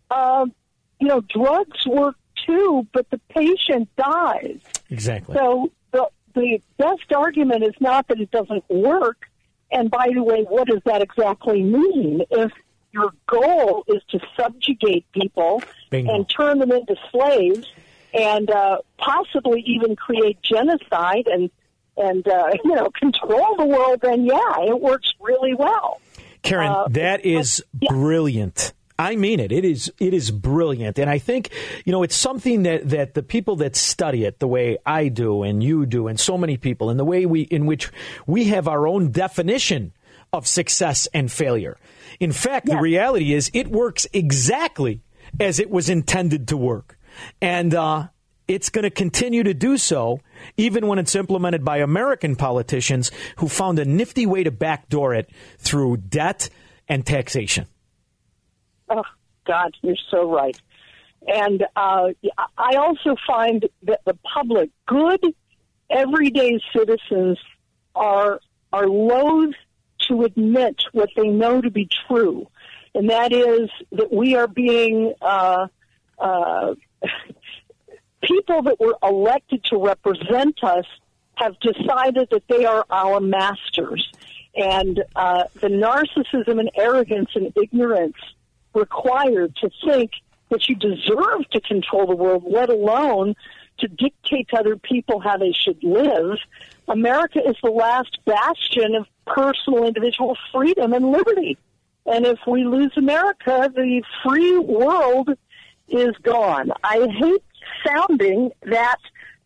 um, 0.10 0.54
you 1.00 1.08
know, 1.08 1.22
drugs 1.22 1.86
work 1.86 2.16
too, 2.46 2.88
but 2.94 3.10
the 3.10 3.20
patient 3.30 3.90
dies. 3.98 4.62
Exactly. 4.90 5.36
So 5.36 5.72
the 5.92 6.08
the 6.34 6.62
best 6.78 7.12
argument 7.16 7.64
is 7.64 7.76
not 7.80 8.08
that 8.08 8.20
it 8.20 8.32
doesn't 8.32 8.64
work. 8.70 9.28
And 9.74 9.90
by 9.90 10.10
the 10.14 10.24
way, 10.24 10.44
what 10.44 10.68
does 10.68 10.82
that 10.86 11.02
exactly 11.02 11.62
mean? 11.62 12.22
If 12.30 12.52
your 12.92 13.12
goal 13.28 13.84
is 13.88 14.02
to 14.10 14.20
subjugate 14.40 15.12
people 15.12 15.64
Bingo. 15.90 16.14
and 16.14 16.30
turn 16.30 16.60
them 16.60 16.72
into 16.72 16.96
slaves, 17.12 17.68
and 18.14 18.50
uh, 18.50 18.78
possibly 18.98 19.62
even 19.66 19.96
create 19.96 20.38
genocide 20.42 21.28
and 21.28 21.50
and 21.98 22.28
uh, 22.28 22.52
you 22.64 22.76
know 22.76 22.90
control 22.98 23.56
the 23.58 23.66
world, 23.66 24.00
then 24.02 24.26
yeah, 24.26 24.62
it 24.62 24.80
works 24.80 25.12
really 25.20 25.54
well. 25.56 26.00
Karen, 26.44 26.72
Uh, 26.72 26.88
that 26.90 27.26
is 27.26 27.64
brilliant. 27.90 28.74
I 28.98 29.16
mean 29.16 29.40
it. 29.40 29.52
It 29.52 29.66
is 29.66 29.92
it 30.00 30.14
is 30.14 30.32
brilliant. 30.32 31.00
And 31.00 31.10
I 31.10 31.18
think, 31.18 31.50
you 31.86 31.92
know, 31.92 32.04
it's 32.04 32.16
something 32.16 32.64
that, 32.64 32.90
that 32.90 33.14
the 33.14 33.24
people 33.24 33.56
that 33.58 33.76
study 33.76 34.24
it 34.26 34.40
the 34.40 34.48
way 34.48 34.78
I 34.86 35.08
do 35.08 35.44
and 35.44 35.64
you 35.64 35.86
do 35.86 36.08
and 36.08 36.20
so 36.20 36.38
many 36.38 36.58
people 36.58 36.90
and 36.90 37.00
the 37.00 37.06
way 37.06 37.26
we 37.26 37.42
in 37.42 37.66
which 37.66 37.92
we 38.28 38.46
have 38.46 38.68
our 38.68 38.88
own 38.88 39.12
definition 39.12 39.94
of 40.32 40.48
success 40.48 41.08
and 41.14 41.32
failure. 41.32 41.78
In 42.20 42.32
fact, 42.32 42.68
the 42.68 42.78
reality 42.78 43.34
is 43.34 43.50
it 43.54 43.68
works 43.68 44.08
exactly 44.14 45.02
as 45.40 45.60
it 45.60 45.70
was 45.70 45.90
intended 45.90 46.48
to 46.50 46.58
work. 46.58 46.98
And 47.42 47.74
uh 47.74 48.08
it's 48.48 48.70
going 48.70 48.84
to 48.84 48.90
continue 48.90 49.44
to 49.44 49.54
do 49.54 49.78
so, 49.78 50.20
even 50.58 50.88
when 50.88 51.00
it's 51.00 51.16
implemented 51.16 51.64
by 51.64 51.78
American 51.78 52.36
politicians 52.36 53.10
who 53.38 53.48
found 53.48 53.80
a 53.80 53.86
nifty 53.86 54.26
way 54.26 54.44
to 54.44 54.52
backdoor 54.52 55.14
it 55.14 55.30
through 55.60 55.98
debt 55.98 56.50
and 56.90 57.06
taxation. 57.06 57.68
Oh 58.94 59.04
God, 59.46 59.76
you're 59.82 59.96
so 60.12 60.32
right. 60.32 60.60
And 61.28 61.64
uh, 61.76 62.10
I 62.58 62.76
also 62.76 63.16
find 63.26 63.68
that 63.84 64.02
the 64.06 64.16
public, 64.34 64.70
good, 64.86 65.22
everyday 65.90 66.60
citizens, 66.76 67.40
are 67.96 68.40
are 68.72 68.88
loath 68.88 69.54
to 70.08 70.24
admit 70.24 70.84
what 70.92 71.10
they 71.16 71.28
know 71.28 71.62
to 71.62 71.72
be 71.72 71.88
true, 72.08 72.48
and 72.94 73.10
that 73.10 73.32
is 73.32 73.70
that 73.92 74.12
we 74.12 74.36
are 74.36 74.48
being 74.48 75.14
uh, 75.22 75.68
uh, 76.20 76.76
people 78.22 78.64
that 78.64 78.80
were 78.80 78.98
elected 79.02 79.64
to 79.66 79.78
represent 79.78 80.64
us 80.64 80.86
have 81.36 81.60
decided 81.60 82.28
that 82.32 82.44
they 82.48 82.66
are 82.66 82.86
our 82.90 83.20
masters. 83.20 84.08
And 84.56 85.04
uh, 85.16 85.46
the 85.56 85.68
narcissism 85.68 86.60
and 86.60 86.70
arrogance 86.76 87.30
and 87.34 87.52
ignorance 87.56 88.18
required 88.74 89.56
to 89.58 89.70
think 89.86 90.12
that 90.50 90.68
you 90.68 90.76
deserve 90.76 91.50
to 91.52 91.62
control 91.62 92.08
the 92.08 92.16
world, 92.16 92.44
let 92.48 92.70
alone 92.70 93.36
to 93.80 93.88
dictate 93.88 94.50
to 94.50 94.58
other 94.58 94.78
people 94.78 95.20
how 95.20 95.38
they 95.38 95.52
should 95.52 95.84
live. 95.84 96.38
America 96.88 97.40
is 97.46 97.56
the 97.64 97.72
last 97.72 98.20
bastion 98.26 98.96
of 98.96 99.08
personal 99.26 99.86
individual 99.86 100.38
freedom 100.52 100.94
and 100.94 101.12
liberty. 101.12 101.58
And 102.06 102.26
if 102.26 102.40
we 102.46 102.66
lose 102.66 102.92
America, 102.98 103.72
the 103.74 104.04
free 104.24 104.58
world 104.58 105.30
is 105.88 106.12
gone. 106.22 106.72
I 106.84 107.08
hate 107.10 107.44
sounding 107.86 108.52
that 108.64 108.98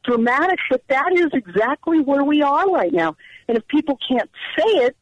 dramatic, 0.03 0.59
but 0.69 0.81
that 0.87 1.11
is 1.13 1.27
exactly 1.33 1.99
where 1.99 2.23
we 2.23 2.41
are 2.41 2.69
right 2.69 2.91
now. 2.91 3.15
And 3.47 3.57
if 3.57 3.67
people 3.67 3.99
can't 4.07 4.29
say 4.57 4.69
it, 4.85 4.95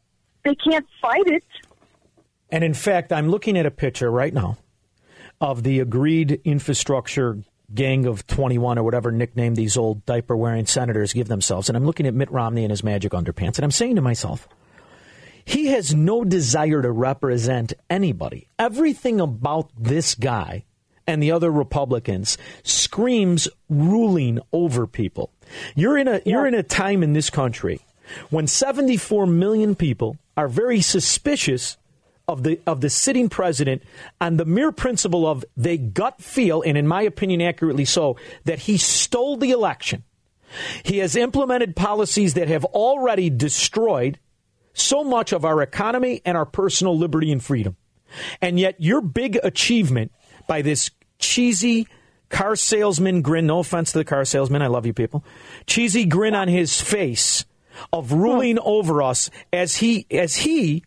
they 0.44 0.56
can't 0.56 0.86
fight 1.02 1.28
it. 1.28 1.44
And 2.50 2.64
in 2.64 2.74
fact, 2.74 3.12
I'm 3.12 3.30
looking 3.30 3.58
at 3.58 3.66
a 3.66 3.72
picture 3.72 4.10
right 4.12 4.34
now 4.34 4.58
of 5.42 5.64
the 5.64 5.80
agreed 5.80 6.42
infrastructure 6.44 7.40
gang 7.74 8.06
of 8.06 8.28
21 8.28 8.78
or 8.78 8.84
whatever 8.84 9.12
nickname 9.12 9.56
these 9.56 9.76
old 9.76 10.06
diaper 10.06 10.38
wearing 10.38 10.66
senators 10.66 11.14
give 11.14 11.28
themselves. 11.28 11.68
And 11.68 11.76
I'm 11.76 11.86
looking 11.86 12.06
at 12.06 12.14
Mitt 12.14 12.32
Romney 12.32 12.64
and 12.64 12.72
his 12.72 12.84
magic 12.84 13.12
underpants, 13.12 13.58
and 13.58 13.64
I'm 13.64 13.72
saying 13.72 13.96
to 13.96 14.02
myself, 14.02 14.48
he 15.44 15.68
has 15.68 15.94
no 15.94 16.24
desire 16.24 16.82
to 16.82 16.92
represent 16.92 17.74
anybody. 17.90 18.48
Everything 18.58 19.22
about 19.22 19.70
this 19.78 20.16
guy 20.16 20.66
and 21.06 21.22
the 21.22 21.32
other 21.32 21.52
Republicans 21.52 22.38
screams 22.64 23.48
ruling 23.70 24.40
over 24.52 24.88
people. 24.88 25.32
You're 25.76 26.00
in 26.00 26.08
a 26.08 26.22
you're 26.26 26.48
in 26.48 26.56
a 26.56 26.64
time 26.64 27.04
in 27.04 27.14
this 27.14 27.30
country 27.30 27.82
when 28.32 28.48
74 28.48 29.28
million 29.28 29.76
people 29.76 30.18
are 30.36 30.48
very 30.48 30.82
suspicious 30.82 31.78
of 32.28 32.44
the 32.44 32.60
of 32.66 32.82
the 32.82 32.90
sitting 32.90 33.30
president 33.30 33.84
on 34.20 34.38
the 34.38 34.46
mere 34.46 34.72
principle 34.72 35.28
of 35.28 35.46
they 35.56 35.78
gut 35.78 36.22
feel 36.22 36.62
and 36.62 36.78
in 36.78 36.88
my 36.88 37.02
opinion 37.02 37.42
accurately 37.42 37.86
so 37.86 38.18
that 38.46 38.60
he 38.60 38.78
stole 38.78 39.38
the 39.38 39.52
election. 39.52 40.04
He 40.84 41.00
has 41.00 41.16
implemented 41.16 41.76
policies 41.76 42.34
that 42.36 42.48
have 42.48 42.66
already 42.66 43.30
destroyed 43.30 44.20
so 44.74 45.04
much 45.04 45.34
of 45.34 45.46
our 45.46 45.62
economy 45.62 46.22
and 46.26 46.38
our 46.38 46.46
personal 46.46 46.98
liberty 46.98 47.32
and 47.32 47.44
freedom. 47.44 47.76
And 48.42 48.60
yet, 48.60 48.76
your 48.80 49.02
big 49.02 49.40
achievement 49.44 50.12
by 50.48 50.62
this 50.62 50.92
cheesy 51.20 51.88
car 52.30 52.56
salesman 52.56 53.22
grin, 53.22 53.48
no 53.48 53.60
offense 53.60 53.92
to 53.92 53.98
the 53.98 54.06
car 54.06 54.26
salesman, 54.26 54.62
I 54.62 54.68
love 54.68 54.86
you 54.86 54.94
people, 54.94 55.24
cheesy 55.66 56.06
grin 56.06 56.36
on 56.36 56.48
his 56.48 56.80
face 56.80 57.46
of 57.92 58.14
ruling 58.14 58.60
over 58.60 59.02
us 59.02 59.30
as 59.52 59.78
he, 59.78 60.06
as 60.12 60.38
he 60.38 60.84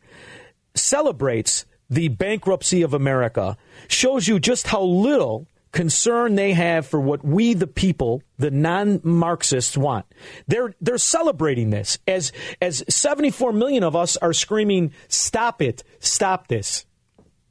celebrates 0.74 1.64
the 1.90 2.08
bankruptcy 2.08 2.82
of 2.82 2.94
America 2.94 3.56
shows 3.88 4.28
you 4.28 4.38
just 4.38 4.66
how 4.66 4.82
little 4.82 5.46
concern 5.72 6.34
they 6.34 6.52
have 6.52 6.86
for 6.86 7.00
what 7.00 7.24
we 7.24 7.54
the 7.54 7.66
people 7.66 8.22
the 8.38 8.50
non-marxists 8.50 9.76
want. 9.76 10.06
They're 10.46 10.74
they're 10.80 10.98
celebrating 10.98 11.70
this 11.70 11.98
as 12.06 12.32
as 12.60 12.84
74 12.88 13.52
million 13.52 13.82
of 13.82 13.94
us 13.94 14.16
are 14.16 14.32
screaming 14.32 14.92
stop 15.08 15.60
it. 15.62 15.84
Stop 16.00 16.48
this. 16.48 16.86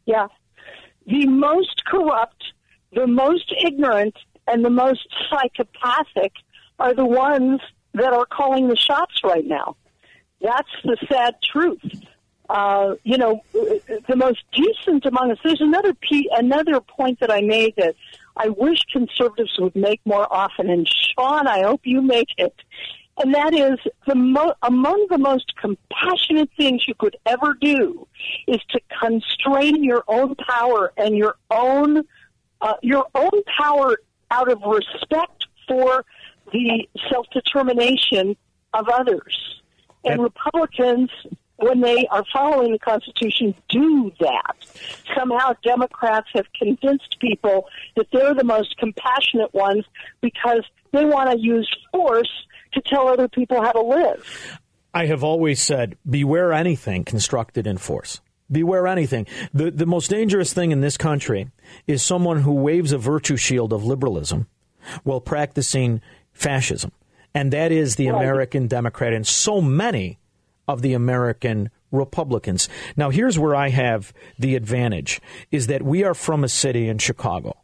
Yeah. 0.05 0.27
The 1.05 1.27
most 1.27 1.83
corrupt 1.85 2.43
the 2.93 3.07
most 3.07 3.53
ignorant 3.65 4.15
and 4.47 4.63
the 4.63 4.69
most 4.69 5.07
psychopathic 5.29 6.31
are 6.79 6.93
the 6.93 7.05
ones 7.05 7.59
that 7.93 8.13
are 8.13 8.25
calling 8.25 8.67
the 8.67 8.75
shots 8.75 9.21
right 9.23 9.45
now. 9.45 9.75
That's 10.41 10.69
the 10.83 10.97
sad 11.09 11.35
truth 11.43 11.81
uh, 12.49 12.95
you 13.03 13.17
know, 13.17 13.43
the 13.53 14.15
most 14.15 14.43
decent 14.53 15.05
among 15.05 15.31
us. 15.31 15.37
There's 15.43 15.61
another 15.61 15.93
p- 15.93 16.29
another 16.31 16.79
point 16.79 17.19
that 17.19 17.31
I 17.31 17.41
made 17.41 17.75
that 17.77 17.95
I 18.37 18.49
wish 18.49 18.83
conservatives 18.91 19.57
would 19.59 19.75
make 19.75 19.99
more 20.05 20.31
often, 20.31 20.69
and 20.69 20.87
Shaun, 20.87 21.47
I 21.47 21.63
hope 21.63 21.81
you 21.83 22.01
make 22.01 22.29
it. 22.37 22.55
And 23.19 23.33
that 23.33 23.53
is 23.53 23.79
the 24.05 24.15
mo- 24.15 24.53
among 24.61 25.07
the 25.09 25.17
most 25.17 25.53
compassionate 25.57 26.49
things 26.55 26.87
you 26.87 26.93
could 26.93 27.17
ever 27.25 27.55
do 27.59 28.07
is 28.47 28.59
to 28.69 28.79
constrain 29.01 29.83
your 29.83 30.03
own 30.07 30.35
power 30.35 30.93
and 30.97 31.17
your 31.17 31.35
own 31.49 32.03
uh, 32.61 32.73
your 32.81 33.05
own 33.13 33.43
power 33.57 33.97
out 34.31 34.51
of 34.51 34.61
respect 34.61 35.47
for 35.67 36.05
the 36.53 36.87
self 37.09 37.27
determination 37.31 38.37
of 38.73 38.87
others. 38.89 39.61
And 40.05 40.21
Republicans 40.21 41.09
when 41.57 41.81
they 41.81 42.07
are 42.11 42.23
following 42.31 42.71
the 42.71 42.79
Constitution, 42.79 43.53
do 43.69 44.11
that. 44.19 44.55
Somehow 45.17 45.53
Democrats 45.63 46.27
have 46.33 46.45
convinced 46.57 47.17
people 47.19 47.65
that 47.95 48.07
they're 48.13 48.35
the 48.35 48.43
most 48.43 48.77
compassionate 48.77 49.53
ones 49.53 49.83
because 50.21 50.63
they 50.91 51.05
want 51.05 51.31
to 51.31 51.39
use 51.39 51.69
force 51.91 52.31
to 52.73 52.81
tell 52.81 53.07
other 53.07 53.27
people 53.27 53.61
how 53.61 53.71
to 53.71 53.81
live. 53.81 54.59
I 54.93 55.07
have 55.07 55.23
always 55.23 55.61
said 55.61 55.97
beware 56.07 56.53
anything 56.53 57.03
constructed 57.03 57.67
in 57.67 57.77
force. 57.77 58.21
Beware 58.49 58.87
anything. 58.87 59.27
The, 59.53 59.71
the 59.71 59.85
most 59.85 60.09
dangerous 60.09 60.53
thing 60.53 60.71
in 60.71 60.81
this 60.81 60.95
country 60.95 61.49
is 61.85 62.01
someone 62.01 62.41
who 62.41 62.53
waves 62.53 62.93
a 62.93 62.97
virtue 62.97 63.35
shield 63.35 63.73
of 63.73 63.83
liberalism 63.83 64.47
while 65.03 65.19
practicing 65.19 66.01
fascism. 66.31 66.91
And 67.33 67.51
that 67.51 67.71
is 67.71 67.95
the 67.95 68.07
American 68.07 68.67
Democrat 68.67 69.13
and 69.13 69.27
so 69.27 69.61
many 69.61 70.17
of 70.67 70.81
the 70.81 70.93
American 70.93 71.69
Republicans. 71.91 72.67
Now, 72.95 73.09
here's 73.09 73.39
where 73.39 73.55
I 73.55 73.69
have 73.69 74.13
the 74.37 74.55
advantage 74.55 75.21
is 75.51 75.67
that 75.67 75.83
we 75.83 76.03
are 76.03 76.13
from 76.13 76.43
a 76.43 76.49
city 76.49 76.89
in 76.89 76.97
Chicago 76.97 77.57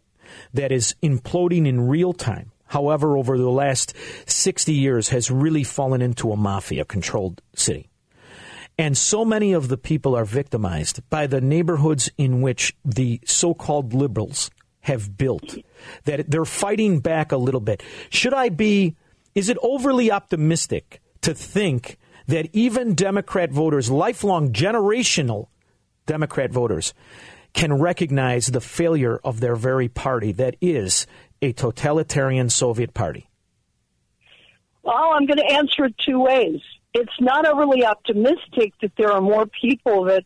that 0.53 0.71
is 0.71 0.95
imploding 1.03 1.67
in 1.67 1.87
real 1.87 2.13
time. 2.13 2.51
However, 2.67 3.17
over 3.17 3.37
the 3.37 3.49
last 3.51 3.93
60 4.25 4.73
years 4.73 5.09
has 5.09 5.29
really 5.29 5.63
fallen 5.63 6.01
into 6.01 6.31
a 6.31 6.37
mafia 6.37 6.85
controlled 6.85 7.41
city. 7.53 7.89
And 8.77 8.97
so 8.97 9.23
many 9.23 9.53
of 9.53 9.67
the 9.67 9.77
people 9.77 10.15
are 10.15 10.25
victimized 10.25 11.07
by 11.09 11.27
the 11.27 11.41
neighborhoods 11.41 12.09
in 12.17 12.41
which 12.41 12.75
the 12.83 13.19
so 13.25 13.53
called 13.53 13.93
liberals 13.93 14.49
have 14.81 15.15
built 15.17 15.57
that 16.05 16.29
they're 16.29 16.45
fighting 16.45 16.99
back 16.99 17.31
a 17.31 17.37
little 17.37 17.61
bit. 17.61 17.83
Should 18.09 18.33
I 18.33 18.49
be, 18.49 18.95
is 19.35 19.49
it 19.49 19.57
overly 19.61 20.11
optimistic 20.11 21.01
to 21.21 21.33
think 21.33 21.97
that 22.27 22.47
even 22.53 22.95
Democrat 22.95 23.51
voters, 23.51 23.89
lifelong 23.89 24.53
generational 24.53 25.47
Democrat 26.05 26.51
voters, 26.51 26.93
can 27.53 27.73
recognize 27.79 28.47
the 28.47 28.61
failure 28.61 29.19
of 29.23 29.39
their 29.39 29.55
very 29.55 29.87
party 29.87 30.31
that 30.33 30.55
is 30.59 31.05
a 31.41 31.53
totalitarian 31.53 32.49
Soviet 32.49 32.93
party? 32.93 33.29
Well, 34.81 35.11
I'm 35.13 35.25
going 35.25 35.37
to 35.37 35.53
answer 35.53 35.85
it 35.85 35.95
two 35.97 36.19
ways. 36.19 36.59
It's 36.93 37.19
not 37.19 37.47
overly 37.47 37.85
optimistic 37.85 38.73
that 38.81 38.91
there 38.97 39.11
are 39.11 39.21
more 39.21 39.45
people 39.45 40.05
that 40.05 40.23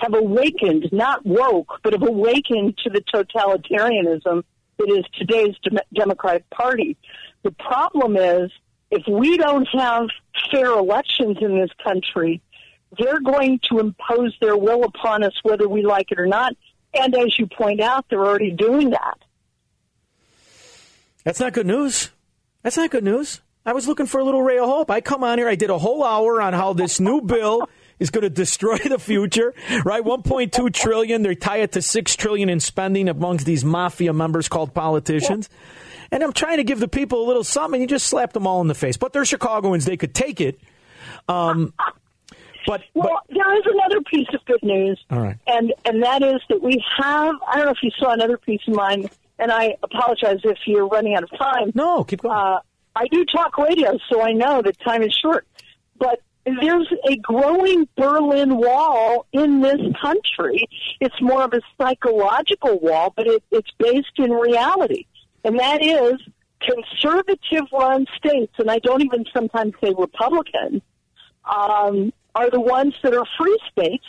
have 0.00 0.14
awakened, 0.14 0.88
not 0.92 1.24
woke, 1.24 1.80
but 1.82 1.92
have 1.92 2.02
awakened 2.02 2.78
to 2.78 2.90
the 2.90 3.00
totalitarianism 3.00 4.42
that 4.78 4.90
is 4.90 5.04
today's 5.18 5.54
Democratic 5.94 6.48
Party. 6.50 6.96
The 7.42 7.50
problem 7.52 8.16
is 8.16 8.50
if 8.90 9.02
we 9.08 9.36
don't 9.36 9.68
have 9.72 10.08
fair 10.50 10.78
elections 10.78 11.38
in 11.40 11.58
this 11.58 11.70
country, 11.82 12.40
they're 12.98 13.20
going 13.20 13.60
to 13.70 13.78
impose 13.78 14.36
their 14.40 14.56
will 14.56 14.84
upon 14.84 15.22
us 15.22 15.32
whether 15.42 15.68
we 15.68 15.82
like 15.82 16.12
it 16.12 16.18
or 16.18 16.26
not. 16.26 16.54
And 16.94 17.14
as 17.14 17.38
you 17.38 17.46
point 17.46 17.80
out, 17.80 18.06
they're 18.08 18.24
already 18.24 18.52
doing 18.52 18.90
that. 18.90 19.18
That's 21.24 21.40
not 21.40 21.52
good 21.52 21.66
news. 21.66 22.10
That's 22.62 22.76
not 22.76 22.90
good 22.90 23.04
news. 23.04 23.40
I 23.64 23.72
was 23.72 23.88
looking 23.88 24.06
for 24.06 24.20
a 24.20 24.24
little 24.24 24.42
ray 24.42 24.58
of 24.58 24.66
hope. 24.66 24.90
I 24.90 25.00
come 25.00 25.24
on 25.24 25.38
here, 25.38 25.48
I 25.48 25.56
did 25.56 25.70
a 25.70 25.78
whole 25.78 26.04
hour 26.04 26.40
on 26.40 26.52
how 26.52 26.72
this 26.72 27.00
new 27.00 27.20
bill 27.20 27.68
is 27.98 28.10
going 28.10 28.22
to 28.22 28.30
destroy 28.30 28.78
the 28.78 28.98
future, 28.98 29.54
right? 29.84 30.04
1.2 30.04 30.72
trillion, 30.72 31.22
they 31.22 31.34
tie 31.34 31.58
it 31.58 31.72
to 31.72 31.82
6 31.82 32.16
trillion 32.16 32.48
in 32.48 32.60
spending 32.60 33.08
amongst 33.08 33.44
these 33.44 33.64
mafia 33.64 34.12
members 34.12 34.48
called 34.48 34.72
politicians. 34.72 35.48
Yeah. 35.50 35.58
And 36.10 36.22
I'm 36.22 36.32
trying 36.32 36.58
to 36.58 36.64
give 36.64 36.80
the 36.80 36.88
people 36.88 37.24
a 37.24 37.26
little 37.26 37.44
something. 37.44 37.80
You 37.80 37.86
just 37.86 38.06
slapped 38.06 38.34
them 38.34 38.46
all 38.46 38.60
in 38.60 38.68
the 38.68 38.74
face. 38.74 38.96
But 38.96 39.12
they're 39.12 39.24
Chicagoans. 39.24 39.84
They 39.84 39.96
could 39.96 40.14
take 40.14 40.40
it. 40.40 40.60
Um, 41.28 41.72
but, 42.66 42.82
well, 42.94 43.20
but, 43.28 43.34
there 43.34 43.56
is 43.58 43.64
another 43.66 44.00
piece 44.02 44.28
of 44.34 44.44
good 44.44 44.62
news. 44.62 45.02
All 45.10 45.20
right. 45.20 45.36
And, 45.46 45.72
and 45.84 46.02
that 46.02 46.22
is 46.22 46.40
that 46.48 46.62
we 46.62 46.82
have, 46.98 47.34
I 47.46 47.56
don't 47.56 47.66
know 47.66 47.72
if 47.72 47.82
you 47.82 47.90
saw 47.98 48.12
another 48.12 48.38
piece 48.38 48.60
of 48.66 48.74
mine, 48.74 49.08
and 49.38 49.52
I 49.52 49.76
apologize 49.82 50.40
if 50.44 50.58
you're 50.66 50.86
running 50.86 51.14
out 51.14 51.22
of 51.22 51.30
time. 51.38 51.72
No, 51.74 52.04
keep 52.04 52.22
going. 52.22 52.36
Uh, 52.36 52.60
I 52.96 53.06
do 53.08 53.24
talk 53.24 53.56
radio, 53.58 53.98
so 54.10 54.22
I 54.22 54.32
know 54.32 54.62
that 54.62 54.80
time 54.80 55.02
is 55.02 55.14
short. 55.14 55.46
But 55.98 56.20
there's 56.44 56.88
a 57.08 57.16
growing 57.16 57.88
Berlin 57.96 58.56
Wall 58.56 59.26
in 59.32 59.60
this 59.60 59.80
country. 60.00 60.66
It's 61.00 61.20
more 61.20 61.42
of 61.42 61.52
a 61.52 61.60
psychological 61.78 62.78
wall, 62.78 63.12
but 63.16 63.26
it, 63.26 63.42
it's 63.50 63.70
based 63.78 64.18
in 64.18 64.30
reality 64.30 65.06
and 65.46 65.60
that 65.60 65.80
is 65.80 66.20
conservative 66.60 67.68
run 67.72 68.04
states, 68.16 68.52
and 68.58 68.68
I 68.68 68.80
don't 68.80 69.02
even 69.02 69.24
sometimes 69.32 69.74
say 69.82 69.94
Republican, 69.96 70.82
um, 71.44 72.12
are 72.34 72.50
the 72.50 72.60
ones 72.60 72.94
that 73.04 73.14
are 73.14 73.24
free 73.38 73.58
states. 73.70 74.04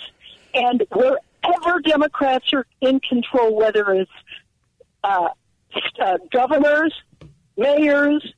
And 0.55 0.83
wherever 0.91 1.79
Democrats 1.81 2.51
are 2.53 2.65
in 2.81 2.99
control, 3.01 3.55
whether 3.55 3.93
it's 3.93 4.11
uh, 5.03 5.29
uh, 6.01 6.17
governors, 6.33 6.93
mayors, 7.55 8.33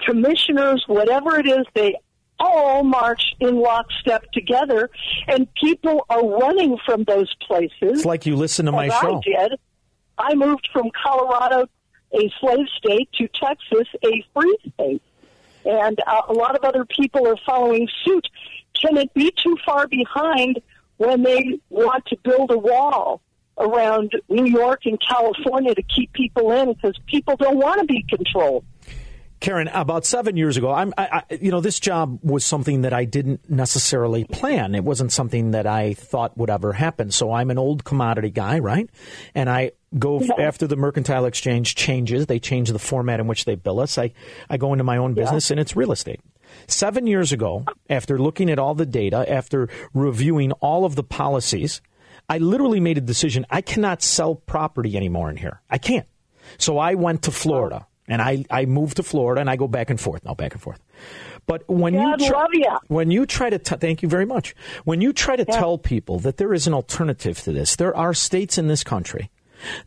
commissioners, 0.00 0.84
whatever 0.86 1.38
it 1.38 1.48
is, 1.48 1.64
they 1.72 1.96
all 2.38 2.82
march 2.82 3.22
in 3.40 3.60
lockstep 3.60 4.30
together, 4.32 4.90
and 5.26 5.48
people 5.54 6.04
are 6.10 6.26
running 6.26 6.76
from 6.84 7.04
those 7.04 7.34
places. 7.46 7.72
It's 7.80 8.04
like 8.04 8.26
you 8.26 8.36
listen 8.36 8.66
to 8.66 8.72
my 8.72 8.88
show. 8.88 9.18
I 9.18 9.20
did. 9.48 9.58
I 10.18 10.34
moved 10.34 10.68
from 10.70 10.90
Colorado 11.02 11.66
a 12.14 12.32
slave 12.40 12.66
state 12.76 13.08
to 13.14 13.28
Texas, 13.28 13.88
a 14.04 14.24
free 14.34 14.56
state. 14.74 15.02
And 15.64 15.98
uh, 16.06 16.22
a 16.28 16.32
lot 16.32 16.56
of 16.56 16.64
other 16.64 16.84
people 16.84 17.26
are 17.26 17.36
following 17.46 17.88
suit. 18.04 18.28
Can 18.80 18.96
it 18.96 19.12
be 19.14 19.32
too 19.42 19.56
far 19.64 19.86
behind 19.86 20.60
when 20.96 21.22
they 21.22 21.60
want 21.70 22.06
to 22.06 22.16
build 22.22 22.50
a 22.50 22.58
wall 22.58 23.20
around 23.58 24.12
New 24.28 24.46
York 24.46 24.82
and 24.84 24.98
California 25.00 25.74
to 25.74 25.82
keep 25.82 26.12
people 26.12 26.52
in 26.52 26.72
because 26.72 26.98
people 27.06 27.36
don't 27.36 27.58
want 27.58 27.80
to 27.80 27.86
be 27.86 28.04
controlled. 28.08 28.64
Karen, 29.40 29.66
about 29.68 30.06
seven 30.06 30.36
years 30.36 30.56
ago, 30.56 30.70
I'm, 30.70 30.94
I, 30.96 31.24
I, 31.30 31.34
you 31.34 31.50
know, 31.50 31.60
this 31.60 31.80
job 31.80 32.20
was 32.22 32.44
something 32.44 32.82
that 32.82 32.92
I 32.92 33.04
didn't 33.04 33.50
necessarily 33.50 34.24
plan. 34.24 34.76
It 34.76 34.84
wasn't 34.84 35.10
something 35.10 35.50
that 35.50 35.66
I 35.66 35.94
thought 35.94 36.38
would 36.38 36.48
ever 36.48 36.72
happen. 36.72 37.10
So 37.10 37.32
I'm 37.32 37.50
an 37.50 37.58
old 37.58 37.82
commodity 37.82 38.30
guy, 38.30 38.60
right? 38.60 38.88
And 39.34 39.50
I 39.50 39.72
go 39.98 40.20
yeah. 40.20 40.34
after 40.38 40.66
the 40.66 40.76
mercantile 40.76 41.24
exchange 41.24 41.74
changes. 41.74 42.26
They 42.26 42.38
change 42.38 42.70
the 42.70 42.78
format 42.78 43.20
in 43.20 43.26
which 43.26 43.44
they 43.44 43.54
bill 43.54 43.80
us. 43.80 43.98
I, 43.98 44.12
I 44.48 44.56
go 44.56 44.72
into 44.72 44.84
my 44.84 44.96
own 44.96 45.14
business, 45.14 45.50
yeah. 45.50 45.54
and 45.54 45.60
it's 45.60 45.76
real 45.76 45.92
estate. 45.92 46.20
Seven 46.66 47.06
years 47.06 47.32
ago, 47.32 47.64
after 47.88 48.18
looking 48.18 48.50
at 48.50 48.58
all 48.58 48.74
the 48.74 48.86
data, 48.86 49.30
after 49.30 49.68
reviewing 49.94 50.52
all 50.52 50.84
of 50.84 50.96
the 50.96 51.02
policies, 51.02 51.80
I 52.28 52.38
literally 52.38 52.80
made 52.80 52.98
a 52.98 53.02
decision. 53.02 53.46
I 53.50 53.60
cannot 53.60 54.02
sell 54.02 54.34
property 54.34 54.96
anymore 54.96 55.30
in 55.30 55.36
here. 55.36 55.60
I 55.70 55.78
can't. 55.78 56.06
So 56.58 56.78
I 56.78 56.94
went 56.94 57.22
to 57.22 57.30
Florida. 57.30 57.86
And 58.08 58.20
I, 58.20 58.44
I 58.50 58.64
moved 58.66 58.96
to 58.96 59.04
Florida 59.04 59.40
and 59.40 59.48
I 59.48 59.54
go 59.56 59.68
back 59.68 59.88
and 59.88 59.98
forth 59.98 60.24
now, 60.24 60.34
back 60.34 60.52
and 60.52 60.60
forth. 60.60 60.80
But 61.46 61.66
when 61.68 61.94
God 61.94 62.20
you 62.20 62.28
try, 62.28 62.46
you. 62.52 62.78
when 62.88 63.10
you 63.10 63.26
try 63.26 63.48
to 63.48 63.58
t- 63.58 63.76
thank 63.76 64.02
you 64.02 64.08
very 64.08 64.26
much. 64.26 64.54
When 64.84 65.00
you 65.00 65.12
try 65.12 65.36
to 65.36 65.44
yeah. 65.48 65.58
tell 65.58 65.78
people 65.78 66.18
that 66.18 66.36
there 66.36 66.52
is 66.52 66.66
an 66.66 66.74
alternative 66.74 67.40
to 67.42 67.52
this, 67.52 67.76
there 67.76 67.96
are 67.96 68.12
states 68.12 68.58
in 68.58 68.66
this 68.66 68.82
country 68.82 69.30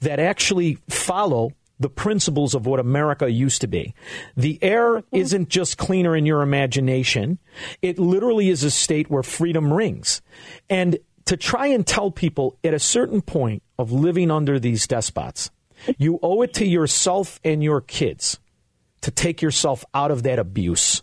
that 0.02 0.20
actually 0.20 0.78
follow 0.90 1.52
the 1.80 1.90
principles 1.90 2.56
of 2.56 2.66
what 2.66 2.80
America 2.80 3.30
used 3.30 3.62
to 3.62 3.68
be. 3.68 3.94
The 4.38 4.58
air 4.62 5.02
mm-hmm. 5.02 5.16
isn't 5.16 5.50
just 5.50 5.78
cleaner 5.78 6.16
in 6.16 6.26
your 6.26 6.42
imagination. 6.42 7.38
It 7.82 8.00
literally 8.00 8.50
is 8.50 8.64
a 8.64 8.72
state 8.72 9.10
where 9.10 9.24
freedom 9.24 9.74
rings. 9.74 10.22
And 10.70 10.98
to 11.26 11.36
try 11.36 11.68
and 11.68 11.86
tell 11.86 12.12
people 12.12 12.58
at 12.64 12.74
a 12.74 12.80
certain 12.80 13.22
point 13.22 13.64
of 13.78 13.92
living 13.92 14.32
under 14.32 14.60
these 14.60 14.88
despots 14.88 15.52
you 15.98 16.20
owe 16.22 16.42
it 16.42 16.54
to 16.56 16.66
yourself 16.66 17.40
and 17.44 17.64
your 17.64 17.82
kids 17.82 18.40
to 19.02 19.12
take 19.12 19.42
yourself 19.42 19.86
out 19.94 20.12
of 20.12 20.24
that 20.24 20.40
abuse. 20.40 21.02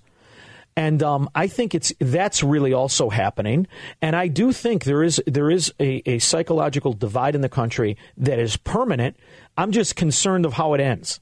And 0.77 1.03
um, 1.03 1.29
I 1.35 1.49
think 1.49 1.75
it's 1.75 1.93
that's 1.99 2.43
really 2.43 2.73
also 2.73 3.11
happening. 3.11 3.67
And 4.01 4.17
I 4.17 4.29
do 4.29 4.53
think 4.53 4.85
there 4.85 5.03
is 5.03 5.23
there 5.27 5.51
is 5.51 5.73
a, 5.79 6.03
a 6.09 6.19
psychological 6.19 6.95
divide 6.95 7.35
in 7.35 7.43
the 7.43 7.49
country 7.49 7.97
that 8.17 8.39
is 8.39 8.57
permanent. 8.57 9.17
I'm 9.57 9.73
just 9.73 9.97
concerned 9.97 10.47
of 10.47 10.55
how 10.55 10.73
it 10.75 10.81
ends. 10.81 11.21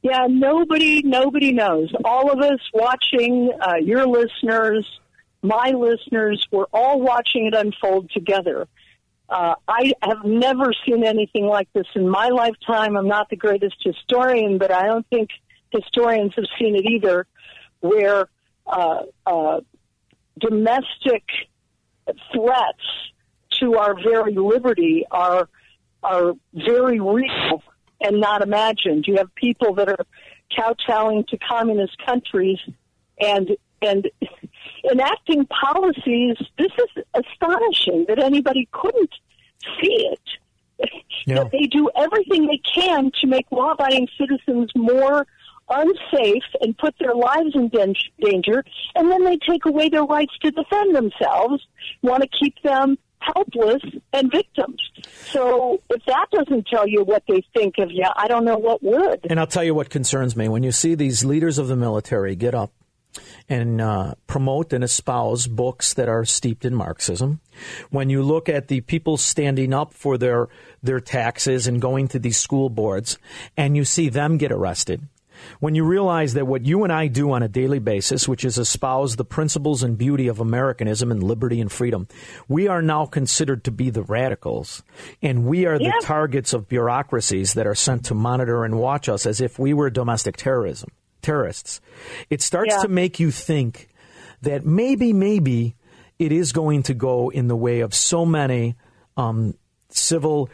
Yeah, 0.00 0.26
nobody 0.28 1.02
nobody 1.02 1.52
knows. 1.52 1.92
All 2.04 2.30
of 2.30 2.38
us 2.38 2.60
watching, 2.72 3.52
uh, 3.60 3.74
your 3.76 4.06
listeners, 4.06 4.86
my 5.42 5.70
listeners, 5.70 6.46
we're 6.50 6.66
all 6.72 7.00
watching 7.00 7.46
it 7.46 7.54
unfold 7.54 8.10
together. 8.10 8.68
Uh, 9.28 9.54
I 9.66 9.92
have 10.00 10.24
never 10.24 10.72
seen 10.86 11.04
anything 11.04 11.44
like 11.44 11.68
this 11.74 11.86
in 11.94 12.08
my 12.08 12.28
lifetime. 12.28 12.96
I'm 12.96 13.08
not 13.08 13.28
the 13.28 13.36
greatest 13.36 13.76
historian, 13.82 14.56
but 14.56 14.70
I 14.70 14.86
don't 14.86 15.06
think 15.08 15.28
historians 15.70 16.32
have 16.36 16.46
seen 16.58 16.74
it 16.74 16.86
either, 16.86 17.26
where 17.80 18.28
uh, 18.66 19.02
uh, 19.26 19.60
domestic 20.38 21.24
threats 22.32 22.84
to 23.60 23.76
our 23.76 23.94
very 23.94 24.34
liberty 24.34 25.04
are 25.10 25.48
are 26.02 26.34
very 26.54 27.00
real 27.00 27.62
and 28.00 28.20
not 28.20 28.42
imagined. 28.42 29.04
You 29.06 29.16
have 29.16 29.34
people 29.34 29.74
that 29.74 29.88
are 29.88 30.06
kowtowing 30.56 31.24
to 31.28 31.38
communist 31.38 31.96
countries 32.04 32.58
and 33.20 33.56
and 33.82 34.08
enacting 34.90 35.46
policies. 35.46 36.36
This 36.56 36.72
is 36.78 37.04
astonishing 37.14 38.06
that 38.08 38.22
anybody 38.22 38.68
couldn't 38.72 39.12
see 39.80 40.08
it. 40.12 40.20
Yeah. 41.26 41.42
That 41.42 41.50
they 41.50 41.66
do 41.66 41.90
everything 41.96 42.46
they 42.46 42.60
can 42.74 43.10
to 43.20 43.26
make 43.26 43.46
law-abiding 43.50 44.08
citizens 44.16 44.70
more 44.76 45.26
unsafe 45.70 46.44
and 46.60 46.76
put 46.78 46.94
their 46.98 47.14
lives 47.14 47.54
in 47.54 47.68
danger, 47.68 48.64
and 48.94 49.10
then 49.10 49.24
they 49.24 49.36
take 49.36 49.64
away 49.66 49.88
their 49.88 50.04
rights 50.04 50.32
to 50.42 50.50
defend 50.50 50.94
themselves, 50.94 51.66
want 52.02 52.22
to 52.22 52.28
keep 52.28 52.60
them 52.62 52.98
helpless 53.20 53.82
and 54.12 54.30
victims. 54.30 54.80
So 55.26 55.82
if 55.90 56.04
that 56.06 56.26
doesn't 56.32 56.66
tell 56.66 56.88
you 56.88 57.02
what 57.02 57.24
they 57.28 57.44
think 57.54 57.74
of 57.78 57.90
you, 57.90 58.06
I 58.16 58.28
don't 58.28 58.44
know 58.44 58.56
what 58.56 58.82
would. 58.82 59.26
And 59.28 59.38
I'll 59.38 59.46
tell 59.46 59.64
you 59.64 59.74
what 59.74 59.90
concerns 59.90 60.36
me. 60.36 60.48
When 60.48 60.62
you 60.62 60.72
see 60.72 60.94
these 60.94 61.24
leaders 61.24 61.58
of 61.58 61.68
the 61.68 61.76
military 61.76 62.36
get 62.36 62.54
up 62.54 62.72
and 63.48 63.80
uh, 63.80 64.14
promote 64.26 64.72
and 64.72 64.84
espouse 64.84 65.46
books 65.46 65.94
that 65.94 66.08
are 66.08 66.24
steeped 66.24 66.64
in 66.64 66.74
Marxism. 66.74 67.40
When 67.90 68.10
you 68.10 68.22
look 68.22 68.48
at 68.48 68.68
the 68.68 68.80
people 68.82 69.16
standing 69.16 69.72
up 69.72 69.94
for 69.94 70.18
their 70.18 70.48
their 70.82 71.00
taxes 71.00 71.66
and 71.66 71.80
going 71.80 72.08
to 72.08 72.18
these 72.18 72.36
school 72.36 72.68
boards, 72.68 73.18
and 73.56 73.76
you 73.76 73.84
see 73.84 74.08
them 74.08 74.36
get 74.36 74.52
arrested. 74.52 75.02
When 75.60 75.74
you 75.74 75.84
realize 75.84 76.34
that 76.34 76.46
what 76.46 76.64
you 76.64 76.84
and 76.84 76.92
I 76.92 77.06
do 77.06 77.32
on 77.32 77.42
a 77.42 77.48
daily 77.48 77.78
basis, 77.78 78.28
which 78.28 78.44
is 78.44 78.58
espouse 78.58 79.16
the 79.16 79.24
principles 79.24 79.82
and 79.82 79.98
beauty 79.98 80.28
of 80.28 80.40
Americanism 80.40 81.10
and 81.10 81.22
liberty 81.22 81.60
and 81.60 81.70
freedom, 81.70 82.08
we 82.48 82.68
are 82.68 82.82
now 82.82 83.06
considered 83.06 83.64
to 83.64 83.70
be 83.70 83.90
the 83.90 84.02
radicals. 84.02 84.82
And 85.22 85.44
we 85.44 85.66
are 85.66 85.78
the 85.78 85.92
targets 86.02 86.52
of 86.52 86.68
bureaucracies 86.68 87.54
that 87.54 87.66
are 87.66 87.74
sent 87.74 88.06
to 88.06 88.14
monitor 88.14 88.64
and 88.64 88.78
watch 88.78 89.08
us 89.08 89.26
as 89.26 89.40
if 89.40 89.58
we 89.58 89.74
were 89.74 89.90
domestic 89.90 90.36
terrorism 90.36 90.90
terrorists. 91.22 91.80
It 92.30 92.42
starts 92.42 92.74
yeah. 92.74 92.82
to 92.82 92.88
make 92.88 93.20
you 93.20 93.30
think 93.30 93.88
that 94.42 94.64
maybe, 94.64 95.12
maybe 95.12 95.76
it 96.18 96.32
is 96.32 96.52
going 96.52 96.84
to 96.84 96.94
go 96.94 97.28
in 97.28 97.48
the 97.48 97.56
way 97.56 97.80
of 97.80 97.94
so 97.94 98.24
many 98.24 98.76
um, 99.16 99.54
civil 99.90 100.48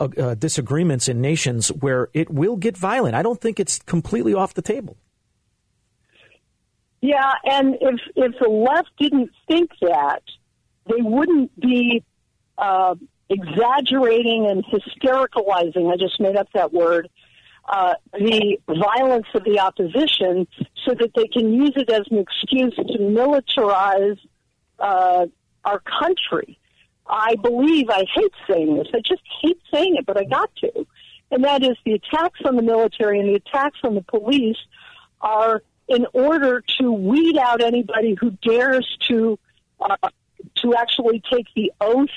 uh, 0.00 0.08
uh, 0.18 0.34
disagreements 0.34 1.08
in 1.08 1.20
nations 1.20 1.68
where 1.68 2.08
it 2.12 2.30
will 2.30 2.56
get 2.56 2.76
violent. 2.76 3.14
I 3.14 3.22
don't 3.22 3.40
think 3.40 3.60
it's 3.60 3.78
completely 3.80 4.34
off 4.34 4.54
the 4.54 4.62
table. 4.62 4.96
Yeah, 7.00 7.32
and 7.44 7.76
if 7.80 8.00
if 8.16 8.32
the 8.40 8.48
left 8.48 8.88
didn't 8.98 9.30
think 9.46 9.70
that, 9.82 10.22
they 10.86 11.02
wouldn't 11.02 11.58
be 11.60 12.02
uh, 12.56 12.94
exaggerating 13.28 14.46
and 14.46 14.64
hystericalizing. 14.64 15.92
I 15.92 15.96
just 15.96 16.18
made 16.18 16.36
up 16.36 16.48
that 16.54 16.72
word 16.72 17.10
uh, 17.68 17.94
the 18.12 18.58
violence 18.68 19.26
of 19.34 19.44
the 19.44 19.58
opposition 19.58 20.46
so 20.84 20.94
that 20.94 21.10
they 21.14 21.26
can 21.28 21.52
use 21.52 21.72
it 21.76 21.90
as 21.90 22.02
an 22.10 22.18
excuse 22.18 22.74
to 22.76 22.98
militarize 22.98 24.18
uh, 24.78 25.26
our 25.64 25.80
country. 25.80 26.58
I 27.06 27.36
believe, 27.36 27.90
I 27.90 28.04
hate 28.14 28.32
saying 28.48 28.76
this, 28.76 28.88
I 28.94 29.00
just 29.00 29.22
hate 29.42 29.60
saying 29.72 29.96
it, 29.96 30.06
but 30.06 30.16
I 30.16 30.24
got 30.24 30.54
to. 30.56 30.86
And 31.30 31.44
that 31.44 31.62
is 31.62 31.76
the 31.84 31.92
attacks 31.92 32.40
on 32.46 32.56
the 32.56 32.62
military 32.62 33.18
and 33.18 33.28
the 33.28 33.34
attacks 33.34 33.78
on 33.82 33.94
the 33.94 34.02
police 34.02 34.58
are 35.20 35.62
in 35.88 36.06
order 36.12 36.62
to 36.78 36.92
weed 36.92 37.36
out 37.36 37.60
anybody 37.62 38.16
who 38.18 38.30
dares 38.42 38.96
to 39.08 39.38
uh, 39.80 39.96
to 40.56 40.74
actually 40.74 41.22
take 41.30 41.46
the 41.54 41.72
oath 41.80 42.08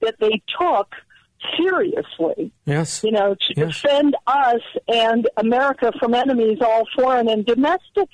that 0.00 0.16
they 0.20 0.42
took 0.60 0.94
seriously. 1.56 2.52
Yes. 2.64 3.02
You 3.04 3.12
know, 3.12 3.34
to 3.34 3.54
yes. 3.56 3.80
defend 3.80 4.16
us 4.26 4.60
and 4.88 5.28
America 5.36 5.92
from 5.98 6.14
enemies, 6.14 6.58
all 6.60 6.84
foreign 6.96 7.28
and 7.28 7.44
domestic. 7.46 8.08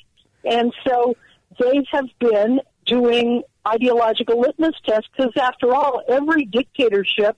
And 0.45 0.73
so 0.87 1.17
they 1.59 1.85
have 1.91 2.07
been 2.19 2.61
doing 2.87 3.43
ideological 3.67 4.41
litmus 4.41 4.75
test 4.87 5.09
because, 5.17 5.33
after 5.41 5.75
all, 5.75 6.03
every 6.09 6.45
dictatorship 6.45 7.37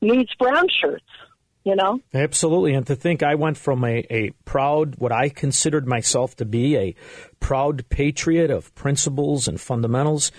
needs 0.00 0.34
brown 0.38 0.66
shirts. 0.80 1.04
You 1.64 1.76
know? 1.76 2.00
Absolutely. 2.12 2.74
And 2.74 2.86
to 2.88 2.94
think 2.94 3.22
I 3.22 3.36
went 3.36 3.56
from 3.56 3.84
a, 3.84 4.04
a 4.10 4.30
proud, 4.44 4.96
what 4.96 5.12
I 5.12 5.30
considered 5.30 5.86
myself 5.86 6.36
to 6.36 6.44
be 6.44 6.76
a 6.76 6.94
proud 7.40 7.88
patriot 7.88 8.50
of 8.50 8.74
principles 8.74 9.48
and 9.48 9.58
fundamentals, 9.58 10.30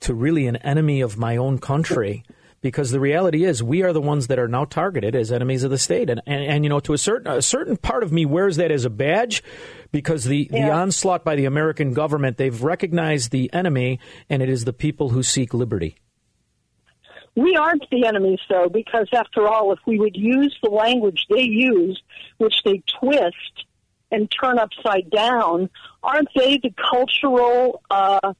to 0.00 0.12
really 0.12 0.46
an 0.46 0.56
enemy 0.56 1.00
of 1.00 1.16
my 1.16 1.38
own 1.38 1.58
country 1.58 2.22
because 2.64 2.90
the 2.92 2.98
reality 2.98 3.44
is 3.44 3.62
we 3.62 3.82
are 3.82 3.92
the 3.92 4.00
ones 4.00 4.28
that 4.28 4.38
are 4.38 4.48
now 4.48 4.64
targeted 4.64 5.14
as 5.14 5.30
enemies 5.30 5.64
of 5.64 5.70
the 5.70 5.76
state 5.76 6.08
and 6.08 6.22
and, 6.26 6.42
and 6.44 6.64
you 6.64 6.70
know 6.70 6.80
to 6.80 6.94
a 6.94 6.98
certain 6.98 7.30
a 7.30 7.42
certain 7.42 7.76
part 7.76 8.02
of 8.02 8.10
me 8.10 8.24
wears 8.24 8.56
that 8.56 8.72
as 8.72 8.86
a 8.86 8.90
badge 8.90 9.44
because 9.92 10.24
the 10.24 10.48
yeah. 10.50 10.66
the 10.66 10.72
onslaught 10.72 11.26
by 11.26 11.36
the 11.36 11.44
American 11.44 11.92
government 11.92 12.38
they've 12.38 12.62
recognized 12.62 13.30
the 13.32 13.52
enemy 13.52 14.00
and 14.30 14.42
it 14.42 14.48
is 14.48 14.64
the 14.64 14.72
people 14.72 15.10
who 15.10 15.22
seek 15.22 15.52
liberty 15.52 15.96
we 17.36 17.54
aren't 17.54 17.84
the 17.90 18.06
enemies 18.06 18.40
though 18.48 18.70
because 18.70 19.08
after 19.12 19.46
all 19.46 19.70
if 19.70 19.78
we 19.86 19.98
would 19.98 20.16
use 20.16 20.56
the 20.62 20.70
language 20.70 21.26
they 21.28 21.42
use 21.42 22.02
which 22.38 22.62
they 22.64 22.82
twist 22.98 23.66
and 24.10 24.32
turn 24.42 24.58
upside 24.58 25.10
down 25.10 25.68
aren't 26.02 26.28
they 26.34 26.56
the 26.56 26.72
cultural 26.90 27.82
uh 27.90 28.32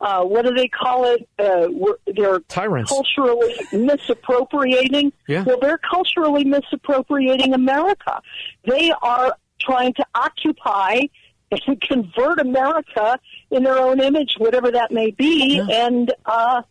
uh, 0.00 0.22
what 0.22 0.44
do 0.44 0.54
they 0.54 0.68
call 0.68 1.04
it? 1.04 1.28
Uh, 1.38 1.68
they're 2.14 2.40
tyrants. 2.40 2.90
culturally 2.90 3.54
misappropriating. 3.72 5.12
Yeah. 5.28 5.42
Well, 5.44 5.58
they're 5.60 5.78
culturally 5.78 6.44
misappropriating 6.44 7.54
America. 7.54 8.20
They 8.64 8.92
are 9.02 9.36
trying 9.60 9.94
to 9.94 10.06
occupy 10.14 11.02
and 11.50 11.80
convert 11.80 12.40
America 12.40 13.18
in 13.50 13.62
their 13.62 13.78
own 13.78 14.00
image, 14.00 14.34
whatever 14.38 14.70
that 14.72 14.90
may 14.90 15.12
be, 15.12 15.56
yeah. 15.56 15.86
and 15.86 16.12
uh, 16.26 16.62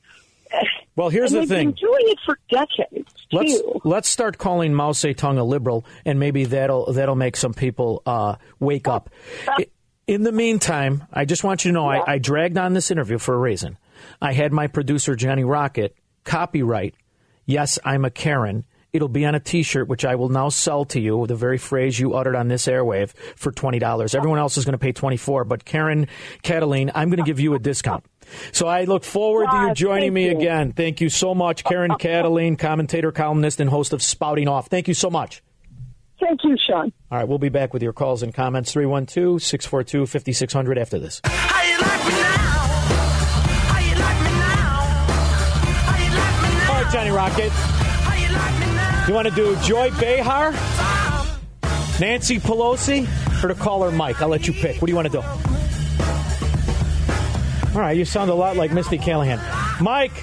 Well, 0.95 1.09
here's 1.09 1.31
the 1.31 1.39
they've 1.39 1.49
thing. 1.49 1.67
Been 1.71 1.75
doing 1.75 2.03
it 2.07 2.19
for 2.25 2.37
decades. 2.49 3.09
Let's 3.31 3.59
too. 3.59 3.81
let's 3.83 4.07
start 4.09 4.37
calling 4.37 4.73
Mao 4.73 4.91
Zedong 4.91 5.37
a 5.39 5.43
liberal, 5.43 5.85
and 6.05 6.19
maybe 6.19 6.43
that'll 6.45 6.91
that'll 6.93 7.15
make 7.15 7.35
some 7.37 7.53
people 7.53 8.01
uh, 8.05 8.35
wake 8.59 8.87
up. 8.87 9.09
I- 9.47 9.67
In 10.07 10.21
the 10.21 10.31
meantime, 10.31 11.03
I 11.11 11.25
just 11.25 11.43
want 11.43 11.65
you 11.65 11.71
to 11.71 11.73
know 11.73 11.89
I, 11.89 12.13
I 12.13 12.17
dragged 12.19 12.57
on 12.57 12.73
this 12.73 12.91
interview 12.91 13.17
for 13.17 13.33
a 13.33 13.39
reason. 13.39 13.77
I 14.21 14.33
had 14.33 14.53
my 14.53 14.67
producer 14.67 15.15
Johnny 15.15 15.43
Rocket 15.43 15.95
copyright. 16.23 16.93
Yes, 17.45 17.79
I'm 17.83 18.05
a 18.05 18.11
Karen. 18.11 18.65
It'll 18.93 19.09
be 19.09 19.25
on 19.25 19.35
a 19.35 19.39
T-shirt, 19.39 19.87
which 19.89 20.05
I 20.05 20.15
will 20.15 20.29
now 20.29 20.49
sell 20.49 20.85
to 20.85 20.99
you. 21.01 21.25
The 21.27 21.35
very 21.35 21.57
phrase 21.57 21.99
you 21.99 22.13
uttered 22.13 22.35
on 22.35 22.47
this 22.47 22.67
airwave 22.67 23.13
for 23.35 23.51
twenty 23.51 23.79
dollars. 23.79 24.15
Everyone 24.15 24.39
else 24.39 24.57
is 24.57 24.63
going 24.63 24.73
to 24.73 24.77
pay 24.79 24.91
twenty 24.93 25.17
four, 25.17 25.43
but 25.43 25.65
Karen 25.65 26.07
Kataline, 26.43 26.91
I'm 26.95 27.09
going 27.09 27.17
to 27.17 27.23
give 27.23 27.39
you 27.39 27.55
a 27.55 27.59
discount. 27.59 28.05
So 28.53 28.67
I 28.67 28.85
look 28.85 29.03
forward 29.03 29.49
to 29.51 29.57
you 29.67 29.73
joining 29.73 30.13
me 30.13 30.29
again. 30.29 30.71
Thank 30.71 31.01
you 31.01 31.09
so 31.09 31.35
much, 31.35 31.63
Karen 31.63 31.91
Kataline, 31.99 32.57
commentator, 32.57 33.11
columnist, 33.11 33.59
and 33.59 33.69
host 33.69 33.91
of 33.91 34.01
Spouting 34.01 34.47
Off. 34.47 34.67
Thank 34.67 34.87
you 34.87 34.93
so 34.93 35.09
much. 35.09 35.43
Thank 36.25 36.43
you, 36.43 36.57
Shaun. 36.57 36.91
All 37.11 37.19
right, 37.19 37.27
we'll 37.27 37.37
be 37.37 37.49
back 37.49 37.71
with 37.71 37.83
your 37.83 37.93
calls 37.93 38.23
and 38.23 38.33
comments 38.33 38.73
312 38.73 39.43
642 39.43 40.07
5600 40.07 40.77
after 40.79 40.97
this. 40.97 41.21
All 41.23 41.31
right, 46.73 46.89
Johnny 46.91 47.11
Rocket. 47.11 47.51
You 49.07 49.13
want 49.13 49.27
to 49.27 49.35
do 49.35 49.55
Joy 49.57 49.91
Behar, 49.99 50.51
Nancy 51.99 52.39
Pelosi, 52.39 53.07
or 53.43 53.49
to 53.49 53.53
call 53.53 53.83
her 53.83 53.91
Mike? 53.91 54.19
I'll 54.19 54.27
let 54.27 54.47
you 54.47 54.53
pick. 54.53 54.81
What 54.81 54.87
do 54.87 54.91
you 54.91 54.95
want 54.95 55.11
to 55.11 55.11
do? 55.11 55.21
All 57.75 57.81
right, 57.81 57.95
you 57.95 58.03
sound 58.03 58.31
a 58.31 58.33
lot 58.33 58.57
like 58.57 58.71
Misty 58.71 58.97
Callahan. 58.97 59.39
Mike, 59.79 60.13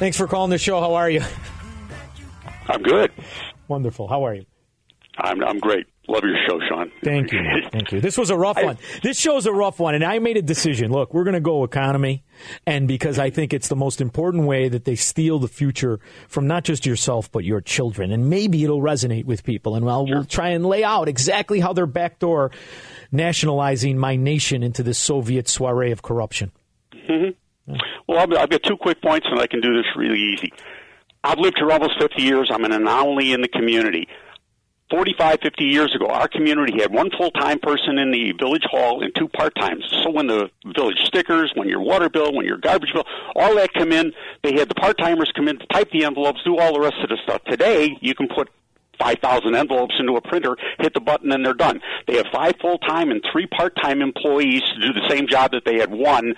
thanks 0.00 0.16
for 0.16 0.26
calling 0.26 0.50
the 0.50 0.58
show. 0.58 0.80
How 0.80 0.94
are 0.94 1.08
you? 1.08 1.22
I'm 2.66 2.82
good. 2.82 3.12
Wonderful. 3.68 4.08
How 4.08 4.24
are 4.26 4.34
you? 4.34 4.44
I'm 5.18 5.42
I'm 5.44 5.58
great. 5.58 5.86
Love 6.08 6.24
your 6.24 6.36
show, 6.48 6.58
Shaun. 6.68 6.90
Thank 7.04 7.32
you. 7.32 7.40
Thank 7.70 7.92
you. 7.92 8.00
This 8.00 8.18
was 8.18 8.30
a 8.30 8.36
rough 8.36 8.60
one. 8.60 8.76
This 9.04 9.20
show's 9.20 9.46
a 9.46 9.52
rough 9.52 9.78
one, 9.78 9.94
and 9.94 10.02
I 10.02 10.18
made 10.18 10.36
a 10.36 10.42
decision. 10.42 10.90
Look, 10.90 11.14
we're 11.14 11.22
going 11.22 11.34
to 11.34 11.40
go 11.40 11.62
economy, 11.62 12.24
and 12.66 12.88
because 12.88 13.20
I 13.20 13.30
think 13.30 13.52
it's 13.52 13.68
the 13.68 13.76
most 13.76 14.00
important 14.00 14.46
way 14.46 14.68
that 14.68 14.84
they 14.84 14.96
steal 14.96 15.38
the 15.38 15.46
future 15.48 16.00
from 16.28 16.48
not 16.48 16.64
just 16.64 16.84
yourself 16.86 17.30
but 17.30 17.44
your 17.44 17.60
children, 17.60 18.10
and 18.10 18.28
maybe 18.28 18.64
it'll 18.64 18.80
resonate 18.80 19.26
with 19.26 19.44
people. 19.44 19.76
And 19.76 19.86
well, 19.86 20.04
we'll 20.04 20.24
try 20.24 20.48
and 20.48 20.66
lay 20.66 20.82
out 20.82 21.08
exactly 21.08 21.60
how 21.60 21.72
they're 21.72 21.86
backdoor 21.86 22.50
nationalizing 23.12 23.96
my 23.98 24.16
nation 24.16 24.62
into 24.62 24.82
this 24.82 24.98
Soviet 24.98 25.48
soiree 25.48 25.92
of 25.92 26.02
corruption. 26.02 26.50
hmm 27.06 27.28
Well, 28.08 28.18
I've, 28.18 28.32
I've 28.32 28.50
got 28.50 28.62
two 28.64 28.76
quick 28.76 29.00
points, 29.02 29.26
and 29.30 29.38
I 29.40 29.46
can 29.46 29.60
do 29.60 29.72
this 29.76 29.86
really 29.96 30.20
easy. 30.20 30.52
I've 31.22 31.38
lived 31.38 31.58
here 31.58 31.70
almost 31.70 32.00
50 32.00 32.20
years. 32.22 32.50
I'm 32.52 32.64
an 32.64 32.72
anomaly 32.72 33.32
in 33.32 33.40
the 33.42 33.48
community. 33.48 34.08
45, 34.92 35.38
50 35.42 35.64
years 35.64 35.94
ago, 35.94 36.06
our 36.06 36.28
community 36.28 36.74
had 36.78 36.92
one 36.92 37.10
full-time 37.16 37.58
person 37.58 37.96
in 37.96 38.12
the 38.12 38.32
village 38.38 38.64
hall 38.70 39.02
and 39.02 39.10
two 39.16 39.26
part-times. 39.26 39.82
So 40.04 40.10
when 40.10 40.26
the 40.26 40.50
village 40.76 40.98
stickers, 41.06 41.50
when 41.54 41.66
your 41.66 41.80
water 41.80 42.10
bill, 42.10 42.34
when 42.34 42.44
your 42.44 42.58
garbage 42.58 42.92
bill, 42.92 43.04
all 43.34 43.54
that 43.56 43.72
come 43.72 43.90
in, 43.90 44.12
they 44.42 44.52
had 44.52 44.68
the 44.68 44.74
part-timers 44.74 45.32
come 45.34 45.48
in, 45.48 45.58
to 45.58 45.66
type 45.68 45.90
the 45.92 46.04
envelopes, 46.04 46.40
do 46.44 46.58
all 46.58 46.74
the 46.74 46.80
rest 46.80 46.96
of 47.02 47.08
the 47.08 47.16
stuff. 47.24 47.42
Today, 47.44 47.96
you 48.02 48.14
can 48.14 48.28
put 48.28 48.50
5,000 48.98 49.54
envelopes 49.54 49.94
into 49.98 50.12
a 50.16 50.20
printer, 50.20 50.56
hit 50.78 50.92
the 50.92 51.00
button, 51.00 51.32
and 51.32 51.44
they're 51.44 51.54
done. 51.54 51.80
They 52.06 52.16
have 52.16 52.26
five 52.30 52.56
full-time 52.60 53.10
and 53.10 53.24
three 53.32 53.46
part-time 53.46 54.02
employees 54.02 54.60
to 54.74 54.92
do 54.92 54.92
the 54.92 55.08
same 55.08 55.26
job 55.26 55.52
that 55.52 55.64
they 55.64 55.78
had 55.78 55.90
one 55.90 56.34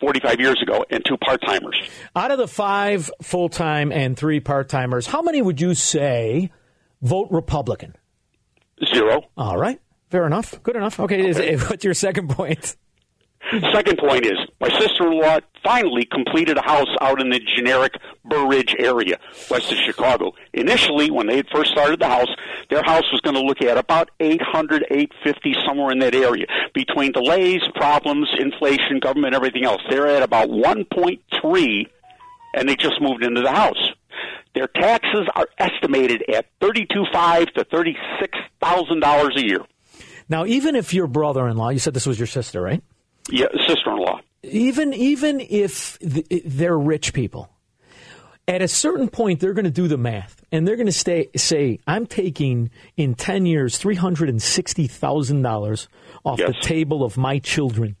45 0.00 0.40
years 0.40 0.62
ago 0.62 0.86
and 0.88 1.04
two 1.04 1.18
part-timers. 1.18 1.78
Out 2.16 2.30
of 2.30 2.38
the 2.38 2.48
five 2.48 3.10
full 3.22 3.50
time 3.50 3.92
and 3.92 4.16
three 4.16 4.40
part 4.40 4.70
timers, 4.70 5.06
how 5.06 5.20
many 5.20 5.42
would 5.42 5.60
you 5.60 5.74
say 5.74 6.50
vote 7.02 7.28
Republican? 7.30 7.96
Zero. 8.92 9.22
All 9.36 9.58
right. 9.58 9.80
Fair 10.10 10.26
enough. 10.26 10.60
Good 10.62 10.76
enough. 10.76 10.98
Okay. 11.00 11.28
Is, 11.28 11.38
what's 11.68 11.84
your 11.84 11.94
second 11.94 12.30
point? 12.30 12.76
Second 13.72 13.98
point 13.98 14.26
is 14.26 14.38
my 14.60 14.68
sister-in-law 14.68 15.38
finally 15.64 16.04
completed 16.04 16.56
a 16.56 16.62
house 16.62 16.94
out 17.00 17.20
in 17.20 17.30
the 17.30 17.40
generic 17.40 17.94
Burr 18.24 18.46
Ridge 18.46 18.76
area, 18.78 19.18
west 19.50 19.72
of 19.72 19.78
Chicago. 19.78 20.32
Initially, 20.52 21.10
when 21.10 21.26
they 21.26 21.36
had 21.36 21.48
first 21.48 21.70
started 21.72 22.00
the 22.00 22.06
house, 22.06 22.28
their 22.68 22.82
house 22.82 23.10
was 23.10 23.20
going 23.22 23.34
to 23.34 23.42
look 23.42 23.60
at 23.62 23.76
about 23.76 24.10
800, 24.20 24.86
850, 24.90 25.54
somewhere 25.66 25.90
in 25.90 25.98
that 26.00 26.14
area. 26.14 26.46
Between 26.74 27.12
delays, 27.12 27.62
problems, 27.74 28.28
inflation, 28.38 29.00
government, 29.00 29.34
everything 29.34 29.64
else, 29.64 29.82
they're 29.88 30.06
at 30.06 30.22
about 30.22 30.48
1.3, 30.50 31.86
and 32.54 32.68
they 32.68 32.76
just 32.76 33.00
moved 33.00 33.24
into 33.24 33.40
the 33.40 33.50
house. 33.50 33.90
Their 34.54 34.66
taxes 34.66 35.28
are 35.34 35.48
estimated 35.58 36.24
at 36.28 36.46
thirty-two 36.60 37.04
five 37.12 37.46
to 37.54 37.64
thirty-six 37.64 38.38
thousand 38.60 39.00
dollars 39.00 39.36
a 39.36 39.44
year. 39.44 39.60
Now, 40.28 40.44
even 40.46 40.76
if 40.76 40.94
your 40.94 41.06
brother 41.06 41.48
in 41.48 41.56
law, 41.56 41.70
you 41.70 41.78
said 41.78 41.94
this 41.94 42.06
was 42.06 42.18
your 42.18 42.26
sister, 42.26 42.60
right? 42.60 42.82
Yeah, 43.30 43.46
sister-in-law. 43.66 44.20
Even 44.42 44.94
even 44.94 45.40
if 45.40 45.98
they're 46.00 46.78
rich 46.78 47.12
people, 47.12 47.50
at 48.48 48.62
a 48.62 48.68
certain 48.68 49.08
point 49.08 49.40
they're 49.40 49.52
going 49.52 49.64
to 49.64 49.70
do 49.70 49.86
the 49.86 49.98
math 49.98 50.42
and 50.50 50.66
they're 50.66 50.76
going 50.76 50.86
to 50.86 50.92
stay, 50.92 51.28
say, 51.36 51.78
"I'm 51.86 52.06
taking 52.06 52.70
in 52.96 53.14
ten 53.14 53.46
years 53.46 53.78
three 53.78 53.96
hundred 53.96 54.28
and 54.28 54.40
sixty 54.40 54.86
thousand 54.86 55.42
dollars 55.42 55.88
off 56.24 56.38
the 56.38 56.54
table 56.60 57.04
of 57.04 57.16
my 57.16 57.38
children." 57.38 57.96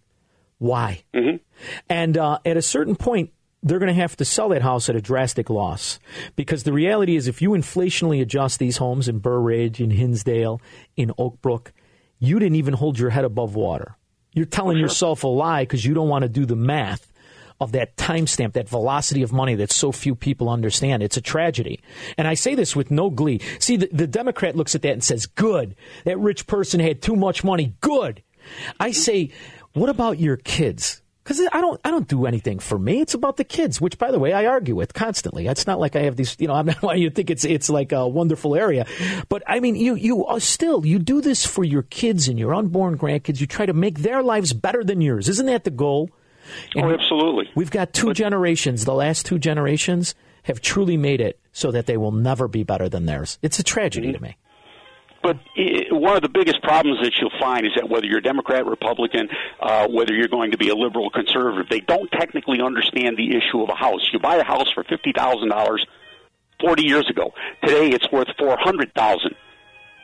Why? 0.58 1.02
Mm-hmm. 1.14 1.36
And 1.88 2.18
uh, 2.18 2.38
at 2.44 2.56
a 2.56 2.62
certain 2.62 2.96
point, 2.96 3.32
they're 3.62 3.78
going 3.78 3.94
to 3.94 4.00
have 4.00 4.16
to 4.16 4.24
sell 4.24 4.48
that 4.50 4.62
house 4.62 4.88
at 4.88 4.96
a 4.96 5.00
drastic 5.02 5.50
loss 5.50 5.98
because 6.34 6.62
the 6.62 6.72
reality 6.72 7.16
is, 7.16 7.28
if 7.28 7.42
you 7.42 7.50
inflationally 7.50 8.22
adjust 8.22 8.58
these 8.58 8.78
homes 8.78 9.08
in 9.08 9.18
Burr 9.18 9.40
Ridge, 9.40 9.80
in 9.80 9.90
Hinsdale, 9.90 10.60
in 10.96 11.12
Oak 11.18 11.40
Brook, 11.42 11.72
you 12.18 12.38
didn't 12.38 12.56
even 12.56 12.74
hold 12.74 12.98
your 12.98 13.10
head 13.10 13.24
above 13.24 13.54
water. 13.54 13.96
You're 14.32 14.46
telling 14.46 14.78
yourself 14.78 15.24
a 15.24 15.28
lie 15.28 15.62
because 15.62 15.84
you 15.84 15.92
don't 15.92 16.08
want 16.08 16.22
to 16.22 16.28
do 16.28 16.46
the 16.46 16.56
math 16.56 17.12
of 17.60 17.72
that 17.72 17.96
timestamp, 17.96 18.54
that 18.54 18.68
velocity 18.68 19.22
of 19.22 19.32
money 19.32 19.54
that 19.56 19.70
so 19.70 19.92
few 19.92 20.14
people 20.14 20.48
understand. 20.48 21.02
It's 21.02 21.18
a 21.18 21.20
tragedy. 21.22 21.80
And 22.16 22.26
I 22.26 22.34
say 22.34 22.54
this 22.54 22.74
with 22.74 22.90
no 22.90 23.10
glee. 23.10 23.40
See, 23.58 23.76
the, 23.76 23.88
the 23.92 24.06
Democrat 24.06 24.56
looks 24.56 24.74
at 24.74 24.82
that 24.82 24.92
and 24.92 25.04
says, 25.04 25.26
good. 25.26 25.76
That 26.04 26.18
rich 26.18 26.46
person 26.46 26.80
had 26.80 27.02
too 27.02 27.16
much 27.16 27.44
money. 27.44 27.74
Good. 27.80 28.22
I 28.78 28.92
say, 28.92 29.32
what 29.74 29.90
about 29.90 30.18
your 30.18 30.38
kids? 30.38 31.02
Because 31.30 31.48
I 31.52 31.60
don't, 31.60 31.80
I 31.84 31.92
don't 31.92 32.08
do 32.08 32.26
anything 32.26 32.58
for 32.58 32.76
me. 32.76 33.00
It's 33.00 33.14
about 33.14 33.36
the 33.36 33.44
kids, 33.44 33.80
which, 33.80 33.98
by 33.98 34.10
the 34.10 34.18
way, 34.18 34.32
I 34.32 34.46
argue 34.46 34.74
with 34.74 34.94
constantly. 34.94 35.46
It's 35.46 35.64
not 35.64 35.78
like 35.78 35.94
I 35.94 36.00
have 36.00 36.16
these, 36.16 36.34
you 36.40 36.48
know, 36.48 36.54
I'm 36.54 36.66
not 36.66 36.82
why 36.82 36.94
you 36.94 37.08
think 37.08 37.30
it's, 37.30 37.44
it's 37.44 37.70
like 37.70 37.92
a 37.92 38.08
wonderful 38.08 38.56
area, 38.56 38.84
but 39.28 39.44
I 39.46 39.60
mean, 39.60 39.76
you, 39.76 39.94
you 39.94 40.26
are 40.26 40.40
still, 40.40 40.84
you 40.84 40.98
do 40.98 41.20
this 41.20 41.46
for 41.46 41.62
your 41.62 41.82
kids 41.82 42.26
and 42.26 42.36
your 42.36 42.52
unborn 42.52 42.98
grandkids. 42.98 43.40
You 43.40 43.46
try 43.46 43.64
to 43.64 43.72
make 43.72 44.00
their 44.00 44.24
lives 44.24 44.52
better 44.52 44.82
than 44.82 45.00
yours. 45.00 45.28
Isn't 45.28 45.46
that 45.46 45.62
the 45.62 45.70
goal? 45.70 46.10
oh, 46.74 46.90
absolutely. 46.90 47.48
We've 47.54 47.70
got 47.70 47.92
two 47.92 48.12
generations. 48.12 48.84
The 48.84 48.92
last 48.94 49.24
two 49.24 49.38
generations 49.38 50.16
have 50.42 50.60
truly 50.60 50.96
made 50.96 51.20
it 51.20 51.38
so 51.52 51.70
that 51.70 51.86
they 51.86 51.96
will 51.96 52.10
never 52.10 52.48
be 52.48 52.64
better 52.64 52.88
than 52.88 53.06
theirs. 53.06 53.38
It's 53.40 53.60
a 53.60 53.62
tragedy 53.62 54.12
to 54.12 54.20
me. 54.20 54.36
But 55.22 55.38
i 55.56 55.84
one 55.90 56.16
of 56.16 56.22
the 56.22 56.28
biggest 56.28 56.62
problems 56.62 57.00
that 57.02 57.12
you'll 57.20 57.38
find 57.38 57.66
is 57.66 57.72
that 57.76 57.88
whether 57.88 58.06
you're 58.06 58.18
a 58.18 58.22
Democrat, 58.22 58.64
Republican, 58.64 59.28
uh, 59.60 59.86
whether 59.88 60.14
you're 60.14 60.28
going 60.28 60.52
to 60.52 60.58
be 60.58 60.68
a 60.70 60.74
liberal, 60.74 61.10
conservative, 61.10 61.68
they 61.68 61.80
don't 61.80 62.10
technically 62.10 62.60
understand 62.62 63.16
the 63.16 63.36
issue 63.36 63.62
of 63.62 63.68
a 63.68 63.74
house. 63.74 64.08
You 64.12 64.18
buy 64.18 64.36
a 64.36 64.44
house 64.44 64.70
for 64.72 64.82
fifty 64.84 65.12
thousand 65.12 65.48
dollars 65.48 65.86
forty 66.60 66.84
years 66.84 67.08
ago. 67.10 67.32
Today, 67.62 67.90
it's 67.90 68.10
worth 68.10 68.28
four 68.38 68.56
hundred 68.58 68.94
thousand. 68.94 69.34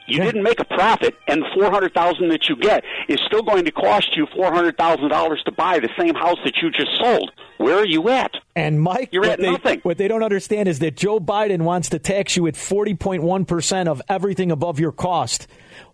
You 0.08 0.20
didn't 0.20 0.42
make 0.42 0.60
a 0.60 0.64
profit, 0.64 1.14
and 1.26 1.42
the 1.42 1.46
four 1.54 1.70
hundred 1.70 1.94
thousand 1.94 2.28
that 2.28 2.48
you 2.48 2.56
get 2.56 2.84
is 3.08 3.18
still 3.26 3.42
going 3.42 3.64
to 3.64 3.72
cost 3.72 4.16
you 4.16 4.26
four 4.34 4.52
hundred 4.52 4.76
thousand 4.76 5.08
dollars 5.08 5.42
to 5.46 5.52
buy 5.52 5.78
the 5.78 5.88
same 5.98 6.14
house 6.14 6.38
that 6.44 6.56
you 6.62 6.70
just 6.70 6.96
sold. 6.96 7.32
Where 7.58 7.78
are 7.78 7.86
you 7.86 8.08
at? 8.08 8.32
And 8.54 8.80
Mike, 8.80 9.08
You're 9.12 9.22
what 9.22 9.32
at 9.32 9.40
they, 9.40 9.50
nothing. 9.50 9.80
What 9.82 9.98
they 9.98 10.08
don't 10.08 10.22
understand 10.22 10.68
is 10.68 10.78
that 10.80 10.96
Joe 10.96 11.18
Biden 11.18 11.62
wants 11.62 11.88
to 11.90 11.98
tax 11.98 12.36
you 12.36 12.46
at 12.46 12.54
40.1% 12.54 13.86
of 13.86 14.02
everything 14.08 14.50
above 14.50 14.78
your 14.78 14.92
cost. 14.92 15.46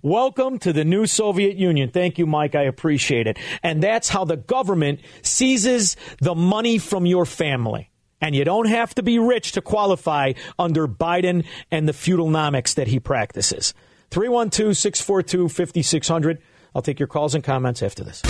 Welcome 0.02 0.58
to 0.60 0.72
the 0.72 0.84
new 0.84 1.06
Soviet 1.06 1.56
Union. 1.56 1.90
Thank 1.90 2.18
you, 2.18 2.26
Mike. 2.26 2.54
I 2.54 2.62
appreciate 2.62 3.26
it. 3.26 3.38
And 3.62 3.82
that's 3.82 4.08
how 4.08 4.24
the 4.24 4.36
government 4.36 5.00
seizes 5.22 5.96
the 6.20 6.34
money 6.34 6.78
from 6.78 7.06
your 7.06 7.24
family. 7.24 7.90
And 8.20 8.34
you 8.34 8.44
don't 8.44 8.68
have 8.68 8.94
to 8.96 9.02
be 9.02 9.18
rich 9.18 9.52
to 9.52 9.60
qualify 9.60 10.32
under 10.58 10.86
Biden 10.86 11.44
and 11.70 11.88
the 11.88 11.92
feudalnomics 11.92 12.74
that 12.74 12.88
he 12.88 13.00
practices. 13.00 13.74
312 14.12 14.76
642 14.76 15.48
5600. 15.48 16.42
I'll 16.74 16.82
take 16.82 17.00
your 17.00 17.08
calls 17.08 17.34
and 17.34 17.42
comments 17.42 17.82
after 17.82 18.04
this. 18.04 18.22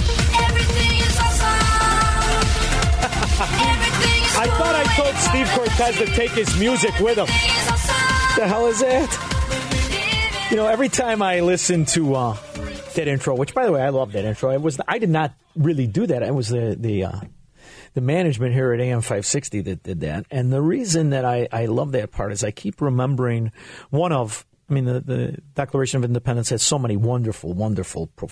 I 4.35 4.47
thought 4.47 4.75
I 4.75 4.85
told 4.97 5.15
Steve 5.17 5.49
Cortes 5.51 5.99
to 5.99 6.07
take 6.17 6.31
his 6.31 6.59
music 6.59 6.99
with 6.99 7.19
him. 7.19 7.27
The 7.27 8.47
hell 8.49 8.67
is 8.67 8.81
that? 8.81 10.49
You 10.51 10.57
know, 10.57 10.67
every 10.67 10.89
time 10.89 11.21
I 11.23 11.41
listen 11.41 11.85
to 11.87 12.15
uh, 12.15 12.37
that 12.95 13.09
intro, 13.09 13.35
which 13.35 13.55
by 13.55 13.67
the 13.67 13.73
way 13.73 13.83
I 13.83 13.89
love 13.91 14.13
that 14.13 14.25
intro. 14.25 14.51
I 14.51 14.57
was 14.59 14.79
I 14.87 14.99
did 14.99 15.11
not 15.11 15.35
really 15.57 15.87
do 15.87 16.07
that. 16.07 16.23
It 16.23 16.35
was 16.35 16.49
the 16.49 16.77
the 16.79 17.05
uh, 17.05 17.21
the 17.95 18.01
management 18.01 18.55
here 18.55 18.73
at 18.73 18.81
AM 18.81 19.01
560 19.01 19.61
that 19.63 19.83
did 19.83 20.01
that. 20.01 20.27
And 20.31 20.53
the 20.53 20.63
reason 20.63 21.11
that 21.11 21.25
I, 21.25 21.49
I 21.53 21.67
love 21.67 21.93
that 21.93 22.11
part 22.11 22.33
is 22.33 22.43
I 22.43 22.51
keep 22.51 22.81
remembering 22.81 23.53
one 23.91 24.13
of, 24.13 24.47
I 24.73 24.75
mean, 24.75 24.87
the, 24.87 25.01
the 25.01 25.39
Declaration 25.55 25.99
of 25.99 26.05
Independence 26.05 26.49
has 26.49 26.63
so 26.63 26.79
many 26.79 26.97
wonderful, 26.97 27.53
wonderful, 27.53 28.07
pro, 28.17 28.31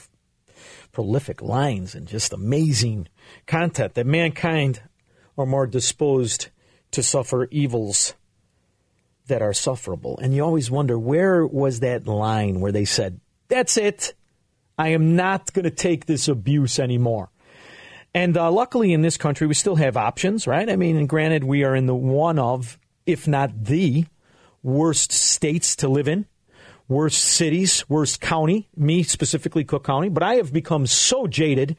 prolific 0.90 1.42
lines 1.42 1.94
and 1.94 2.08
just 2.08 2.32
amazing 2.32 3.08
content 3.46 3.92
that 3.92 4.06
mankind 4.06 4.80
are 5.36 5.44
more 5.44 5.66
disposed 5.66 6.48
to 6.92 7.02
suffer 7.02 7.46
evils 7.50 8.14
that 9.26 9.42
are 9.42 9.52
sufferable. 9.52 10.18
And 10.22 10.34
you 10.34 10.42
always 10.42 10.70
wonder 10.70 10.98
where 10.98 11.46
was 11.46 11.80
that 11.80 12.06
line 12.06 12.60
where 12.60 12.72
they 12.72 12.86
said, 12.86 13.20
that's 13.48 13.76
it. 13.76 14.14
I 14.78 14.88
am 14.88 15.16
not 15.16 15.52
going 15.52 15.64
to 15.64 15.70
take 15.70 16.06
this 16.06 16.26
abuse 16.26 16.78
anymore. 16.78 17.28
And 18.14 18.38
uh, 18.38 18.50
luckily 18.50 18.94
in 18.94 19.02
this 19.02 19.18
country, 19.18 19.46
we 19.46 19.52
still 19.52 19.76
have 19.76 19.98
options, 19.98 20.46
right? 20.46 20.70
I 20.70 20.76
mean, 20.76 21.06
granted, 21.06 21.44
we 21.44 21.64
are 21.64 21.76
in 21.76 21.84
the 21.84 21.94
one 21.94 22.38
of, 22.38 22.78
if 23.04 23.28
not 23.28 23.64
the 23.64 24.06
worst 24.62 25.12
states 25.12 25.76
to 25.76 25.88
live 25.88 26.08
in, 26.08 26.26
worst 26.90 27.24
cities, 27.24 27.88
worst 27.88 28.20
county, 28.20 28.68
me 28.76 29.04
specifically, 29.04 29.64
Cook 29.64 29.84
County. 29.84 30.08
But 30.08 30.24
I 30.24 30.34
have 30.34 30.52
become 30.52 30.86
so 30.86 31.26
jaded 31.26 31.76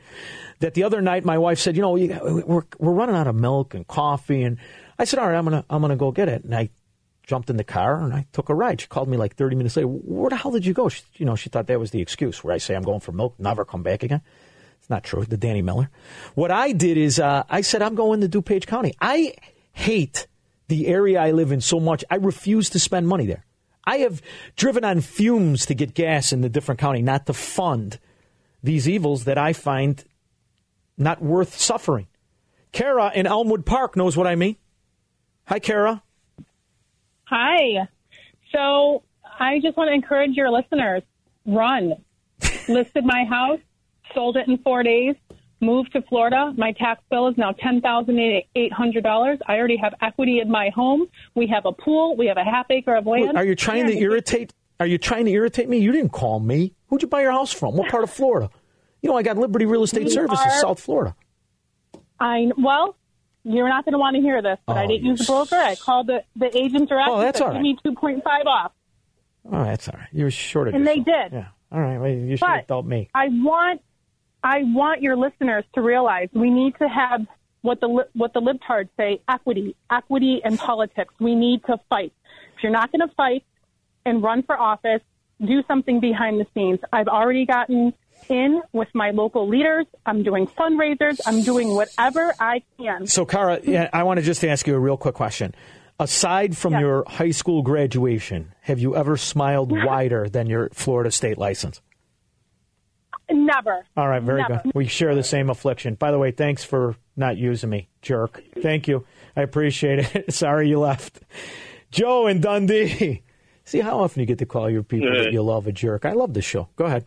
that 0.59 0.73
the 0.73 0.83
other 0.83 1.01
night 1.01 1.25
my 1.25 1.37
wife 1.37 1.59
said, 1.59 1.75
you 1.75 1.81
know, 1.81 1.91
we're, 1.91 2.63
we're 2.79 2.93
running 2.93 3.15
out 3.15 3.27
of 3.27 3.35
milk 3.35 3.73
and 3.73 3.85
coffee. 3.85 4.41
And 4.41 4.57
I 4.97 5.03
said, 5.03 5.19
all 5.19 5.27
right, 5.27 5.37
I'm 5.37 5.45
going 5.45 5.61
to, 5.61 5.65
I'm 5.69 5.81
to 5.87 5.95
go 5.97 6.11
get 6.11 6.29
it. 6.29 6.45
And 6.45 6.55
I 6.55 6.69
jumped 7.27 7.49
in 7.49 7.57
the 7.57 7.63
car 7.63 8.01
and 8.01 8.13
I 8.13 8.25
took 8.31 8.49
a 8.49 8.55
ride. 8.55 8.79
She 8.79 8.87
called 8.87 9.09
me 9.09 9.17
like 9.17 9.35
30 9.35 9.57
minutes 9.57 9.75
later. 9.75 9.89
Where 9.89 10.29
the 10.29 10.37
hell 10.37 10.51
did 10.51 10.65
you 10.65 10.73
go? 10.73 10.87
She, 10.87 11.03
you 11.17 11.25
know, 11.25 11.35
she 11.35 11.49
thought 11.49 11.67
that 11.67 11.79
was 11.79 11.91
the 11.91 12.01
excuse 12.01 12.41
where 12.41 12.55
I 12.55 12.57
say 12.57 12.73
I'm 12.73 12.81
going 12.81 13.01
for 13.01 13.11
milk, 13.11 13.35
never 13.37 13.65
come 13.65 13.83
back 13.83 14.03
again. 14.03 14.21
It's 14.79 14.89
not 14.89 15.03
true. 15.03 15.25
The 15.25 15.37
Danny 15.37 15.61
Miller. 15.61 15.89
What 16.35 16.51
I 16.51 16.71
did 16.71 16.97
is 16.97 17.19
uh, 17.19 17.43
I 17.49 17.61
said 17.61 17.81
I'm 17.81 17.95
going 17.95 18.21
to 18.21 18.29
DuPage 18.29 18.65
County. 18.65 18.93
I 18.99 19.35
hate 19.73 20.27
the 20.69 20.87
area 20.87 21.19
I 21.19 21.31
live 21.31 21.51
in 21.51 21.59
so 21.59 21.81
much. 21.81 22.05
I 22.09 22.15
refuse 22.15 22.69
to 22.71 22.79
spend 22.79 23.07
money 23.07 23.25
there. 23.25 23.45
I 23.83 23.97
have 23.97 24.21
driven 24.55 24.85
on 24.85 25.01
fumes 25.01 25.65
to 25.65 25.73
get 25.73 25.93
gas 25.93 26.31
in 26.31 26.41
the 26.41 26.49
different 26.49 26.79
county, 26.79 27.01
not 27.01 27.25
to 27.25 27.33
fund 27.33 27.99
these 28.63 28.87
evils 28.87 29.25
that 29.25 29.37
I 29.37 29.53
find 29.53 30.03
not 30.97 31.21
worth 31.21 31.59
suffering. 31.59 32.07
Kara 32.71 33.11
in 33.13 33.25
Elmwood 33.25 33.65
Park 33.65 33.95
knows 33.95 34.15
what 34.15 34.27
I 34.27 34.35
mean. 34.35 34.55
Hi, 35.45 35.59
Kara. 35.59 36.03
Hi. 37.25 37.87
So 38.51 39.03
I 39.39 39.59
just 39.59 39.77
want 39.77 39.89
to 39.89 39.93
encourage 39.93 40.35
your 40.35 40.49
listeners 40.49 41.03
run. 41.45 41.95
Listed 42.67 43.05
my 43.05 43.25
house, 43.25 43.59
sold 44.13 44.37
it 44.37 44.47
in 44.47 44.57
four 44.59 44.83
days, 44.83 45.15
moved 45.61 45.93
to 45.93 46.01
Florida. 46.03 46.53
My 46.57 46.71
tax 46.73 47.01
bill 47.09 47.27
is 47.27 47.37
now 47.37 47.51
$10,800. 47.53 49.39
I 49.47 49.53
already 49.57 49.77
have 49.77 49.93
equity 50.01 50.39
in 50.39 50.49
my 50.49 50.69
home. 50.69 51.07
We 51.35 51.47
have 51.47 51.65
a 51.65 51.71
pool. 51.71 52.15
We 52.17 52.27
have 52.27 52.37
a 52.37 52.43
half 52.43 52.65
acre 52.69 52.95
of 52.95 53.05
land. 53.05 53.37
Are 53.37 53.45
you 53.45 53.55
trying 53.55 53.87
to 53.87 53.97
irritate? 53.97 54.53
Are 54.79 54.85
you 54.85 54.97
trying 54.97 55.25
to 55.25 55.31
irritate 55.31 55.69
me? 55.69 55.77
You 55.77 55.91
didn't 55.91 56.11
call 56.11 56.39
me. 56.39 56.73
Who'd 56.87 57.01
you 57.03 57.07
buy 57.07 57.21
your 57.21 57.31
house 57.31 57.53
from? 57.53 57.75
What 57.75 57.89
part 57.89 58.03
of 58.03 58.09
Florida? 58.09 58.49
You 59.01 59.09
know, 59.09 59.17
I 59.17 59.23
got 59.23 59.37
Liberty 59.37 59.65
Real 59.65 59.83
Estate 59.83 60.05
we 60.05 60.09
Services, 60.09 60.45
are, 60.45 60.59
South 60.59 60.79
Florida. 60.79 61.15
I 62.19 62.51
well, 62.57 62.95
you're 63.43 63.69
not 63.69 63.85
going 63.85 63.93
to 63.93 63.97
want 63.99 64.15
to 64.15 64.21
hear 64.21 64.41
this, 64.41 64.59
but 64.65 64.77
oh, 64.77 64.79
I 64.79 64.87
didn't 64.87 65.05
use 65.05 65.21
a 65.21 65.25
broker. 65.31 65.55
I 65.55 65.75
called 65.75 66.07
the, 66.07 66.23
the 66.35 66.55
agent 66.55 66.89
directly. 66.89 67.13
Oh, 67.13 67.19
that's 67.19 67.41
all 67.41 67.47
right. 67.47 67.53
Give 67.53 67.61
me 67.63 67.77
2.5 67.83 68.21
off. 68.45 68.71
Oh, 69.51 69.63
that's 69.63 69.87
all 69.89 69.97
right. 69.97 70.07
You 70.11 70.25
were 70.25 70.31
short 70.31 70.67
of 70.67 70.75
And 70.75 70.83
yourself. 70.85 71.05
they 71.05 71.11
did. 71.11 71.31
Yeah. 71.33 71.47
All 71.71 71.79
right. 71.81 71.97
Well, 71.97 72.11
you 72.11 72.37
should 72.37 72.47
have 72.47 72.67
told 72.67 72.85
me. 72.87 73.09
I 73.15 73.29
want, 73.29 73.81
I 74.43 74.59
want 74.63 75.01
your 75.01 75.15
listeners 75.15 75.63
to 75.75 75.81
realize 75.81 76.29
we 76.33 76.49
need 76.49 76.73
to 76.79 76.87
have 76.87 77.21
what 77.61 77.79
the 77.79 78.07
what 78.13 78.33
the 78.33 78.41
libtards 78.41 78.89
say: 78.97 79.21
equity, 79.29 79.75
equity 79.91 80.41
in 80.43 80.57
politics. 80.57 81.13
We 81.19 81.35
need 81.35 81.63
to 81.65 81.77
fight. 81.89 82.13
If 82.57 82.63
you're 82.63 82.71
not 82.71 82.91
going 82.91 83.07
to 83.07 83.13
fight 83.15 83.43
and 84.05 84.23
run 84.23 84.43
for 84.43 84.57
office, 84.59 85.01
do 85.39 85.63
something 85.67 85.99
behind 85.99 86.39
the 86.39 86.47
scenes. 86.53 86.79
I've 86.91 87.07
already 87.07 87.45
gotten 87.45 87.93
in 88.29 88.61
with 88.71 88.87
my 88.93 89.11
local 89.11 89.47
leaders. 89.47 89.85
I'm 90.05 90.23
doing 90.23 90.47
fundraisers. 90.47 91.19
I'm 91.25 91.43
doing 91.43 91.73
whatever 91.73 92.33
I 92.39 92.63
can. 92.77 93.07
So, 93.07 93.25
Kara, 93.25 93.59
I 93.93 94.03
want 94.03 94.19
to 94.19 94.25
just 94.25 94.43
ask 94.43 94.67
you 94.67 94.75
a 94.75 94.79
real 94.79 94.97
quick 94.97 95.15
question. 95.15 95.53
Aside 95.99 96.57
from 96.57 96.73
yes. 96.73 96.81
your 96.81 97.03
high 97.07 97.31
school 97.31 97.61
graduation, 97.61 98.53
have 98.61 98.79
you 98.79 98.95
ever 98.95 99.17
smiled 99.17 99.71
wider 99.71 100.27
than 100.29 100.47
your 100.47 100.69
Florida 100.69 101.11
state 101.11 101.37
license? 101.37 101.79
Never. 103.31 103.85
All 103.95 104.07
right, 104.07 104.21
very 104.21 104.41
Never. 104.41 104.61
good. 104.63 104.71
We 104.75 104.87
share 104.87 105.15
the 105.15 105.23
same 105.23 105.49
affliction. 105.49 105.95
By 105.95 106.11
the 106.11 106.19
way, 106.19 106.31
thanks 106.31 106.63
for 106.63 106.95
not 107.15 107.37
using 107.37 107.69
me, 107.69 107.87
jerk. 108.01 108.43
Thank 108.61 108.87
you. 108.87 109.05
I 109.35 109.41
appreciate 109.41 109.99
it. 110.15 110.33
Sorry 110.33 110.69
you 110.69 110.79
left. 110.79 111.21
Joe 111.91 112.27
in 112.27 112.41
Dundee. 112.41 113.23
See 113.63 113.79
how 113.79 113.99
often 113.99 114.19
you 114.19 114.25
get 114.25 114.39
to 114.39 114.45
call 114.45 114.69
your 114.69 114.83
people 114.83 115.11
that 115.13 115.31
you 115.31 115.41
love 115.41 115.67
a 115.67 115.71
jerk. 115.71 116.05
I 116.05 116.11
love 116.11 116.33
the 116.33 116.41
show. 116.41 116.67
Go 116.75 116.85
ahead. 116.85 117.05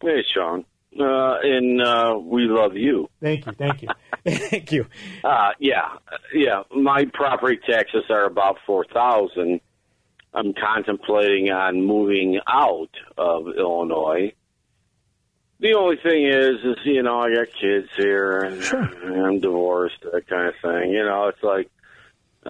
Hey, 0.00 0.24
Shaun. 0.34 0.64
Uh, 0.98 1.36
and 1.42 1.82
uh, 1.82 2.18
we 2.20 2.42
love 2.42 2.74
you. 2.76 3.08
Thank 3.20 3.46
you. 3.46 3.52
Thank 3.52 3.82
you. 3.82 3.88
thank 4.24 4.72
you. 4.72 4.86
Uh, 5.24 5.50
yeah, 5.58 5.88
yeah. 6.32 6.62
My 6.74 7.04
property 7.12 7.58
taxes 7.68 8.04
are 8.10 8.24
about 8.26 8.58
four 8.66 8.84
thousand. 8.92 9.60
I'm 10.32 10.52
contemplating 10.54 11.50
on 11.50 11.84
moving 11.84 12.40
out 12.48 12.90
of 13.18 13.46
Illinois. 13.56 14.32
The 15.64 15.72
only 15.72 15.96
thing 15.96 16.26
is, 16.26 16.62
is 16.62 16.76
you 16.84 17.02
know, 17.02 17.20
I 17.20 17.34
got 17.34 17.46
kids 17.58 17.88
here, 17.96 18.40
and 18.40 18.62
sure. 18.62 18.82
I'm 18.82 19.40
divorced, 19.40 19.96
that 20.02 20.28
kind 20.28 20.48
of 20.48 20.54
thing. 20.60 20.90
You 20.90 21.06
know, 21.06 21.28
it's 21.28 21.42
like, 21.42 21.70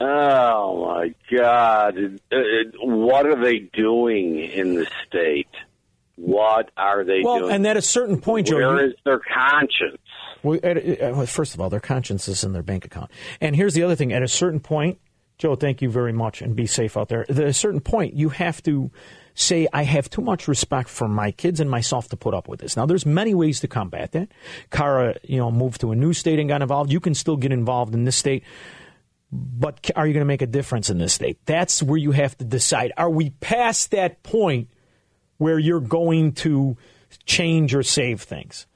oh 0.00 0.84
my 0.84 1.14
God, 1.32 1.96
uh, 1.96 2.36
uh, 2.36 2.40
what 2.82 3.24
are 3.26 3.40
they 3.40 3.60
doing 3.72 4.40
in 4.40 4.74
the 4.74 4.88
state? 5.06 5.46
What 6.16 6.72
are 6.76 7.04
they 7.04 7.22
doing? 7.22 7.24
well, 7.24 7.38
doing? 7.38 7.52
and 7.52 7.66
at 7.68 7.76
a 7.76 7.82
certain 7.82 8.20
point, 8.20 8.48
Joe, 8.48 8.56
where 8.56 8.84
is 8.84 8.94
their 9.04 9.20
conscience? 9.20 10.02
Well, 10.42 10.58
at, 10.64 11.00
uh, 11.00 11.24
first 11.26 11.54
of 11.54 11.60
all, 11.60 11.70
their 11.70 11.78
conscience 11.78 12.26
is 12.26 12.42
in 12.42 12.52
their 12.52 12.64
bank 12.64 12.84
account. 12.84 13.12
And 13.40 13.54
here's 13.54 13.74
the 13.74 13.84
other 13.84 13.94
thing: 13.94 14.12
at 14.12 14.24
a 14.24 14.28
certain 14.28 14.58
point, 14.58 14.98
Joe, 15.38 15.54
thank 15.54 15.82
you 15.82 15.88
very 15.88 16.12
much, 16.12 16.42
and 16.42 16.56
be 16.56 16.66
safe 16.66 16.96
out 16.96 17.10
there. 17.10 17.30
At 17.30 17.38
a 17.38 17.52
certain 17.52 17.80
point, 17.80 18.14
you 18.14 18.30
have 18.30 18.60
to 18.64 18.90
say, 19.35 19.66
I 19.72 19.82
have 19.82 20.09
too 20.09 20.22
much 20.22 20.47
respect 20.47 20.89
for 20.89 21.09
my 21.09 21.32
kids 21.32 21.61
and 21.61 21.70
myself 21.70 22.09
to 22.09 22.16
put 22.16 22.35
up 22.35 22.49
with 22.49 22.61
this. 22.61 22.76
Now, 22.76 22.87
there's 22.87 23.05
many 23.05 23.35
ways 23.35 23.61
to 23.61 23.68
combat 23.68 24.12
that. 24.12 24.28
Kara, 24.70 25.16
you 25.24 25.39
know, 25.39 25.51
moved 25.51 25.80
to 25.80 25.93
a 25.93 25.97
new 25.97 26.12
state 26.12 26.39
and 26.39 26.49
got 26.49 26.62
involved. 26.62 26.93
You 26.93 27.01
can 27.01 27.14
still 27.14 27.37
get 27.37 27.53
involved 27.53 27.95
in 27.95 28.05
this 28.05 28.16
state, 28.16 28.45
but 29.32 29.91
are 29.97 30.07
you 30.07 30.12
going 30.12 30.22
to 30.22 30.26
make 30.26 30.43
a 30.43 30.47
difference 30.47 30.89
in 30.89 30.99
this 30.99 31.14
state? 31.14 31.39
That's 31.47 31.82
where 31.82 31.99
you 31.99 32.12
have 32.12 32.39
to 32.39 32.45
decide. 32.45 32.93
Are 32.97 33.11
we 33.11 33.30
past 33.30 33.91
that 33.91 34.22
point 34.22 34.68
where 35.39 35.59
you're 35.59 35.80
going 35.80 36.32
to 36.32 36.76
change 37.26 37.74
or 37.74 37.82
save 37.82 38.22
things. 38.22 38.66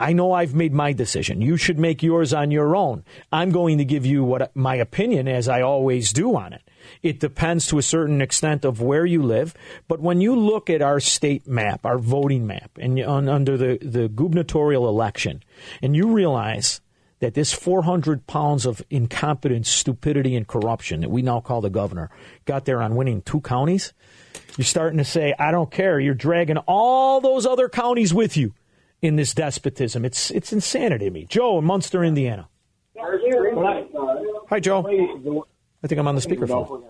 I 0.00 0.12
know 0.12 0.32
I've 0.32 0.54
made 0.54 0.72
my 0.72 0.92
decision. 0.92 1.40
You 1.40 1.56
should 1.56 1.78
make 1.78 2.02
yours 2.02 2.32
on 2.32 2.52
your 2.52 2.76
own. 2.76 3.04
I'm 3.32 3.50
going 3.50 3.78
to 3.78 3.84
give 3.84 4.06
you 4.06 4.22
what 4.22 4.54
my 4.54 4.76
opinion, 4.76 5.26
as 5.26 5.48
I 5.48 5.62
always 5.62 6.12
do 6.12 6.36
on 6.36 6.52
it. 6.52 6.62
It 7.02 7.20
depends 7.20 7.66
to 7.68 7.78
a 7.78 7.82
certain 7.82 8.20
extent 8.20 8.64
of 8.64 8.80
where 8.80 9.06
you 9.06 9.22
live. 9.22 9.54
But 9.86 10.00
when 10.00 10.20
you 10.20 10.36
look 10.36 10.70
at 10.70 10.82
our 10.82 11.00
state 11.00 11.46
map, 11.46 11.84
our 11.84 11.98
voting 11.98 12.46
map, 12.46 12.72
and 12.78 12.98
under 13.00 13.56
the, 13.56 13.78
the 13.80 14.08
gubernatorial 14.08 14.88
election, 14.88 15.42
and 15.82 15.94
you 15.94 16.12
realize 16.12 16.80
that 17.20 17.34
this 17.34 17.52
400 17.52 18.26
pounds 18.26 18.64
of 18.64 18.82
incompetence, 18.90 19.68
stupidity, 19.68 20.36
and 20.36 20.46
corruption 20.46 21.00
that 21.00 21.10
we 21.10 21.22
now 21.22 21.40
call 21.40 21.60
the 21.60 21.70
governor 21.70 22.10
got 22.44 22.64
there 22.64 22.80
on 22.80 22.94
winning 22.94 23.22
two 23.22 23.40
counties, 23.40 23.92
you're 24.56 24.64
starting 24.64 24.98
to 24.98 25.04
say, 25.04 25.34
I 25.38 25.50
don't 25.50 25.70
care. 25.70 25.98
You're 25.98 26.14
dragging 26.14 26.58
all 26.58 27.20
those 27.20 27.46
other 27.46 27.68
counties 27.68 28.14
with 28.14 28.36
you 28.36 28.54
in 29.02 29.16
this 29.16 29.34
despotism. 29.34 30.04
It's 30.04 30.30
it's 30.30 30.52
insanity 30.52 31.06
to 31.06 31.10
me. 31.10 31.26
Joe 31.28 31.58
in 31.58 31.64
Munster, 31.64 32.04
Indiana. 32.04 32.48
Hi, 34.48 34.60
Joe. 34.60 35.46
I 35.82 35.86
think 35.86 35.98
I'm 35.98 36.08
on 36.08 36.14
the 36.14 36.20
speakerphone. 36.20 36.84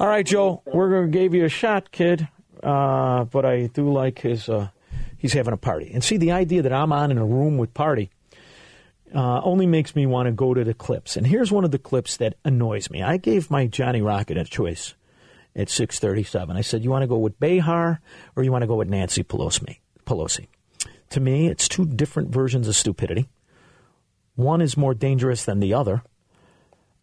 All 0.00 0.06
right, 0.06 0.24
Joe. 0.24 0.62
We're 0.66 0.90
going 0.90 1.12
to 1.12 1.18
give 1.18 1.34
you 1.34 1.44
a 1.44 1.48
shot, 1.48 1.90
kid. 1.90 2.28
Uh, 2.62 3.24
but 3.24 3.44
I 3.44 3.66
do 3.66 3.92
like 3.92 4.20
his. 4.20 4.48
Uh, 4.48 4.68
he's 5.18 5.32
having 5.32 5.52
a 5.52 5.58
party, 5.58 5.90
and 5.92 6.02
see 6.02 6.16
the 6.16 6.32
idea 6.32 6.62
that 6.62 6.72
I'm 6.72 6.92
on 6.92 7.10
in 7.10 7.18
a 7.18 7.24
room 7.24 7.58
with 7.58 7.74
party. 7.74 8.10
Uh, 9.14 9.42
only 9.42 9.66
makes 9.66 9.94
me 9.94 10.06
want 10.06 10.26
to 10.26 10.32
go 10.32 10.54
to 10.54 10.64
the 10.64 10.72
clips. 10.72 11.18
And 11.18 11.26
here's 11.26 11.52
one 11.52 11.64
of 11.64 11.70
the 11.70 11.78
clips 11.78 12.16
that 12.16 12.34
annoys 12.46 12.88
me. 12.88 13.02
I 13.02 13.18
gave 13.18 13.50
my 13.50 13.66
Johnny 13.66 14.00
Rocket 14.00 14.38
a 14.38 14.44
choice 14.44 14.94
at 15.54 15.68
637. 15.68 16.56
I 16.56 16.62
said, 16.62 16.82
you 16.82 16.88
want 16.88 17.02
to 17.02 17.06
go 17.06 17.18
with 17.18 17.38
Behar 17.38 18.00
or 18.34 18.42
you 18.42 18.50
want 18.50 18.62
to 18.62 18.66
go 18.66 18.76
with 18.76 18.88
Nancy 18.88 19.22
Pelosi? 19.22 19.80
Pelosi. 20.06 20.46
To 21.10 21.20
me, 21.20 21.48
it's 21.48 21.68
two 21.68 21.84
different 21.84 22.30
versions 22.30 22.68
of 22.68 22.74
stupidity. 22.74 23.28
One 24.34 24.62
is 24.62 24.78
more 24.78 24.94
dangerous 24.94 25.44
than 25.44 25.60
the 25.60 25.74
other. 25.74 26.02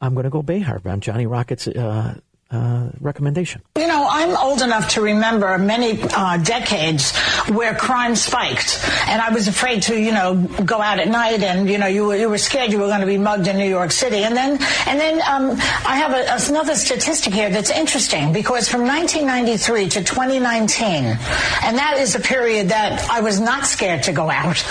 I'm 0.01 0.13
going 0.13 0.23
to 0.23 0.29
go 0.29 0.41
Behar 0.41 0.81
on 0.85 1.01
Johnny 1.01 1.25
Rocket's 1.25 1.67
uh, 1.67 2.19
uh, 2.51 2.89
recommendation. 2.99 3.61
You 3.77 3.87
know, 3.87 4.07
I'm 4.09 4.35
old 4.35 4.61
enough 4.61 4.89
to 4.93 5.01
remember 5.01 5.57
many 5.57 6.01
uh, 6.01 6.37
decades 6.37 7.15
where 7.47 7.75
crime 7.75 8.15
spiked. 8.15 8.83
And 9.07 9.21
I 9.21 9.31
was 9.31 9.47
afraid 9.47 9.83
to, 9.83 9.99
you 9.99 10.11
know, 10.11 10.35
go 10.65 10.81
out 10.81 10.99
at 10.99 11.09
night 11.09 11.43
and, 11.43 11.69
you 11.69 11.77
know, 11.77 11.85
you 11.85 12.07
were, 12.07 12.15
you 12.15 12.29
were 12.29 12.37
scared 12.37 12.71
you 12.71 12.79
were 12.79 12.87
going 12.87 13.01
to 13.01 13.05
be 13.05 13.17
mugged 13.17 13.47
in 13.47 13.57
New 13.57 13.69
York 13.69 13.91
City. 13.91 14.23
And 14.23 14.35
then, 14.35 14.53
and 14.87 14.99
then 14.99 15.21
um, 15.29 15.51
I 15.85 15.97
have 15.97 16.13
a, 16.13 16.51
another 16.51 16.75
statistic 16.75 17.33
here 17.33 17.49
that's 17.49 17.69
interesting 17.69 18.33
because 18.33 18.67
from 18.67 18.81
1993 18.87 19.89
to 19.89 20.03
2019, 20.03 21.05
and 21.05 21.77
that 21.77 21.97
is 21.99 22.15
a 22.15 22.19
period 22.19 22.69
that 22.69 23.07
I 23.09 23.21
was 23.21 23.39
not 23.39 23.65
scared 23.65 24.03
to 24.03 24.11
go 24.11 24.29
out, 24.29 24.63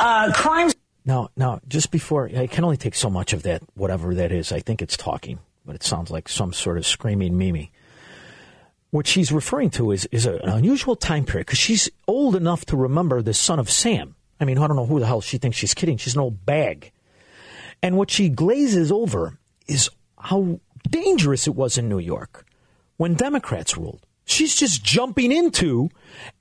uh. 0.00 0.32
No, 1.04 1.30
no, 1.36 1.60
just 1.66 1.90
before, 1.90 2.30
I 2.36 2.46
can 2.46 2.64
only 2.64 2.76
take 2.76 2.94
so 2.94 3.08
much 3.08 3.32
of 3.32 3.42
that, 3.44 3.62
whatever 3.74 4.14
that 4.14 4.32
is. 4.32 4.52
I 4.52 4.60
think 4.60 4.82
it's 4.82 4.96
talking, 4.96 5.38
but 5.64 5.74
it 5.74 5.82
sounds 5.82 6.10
like 6.10 6.28
some 6.28 6.52
sort 6.52 6.76
of 6.76 6.86
screaming 6.86 7.38
Mimi. 7.38 7.72
What 8.90 9.06
she's 9.06 9.32
referring 9.32 9.70
to 9.70 9.92
is, 9.92 10.06
is 10.12 10.26
an 10.26 10.40
unusual 10.42 10.96
time 10.96 11.24
period 11.24 11.46
because 11.46 11.58
she's 11.58 11.88
old 12.06 12.36
enough 12.36 12.64
to 12.66 12.76
remember 12.76 13.22
the 13.22 13.32
son 13.32 13.58
of 13.58 13.70
Sam. 13.70 14.16
I 14.40 14.44
mean, 14.44 14.58
I 14.58 14.66
don't 14.66 14.76
know 14.76 14.86
who 14.86 15.00
the 15.00 15.06
hell 15.06 15.20
she 15.20 15.38
thinks 15.38 15.56
she's 15.56 15.74
kidding. 15.74 15.96
She's 15.96 16.14
an 16.14 16.20
old 16.20 16.44
bag. 16.44 16.92
And 17.82 17.96
what 17.96 18.10
she 18.10 18.28
glazes 18.28 18.90
over 18.90 19.38
is 19.66 19.88
how 20.18 20.60
dangerous 20.88 21.46
it 21.46 21.54
was 21.54 21.78
in 21.78 21.88
New 21.88 21.98
York 21.98 22.46
when 22.96 23.14
Democrats 23.14 23.76
ruled. 23.76 24.06
She's 24.24 24.54
just 24.54 24.84
jumping 24.84 25.32
into 25.32 25.88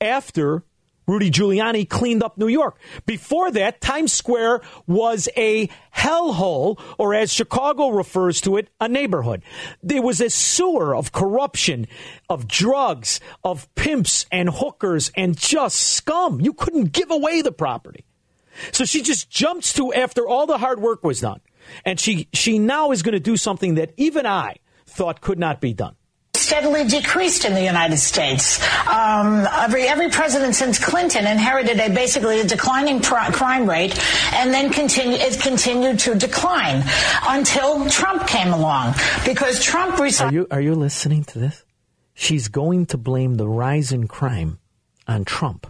after 0.02 0.64
Rudy 1.10 1.32
Giuliani 1.32 1.90
cleaned 1.90 2.22
up 2.22 2.38
New 2.38 2.48
York. 2.48 2.78
Before 3.08 3.50
that, 3.52 3.82
Times 3.82 4.14
Square 4.14 4.62
was 4.86 5.28
a 5.36 5.68
hellhole, 5.96 6.80
or 7.00 7.16
as 7.16 7.34
Chicago 7.34 7.90
refers 7.90 8.42
to 8.42 8.58
it, 8.58 8.70
a 8.80 8.88
neighborhood. 8.88 9.42
There 9.82 10.04
was 10.04 10.22
a 10.22 10.30
sewer 10.30 10.96
of 10.96 11.12
corruption, 11.12 11.88
of 12.30 12.48
drugs, 12.48 13.20
of 13.44 13.74
pimps 13.74 14.28
and 14.32 14.52
hookers 14.52 15.12
and 15.16 15.36
just 15.36 15.80
scum. 15.80 16.42
You 16.42 16.54
couldn't 16.54 16.92
give 16.92 17.10
away 17.10 17.42
the 17.42 17.52
property. 17.52 18.06
So 18.72 18.86
she 18.86 19.02
just 19.02 19.32
jumps 19.32 19.74
to 19.74 19.92
after 19.92 20.28
all 20.28 20.46
the 20.46 20.60
hard 20.60 20.80
work 20.80 21.04
was 21.04 21.22
done. 21.22 21.42
And 21.86 22.00
she, 22.00 22.28
she 22.34 22.60
now 22.60 22.92
is 22.92 23.02
going 23.02 23.14
to 23.14 23.20
do 23.20 23.36
something 23.36 23.76
that 23.76 23.94
even 23.98 24.28
I 24.28 24.58
thought 24.86 25.22
could 25.22 25.40
not 25.40 25.60
be 25.60 25.74
done 25.74 25.96
steadily 26.50 26.84
decreased 26.84 27.46
in 27.46 27.54
the 27.54 27.64
United 27.64 27.98
States. 27.98 28.60
Um, 28.88 29.46
every 29.52 29.84
every 29.88 30.10
president 30.10 30.56
since 30.56 30.80
Clinton 30.80 31.28
inherited 31.28 31.80
a 31.80 31.90
basically 31.94 32.40
a 32.40 32.44
declining 32.44 33.02
pr- 33.02 33.32
crime 33.32 33.70
rate, 33.70 33.94
and 34.34 34.52
then 34.52 34.72
continue 34.72 35.18
it 35.18 35.40
continued 35.40 36.00
to 36.00 36.16
decline 36.16 36.84
until 37.28 37.88
Trump 37.88 38.26
came 38.26 38.52
along 38.52 38.96
because 39.26 39.64
Trump. 39.64 40.00
Res- 40.00 40.22
are 40.22 40.34
you 40.34 40.48
are 40.50 40.62
you 40.62 40.74
listening 40.74 41.24
to 41.26 41.38
this? 41.38 41.64
She's 42.16 42.48
going 42.48 42.88
to 42.88 42.98
blame 42.98 43.36
the 43.36 43.48
rise 43.48 43.92
in 43.92 44.08
crime 44.08 44.58
on 45.08 45.26
Trump 45.26 45.68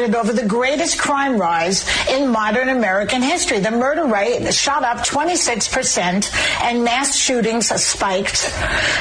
over 0.00 0.32
the 0.32 0.46
greatest 0.46 0.98
crime 0.98 1.38
rise 1.38 1.86
in 2.08 2.28
modern 2.28 2.68
American 2.68 3.22
history. 3.22 3.60
The 3.60 3.70
murder 3.70 4.06
rate 4.06 4.52
shot 4.52 4.82
up 4.82 4.98
26% 4.98 6.62
and 6.62 6.84
mass 6.84 7.16
shootings 7.16 7.68
spiked. 7.82 8.44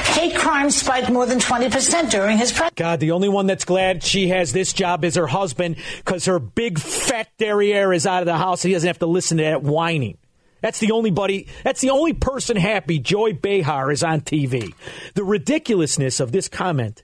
Hate 0.09 0.35
crime 0.35 0.69
spiked 0.69 1.09
more 1.09 1.25
than 1.25 1.39
20% 1.39 2.11
during 2.11 2.37
his 2.37 2.51
presidency. 2.51 2.75
God, 2.75 2.99
the 2.99 3.11
only 3.11 3.29
one 3.29 3.47
that's 3.47 3.65
glad 3.65 4.03
she 4.03 4.29
has 4.29 4.53
this 4.53 4.73
job 4.73 5.03
is 5.03 5.15
her 5.15 5.27
husband 5.27 5.77
because 5.97 6.25
her 6.25 6.39
big 6.39 6.79
fat 6.79 7.27
derriere 7.39 7.91
is 7.91 8.05
out 8.05 8.21
of 8.21 8.27
the 8.27 8.37
house. 8.37 8.61
He 8.61 8.73
doesn't 8.73 8.87
have 8.87 8.99
to 8.99 9.07
listen 9.07 9.37
to 9.37 9.43
that 9.43 9.63
whining. 9.63 10.17
That's 10.61 10.79
the 10.79 10.91
only 10.91 11.11
buddy. 11.11 11.47
That's 11.63 11.81
the 11.81 11.89
only 11.89 12.13
person 12.13 12.55
happy. 12.55 12.99
Joy 12.99 13.33
Behar 13.33 13.91
is 13.91 14.03
on 14.03 14.21
TV. 14.21 14.73
The 15.15 15.23
ridiculousness 15.23 16.19
of 16.19 16.31
this 16.31 16.47
comment 16.47 17.03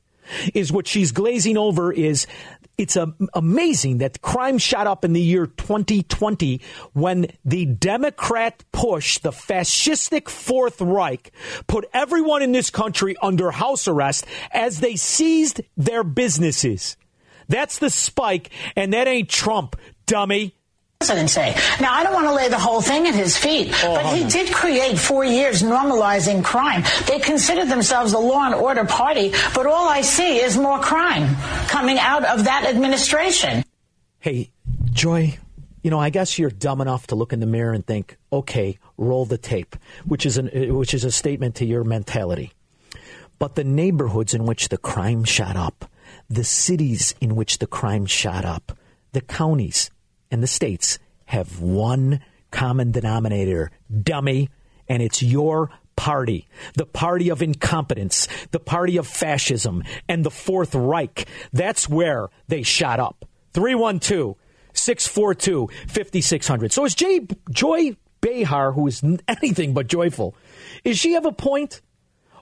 is 0.54 0.72
what 0.72 0.88
she's 0.88 1.12
glazing 1.12 1.58
over 1.58 1.92
is 1.92 2.28
it's 2.80 2.96
a, 2.96 3.14
amazing 3.34 3.98
that 3.98 4.22
crime 4.22 4.58
shot 4.58 4.88
up 4.88 5.04
in 5.04 5.12
the 5.12 5.22
year 5.22 5.46
2020 5.46 6.62
when 6.94 7.28
the 7.44 7.66
Democrat 7.66 8.64
push, 8.72 9.18
the 9.18 9.32
fascistic 9.32 10.30
Fourth 10.30 10.80
Reich, 10.80 11.32
put 11.68 11.90
everyone 11.94 12.42
in 12.42 12.54
this 12.54 12.70
country 12.70 13.18
under 13.22 13.52
house 13.52 13.86
arrest 13.86 14.26
as 14.52 14.80
they 14.80 14.96
seized 14.96 15.60
their 15.76 16.06
businesses. 16.06 16.96
That's 17.50 17.80
the 17.80 17.90
spike, 17.90 18.50
and 18.78 18.94
that 18.94 19.10
ain't 19.10 19.28
Trump, 19.28 19.76
dummy 20.06 20.56
presidency. 21.10 21.58
Now, 21.80 21.94
I 21.94 22.04
don't 22.04 22.14
want 22.14 22.28
to 22.28 22.34
lay 22.34 22.50
the 22.50 22.60
whole 22.60 22.82
thing 22.82 23.08
at 23.08 23.16
his 23.16 23.38
feet, 23.38 23.74
oh, 23.86 23.96
but 23.96 24.18
he 24.18 24.28
did 24.28 24.54
create 24.54 25.00
four 25.00 25.24
years 25.24 25.64
normalizing 25.64 26.44
crime. 26.44 26.84
They 27.08 27.20
consider 27.20 27.64
themselves 27.64 28.12
a 28.12 28.20
law 28.20 28.46
and 28.46 28.54
order 28.54 28.84
party, 28.84 29.32
but 29.56 29.66
all 29.66 29.88
I 29.88 30.02
see 30.02 30.40
is 30.40 30.58
more 30.58 30.78
crime 30.80 31.38
coming 31.70 31.98
out 31.98 32.26
of 32.26 32.44
that 32.44 32.66
administration. 32.66 33.64
Hey, 34.20 34.52
Joy, 34.92 35.38
you 35.84 35.90
know, 35.90 36.00
I 36.00 36.10
guess 36.10 36.38
you're 36.38 36.50
dumb 36.50 36.82
enough 36.82 37.08
to 37.08 37.16
look 37.16 37.32
in 37.32 37.40
the 37.40 37.46
mirror 37.46 37.72
and 37.72 37.86
think, 37.86 38.18
okay, 38.34 38.78
roll 38.98 39.24
the 39.24 39.38
tape, 39.38 39.78
which 40.06 40.26
is, 40.26 40.38
an, 40.38 40.50
which 40.76 40.94
is 40.94 41.06
a 41.06 41.12
statement 41.12 41.56
to 41.56 41.66
your 41.66 41.86
mentality. 41.86 42.52
But 43.40 43.56
the 43.56 43.64
neighborhoods 43.64 44.34
in 44.34 44.44
which 44.46 44.68
the 44.68 44.78
crime 44.78 45.24
shot 45.24 45.56
up, 45.56 45.90
the 46.30 46.44
cities 46.44 47.16
in 47.22 47.38
which 47.38 47.60
the 47.60 47.68
crime 47.68 48.06
shot 48.06 48.44
up, 48.44 48.78
the 49.14 49.22
counties, 49.22 49.90
and 50.32 50.44
the 50.44 50.48
states 50.48 51.00
have 51.26 51.60
one 51.62 52.22
common 52.52 52.92
denominator, 52.92 53.72
dummy, 54.04 54.50
and 54.88 55.02
it's 55.02 55.22
your 55.22 55.70
party, 55.96 56.48
the 56.76 56.86
party 56.86 57.30
of 57.30 57.42
incompetence, 57.42 58.28
the 58.52 58.60
party 58.60 58.98
of 58.98 59.06
fascism, 59.06 59.84
and 60.08 60.26
the 60.26 60.32
Fourth 60.32 60.74
Reich. 60.74 61.28
That's 61.52 61.90
where 61.90 62.30
they 62.48 62.64
shot 62.64 63.00
up. 63.00 63.26
312 63.54 64.36
642 64.74 65.70
5600. 65.88 66.72
So 66.72 66.86
is 66.86 66.96
Jay, 66.96 67.28
Joy 67.52 67.98
Behar, 68.22 68.72
who 68.72 68.88
is 68.88 69.04
anything 69.28 69.74
but 69.74 69.88
joyful, 69.88 70.36
is 70.84 70.98
she 70.98 71.14
have 71.14 71.26
a 71.26 71.32
point? 71.32 71.82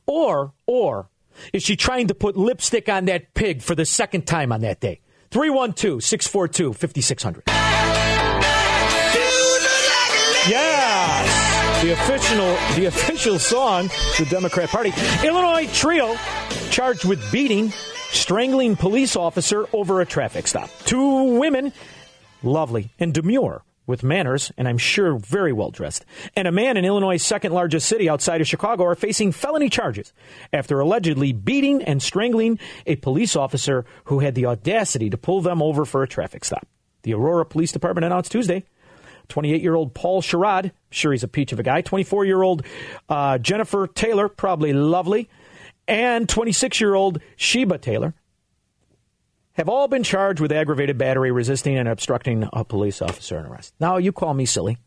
Or, 0.05 0.53
or, 0.65 1.09
is 1.51 1.63
she 1.63 1.75
trying 1.75 2.07
to 2.07 2.15
put 2.15 2.37
lipstick 2.37 2.87
on 2.87 3.05
that 3.05 3.33
pig 3.33 3.61
for 3.61 3.75
the 3.75 3.85
second 3.85 4.25
time 4.25 4.51
on 4.51 4.61
that 4.61 4.79
day? 4.79 5.01
312 5.31 6.03
642 6.03 6.73
5600. 6.73 7.56
Yes, 10.49 11.83
the 11.83 11.91
official 11.91 12.57
the 12.75 12.85
official 12.85 13.37
song, 13.37 13.89
the 14.17 14.25
Democrat 14.29 14.69
Party. 14.69 14.93
Illinois 15.21 15.67
trio 15.73 16.15
charged 16.69 17.03
with 17.03 17.31
beating, 17.33 17.73
strangling 18.11 18.77
police 18.77 19.17
officer 19.17 19.67
over 19.73 19.99
a 19.99 20.05
traffic 20.05 20.47
stop. 20.47 20.69
Two 20.85 21.37
women, 21.37 21.73
lovely 22.43 22.91
and 22.97 23.13
demure 23.13 23.65
with 23.87 24.03
manners, 24.03 24.49
and 24.57 24.69
I'm 24.69 24.77
sure 24.77 25.17
very 25.17 25.51
well 25.51 25.69
dressed, 25.69 26.05
and 26.33 26.47
a 26.47 26.51
man 26.51 26.77
in 26.77 26.85
Illinois' 26.85 27.21
second 27.21 27.51
largest 27.51 27.89
city 27.89 28.07
outside 28.07 28.39
of 28.39 28.47
Chicago 28.47 28.85
are 28.85 28.95
facing 28.95 29.33
felony 29.33 29.69
charges 29.69 30.13
after 30.53 30.79
allegedly 30.79 31.33
beating 31.33 31.83
and 31.83 32.01
strangling 32.01 32.57
a 32.85 32.95
police 32.95 33.35
officer 33.35 33.85
who 34.05 34.19
had 34.19 34.35
the 34.35 34.45
audacity 34.45 35.09
to 35.09 35.17
pull 35.17 35.41
them 35.41 35.61
over 35.61 35.83
for 35.83 36.03
a 36.03 36.07
traffic 36.07 36.45
stop. 36.45 36.65
The 37.03 37.13
Aurora 37.13 37.45
Police 37.45 37.73
Department 37.73 38.05
announced 38.05 38.31
Tuesday 38.31 38.63
28 39.29 39.61
year 39.61 39.75
old 39.75 39.93
Paul 39.93 40.21
Sherrod, 40.21 40.71
sure 40.89 41.11
he's 41.11 41.23
a 41.23 41.27
peach 41.27 41.51
of 41.51 41.59
a 41.59 41.63
guy, 41.63 41.81
24 41.81 42.25
year 42.25 42.41
old 42.41 42.63
uh, 43.09 43.37
Jennifer 43.37 43.87
Taylor, 43.87 44.29
probably 44.29 44.73
lovely, 44.73 45.29
and 45.87 46.27
26 46.27 46.79
year 46.81 46.95
old 46.95 47.21
Sheba 47.35 47.77
Taylor 47.77 48.13
have 49.53 49.69
all 49.69 49.87
been 49.87 50.03
charged 50.03 50.39
with 50.39 50.51
aggravated 50.51 50.97
battery, 50.97 51.31
resisting 51.31 51.77
and 51.77 51.89
obstructing 51.89 52.47
a 52.53 52.63
police 52.63 53.01
officer 53.01 53.39
in 53.39 53.45
arrest. 53.45 53.73
Now, 53.79 53.97
you 53.97 54.11
call 54.11 54.33
me 54.35 54.45
silly. 54.45 54.77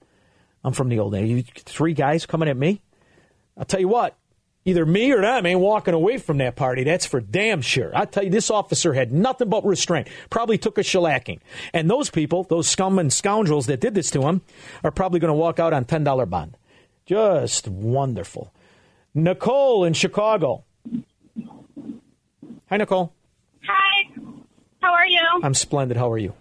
I'm 0.63 0.73
from 0.73 0.89
the 0.89 1.01
old 1.01 1.13
days. 1.13 1.29
You 1.29 1.43
three 1.43 1.93
guys 1.93 2.25
coming 2.25 2.49
at 2.49 2.57
me? 2.57 2.81
I'll 3.57 3.65
tell 3.65 3.81
you 3.81 3.89
what, 3.89 4.17
either 4.65 4.85
me 4.85 5.13
or 5.13 5.21
them 5.23 5.47
ain't 5.47 5.61
walking 5.61 5.95
away 5.95 6.19
from 6.19 6.39
that 6.39 6.57
party. 6.57 6.85
That's 6.85 7.07
for 7.07 7.21
damn 7.21 7.63
sure. 7.63 7.91
I 7.95 8.05
tell 8.05 8.25
you, 8.25 8.31
this 8.31 8.51
officer 8.51 8.93
had 8.93 9.13
nothing 9.13 9.49
but 9.49 9.65
restraint. 9.65 10.09
Probably 10.29 10.59
took 10.59 10.79
a 10.79 10.83
shellacking. 10.83 11.41
And 11.73 11.91
those 11.91 12.11
people, 12.11 12.45
those 12.45 12.69
scum 12.69 12.99
and 12.99 13.13
scoundrels 13.13 13.67
that 13.67 13.81
did 13.81 13.95
this 13.95 14.11
to 14.13 14.23
him, 14.23 14.43
are 14.85 14.91
probably 14.91 15.21
going 15.21 15.31
to 15.31 15.35
walk 15.35 15.59
out 15.59 15.73
on 15.73 15.85
$10 15.85 16.29
bond. 16.29 16.57
Just 17.07 17.69
wonderful. 17.69 18.53
Nicole 19.15 19.85
in 19.85 19.95
Chicago. 19.95 20.65
Hi, 22.69 22.77
Nicole. 22.77 23.13
Hi. 23.67 24.11
How 24.81 24.93
are 24.93 25.07
you? 25.07 25.21
I'm 25.43 25.55
splendid. 25.55 25.97
How 25.97 26.13
are 26.13 26.19
you? 26.19 26.35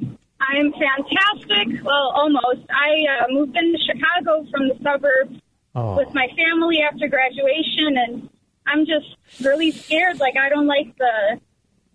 I'm 0.00 0.72
fantastic. 0.72 1.82
Well, 1.82 2.12
almost. 2.14 2.68
I 2.68 3.24
uh, 3.24 3.26
moved 3.30 3.56
into 3.56 3.78
Chicago 3.86 4.44
from 4.50 4.68
the 4.68 4.74
suburbs 4.82 5.41
oh. 5.74 5.96
with 5.96 6.12
my 6.14 6.28
family 6.36 6.80
after 6.80 7.08
graduation, 7.08 7.96
and 7.96 8.30
I'm 8.66 8.86
just 8.86 9.16
really 9.42 9.70
scared. 9.70 10.20
Like 10.20 10.36
I 10.36 10.48
don't 10.48 10.66
like 10.66 10.96
the 10.98 11.40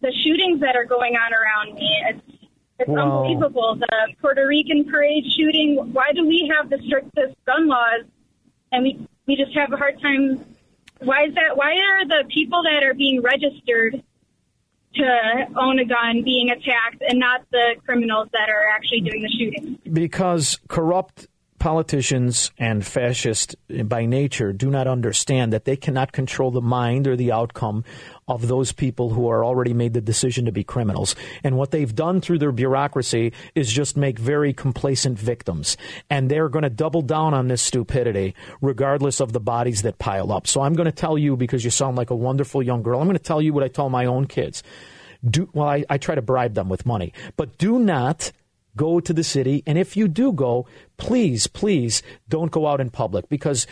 the 0.01 0.11
shootings 0.23 0.61
that 0.61 0.75
are 0.75 0.85
going 0.85 1.15
on 1.15 1.33
around 1.33 1.75
me. 1.75 1.89
It's 2.09 2.49
it's 2.79 2.89
Whoa. 2.89 2.99
unbelievable. 2.99 3.75
The 3.75 4.13
Puerto 4.21 4.45
Rican 4.45 4.85
parade 4.85 5.25
shooting. 5.35 5.91
Why 5.93 6.11
do 6.13 6.25
we 6.27 6.51
have 6.55 6.69
the 6.69 6.79
strictest 6.85 7.35
gun 7.45 7.67
laws, 7.67 8.05
and 8.71 8.83
we 8.83 9.07
we 9.25 9.35
just 9.35 9.55
have 9.57 9.73
a 9.73 9.77
hard 9.77 10.01
time? 10.01 10.45
Why 10.99 11.25
is 11.25 11.35
that? 11.35 11.55
Why 11.55 11.73
are 11.73 12.07
the 12.07 12.23
people 12.29 12.63
that 12.63 12.83
are 12.83 12.93
being 12.93 13.21
registered 13.21 14.03
to 14.97 15.47
own 15.55 15.79
a 15.79 15.85
gun 15.85 16.23
being 16.23 16.49
attacked 16.49 17.01
and 17.07 17.19
not 17.19 17.41
the 17.51 17.75
criminals 17.85 18.29
that 18.33 18.49
are 18.49 18.67
actually 18.75 19.01
doing 19.01 19.21
the 19.21 19.29
shooting. 19.29 19.79
Because 19.91 20.59
corrupt 20.67 21.27
politicians 21.67 22.49
and 22.57 22.85
fascists 22.85 23.53
by 23.83 24.05
nature 24.05 24.53
do 24.53 24.69
not 24.69 24.87
understand 24.87 25.51
that 25.51 25.65
they 25.65 25.75
cannot 25.75 26.13
control 26.13 26.49
the 26.49 26.61
mind 26.61 27.05
or 27.05 27.17
the 27.17 27.29
outcome 27.29 27.83
of 28.25 28.47
those 28.47 28.71
people 28.71 29.09
who 29.09 29.27
are 29.27 29.43
already 29.43 29.73
made 29.73 29.91
the 29.91 29.99
decision 29.99 30.45
to 30.45 30.51
be 30.53 30.63
criminals. 30.63 31.13
And 31.43 31.57
what 31.57 31.71
they've 31.71 31.93
done 31.93 32.21
through 32.21 32.39
their 32.39 32.53
bureaucracy 32.53 33.33
is 33.53 33.69
just 33.69 33.97
make 33.97 34.17
very 34.17 34.53
complacent 34.53 35.19
victims. 35.19 35.75
And 36.09 36.31
they're 36.31 36.47
going 36.47 36.63
to 36.63 36.69
double 36.69 37.01
down 37.01 37.33
on 37.33 37.49
this 37.49 37.61
stupidity 37.61 38.33
regardless 38.61 39.19
of 39.19 39.33
the 39.33 39.41
bodies 39.41 39.81
that 39.81 39.99
pile 39.99 40.31
up. 40.31 40.47
So 40.47 40.61
I'm 40.61 40.73
going 40.73 40.85
to 40.85 40.93
tell 40.93 41.17
you, 41.17 41.35
because 41.35 41.65
you 41.65 41.69
sound 41.69 41.97
like 41.97 42.11
a 42.11 42.15
wonderful 42.15 42.63
young 42.63 42.81
girl, 42.81 43.01
I'm 43.01 43.07
going 43.07 43.17
to 43.17 43.21
tell 43.21 43.41
you 43.41 43.51
what 43.51 43.65
I 43.65 43.67
tell 43.67 43.89
my 43.89 44.05
own 44.05 44.25
kids. 44.27 44.63
Do, 45.29 45.49
well, 45.51 45.67
I, 45.67 45.83
I 45.89 45.97
try 45.97 46.15
to 46.15 46.21
bribe 46.21 46.53
them 46.53 46.69
with 46.69 46.85
money, 46.85 47.11
but 47.35 47.57
do 47.57 47.77
not 47.77 48.31
go 48.77 49.01
to 49.01 49.11
the 49.11 49.23
city. 49.23 49.63
And 49.65 49.77
if 49.77 49.97
you 49.97 50.07
do 50.07 50.31
go, 50.31 50.67
please, 50.95 51.47
please 51.47 52.01
don't 52.29 52.51
go 52.51 52.67
out 52.67 52.79
in 52.79 52.89
public 52.89 53.27
because 53.27 53.67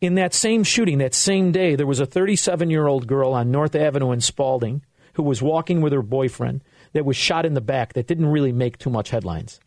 in 0.00 0.14
that 0.14 0.34
same 0.34 0.62
shooting, 0.62 0.98
that 0.98 1.14
same 1.14 1.50
day, 1.50 1.74
there 1.74 1.86
was 1.86 1.98
a 1.98 2.06
37 2.06 2.70
year 2.70 2.86
old 2.86 3.08
girl 3.08 3.32
on 3.32 3.50
North 3.50 3.74
Avenue 3.74 4.12
in 4.12 4.20
Spaulding 4.20 4.82
who 5.14 5.22
was 5.24 5.42
walking 5.42 5.80
with 5.80 5.92
her 5.92 6.02
boyfriend 6.02 6.62
that 6.92 7.04
was 7.04 7.16
shot 7.16 7.44
in 7.44 7.54
the 7.54 7.60
back 7.60 7.94
that 7.94 8.06
didn't 8.06 8.26
really 8.26 8.52
make 8.52 8.78
too 8.78 8.90
much 8.90 9.10
headlines. 9.10 9.58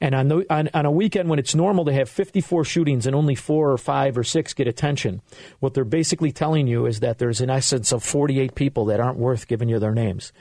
And 0.00 0.14
on, 0.14 0.28
the, 0.28 0.46
on, 0.50 0.68
on, 0.74 0.86
a 0.86 0.90
weekend 0.90 1.28
when 1.28 1.38
it's 1.38 1.54
normal 1.54 1.84
to 1.86 1.92
have 1.92 2.08
54 2.08 2.64
shootings 2.64 3.06
and 3.06 3.14
only 3.14 3.34
four 3.34 3.70
or 3.70 3.78
five 3.78 4.16
or 4.16 4.24
six 4.24 4.54
get 4.54 4.66
attention, 4.66 5.22
what 5.60 5.74
they're 5.74 5.84
basically 5.84 6.32
telling 6.32 6.66
you 6.66 6.86
is 6.86 7.00
that 7.00 7.18
there's 7.18 7.40
in 7.40 7.50
essence 7.50 7.92
of 7.92 8.02
48 8.02 8.54
people 8.54 8.86
that 8.86 9.00
aren't 9.00 9.18
worth 9.18 9.46
giving 9.48 9.68
you 9.68 9.78
their 9.78 9.94
names. 9.94 10.32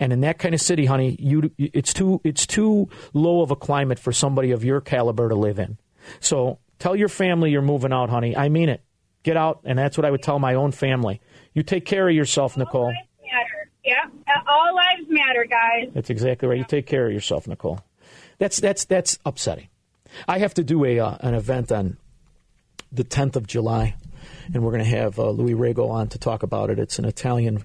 And 0.00 0.12
in 0.12 0.20
that 0.20 0.38
kind 0.38 0.54
of 0.54 0.60
city, 0.60 0.86
honey, 0.86 1.16
you, 1.18 1.50
it's, 1.58 1.92
too, 1.92 2.20
it's 2.24 2.46
too 2.46 2.88
low 3.12 3.42
of 3.42 3.50
a 3.50 3.56
climate 3.56 3.98
for 3.98 4.12
somebody 4.12 4.50
of 4.50 4.64
your 4.64 4.80
caliber 4.80 5.28
to 5.28 5.34
live 5.34 5.58
in. 5.58 5.78
So 6.20 6.58
tell 6.78 6.96
your 6.96 7.08
family 7.08 7.50
you're 7.50 7.62
moving 7.62 7.92
out, 7.92 8.10
honey. 8.10 8.36
I 8.36 8.48
mean 8.48 8.68
it. 8.68 8.82
Get 9.22 9.36
out, 9.36 9.60
and 9.64 9.78
that's 9.78 9.96
what 9.96 10.04
I 10.04 10.10
would 10.10 10.22
tell 10.22 10.40
my 10.40 10.54
own 10.54 10.72
family. 10.72 11.20
You 11.54 11.62
take 11.62 11.84
care 11.84 12.08
of 12.08 12.14
yourself, 12.14 12.56
Nicole. 12.56 12.86
All 12.86 12.88
lives 12.88 13.08
matter. 13.22 13.70
Yeah, 13.84 14.42
all 14.48 14.74
lives 14.74 15.08
matter, 15.08 15.44
guys. 15.44 15.90
That's 15.94 16.10
exactly 16.10 16.48
right. 16.48 16.58
You 16.58 16.64
take 16.64 16.86
care 16.86 17.06
of 17.06 17.12
yourself, 17.12 17.46
Nicole. 17.46 17.78
That's 18.42 18.58
that's 18.58 18.86
that's 18.86 19.20
upsetting. 19.24 19.68
I 20.26 20.40
have 20.40 20.52
to 20.54 20.64
do 20.64 20.84
a 20.84 20.98
uh, 20.98 21.16
an 21.20 21.34
event 21.34 21.70
on 21.70 21.96
the 22.90 23.04
10th 23.04 23.36
of 23.36 23.46
July, 23.46 23.94
and 24.52 24.64
we're 24.64 24.72
going 24.72 24.82
to 24.82 24.90
have 24.90 25.16
uh, 25.16 25.30
Louis 25.30 25.54
Rego 25.54 25.88
on 25.88 26.08
to 26.08 26.18
talk 26.18 26.42
about 26.42 26.68
it. 26.68 26.80
It's 26.80 26.98
an 26.98 27.04
Italian 27.04 27.62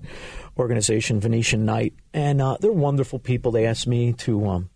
organization, 0.56 1.20
Venetian 1.20 1.66
Night, 1.66 1.96
and 2.14 2.40
uh, 2.44 2.58
they're 2.60 2.72
wonderful 2.72 3.18
people. 3.18 3.52
They 3.52 3.66
asked 3.66 3.88
me 3.88 4.14
to 4.14 4.48
um, 4.48 4.70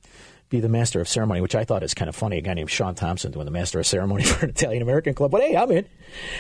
be 0.50 0.60
the 0.60 0.70
master 0.70 1.02
of 1.02 1.08
ceremony, 1.08 1.40
which 1.40 1.54
I 1.54 1.66
thought 1.66 1.84
is 1.84 1.94
kind 1.94 2.10
of 2.10 2.16
funny. 2.16 2.40
A 2.40 2.42
guy 2.42 2.56
named 2.56 2.72
Shaun 2.72 2.96
Thompson 2.96 3.32
doing 3.32 3.46
the 3.46 3.52
master 3.52 3.80
of 3.80 3.86
ceremony 3.86 4.24
for 4.26 4.46
an 4.46 4.50
Italian 4.50 4.82
American 4.82 5.14
club. 5.14 5.30
But 5.30 5.42
hey, 5.42 5.56
I'm 5.56 5.70
in. 5.70 5.86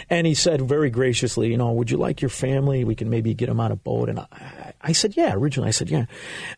And 0.10 0.26
he 0.26 0.34
said 0.34 0.64
very 0.64 0.90
graciously, 0.90 1.52
you 1.52 1.58
know, 1.58 1.72
would 1.74 1.92
you 1.92 1.98
like 1.98 2.20
your 2.20 2.30
family? 2.30 2.84
We 2.84 2.96
can 2.96 3.12
maybe 3.12 3.36
get 3.36 3.46
them 3.46 3.60
on 3.60 3.72
a 3.72 3.76
boat. 3.76 4.10
And 4.10 4.22
I, 4.22 4.74
I 4.82 4.92
said, 4.94 5.16
yeah. 5.16 5.34
Originally, 5.36 5.68
I 5.68 5.72
said, 5.72 5.92
yeah. 5.92 6.06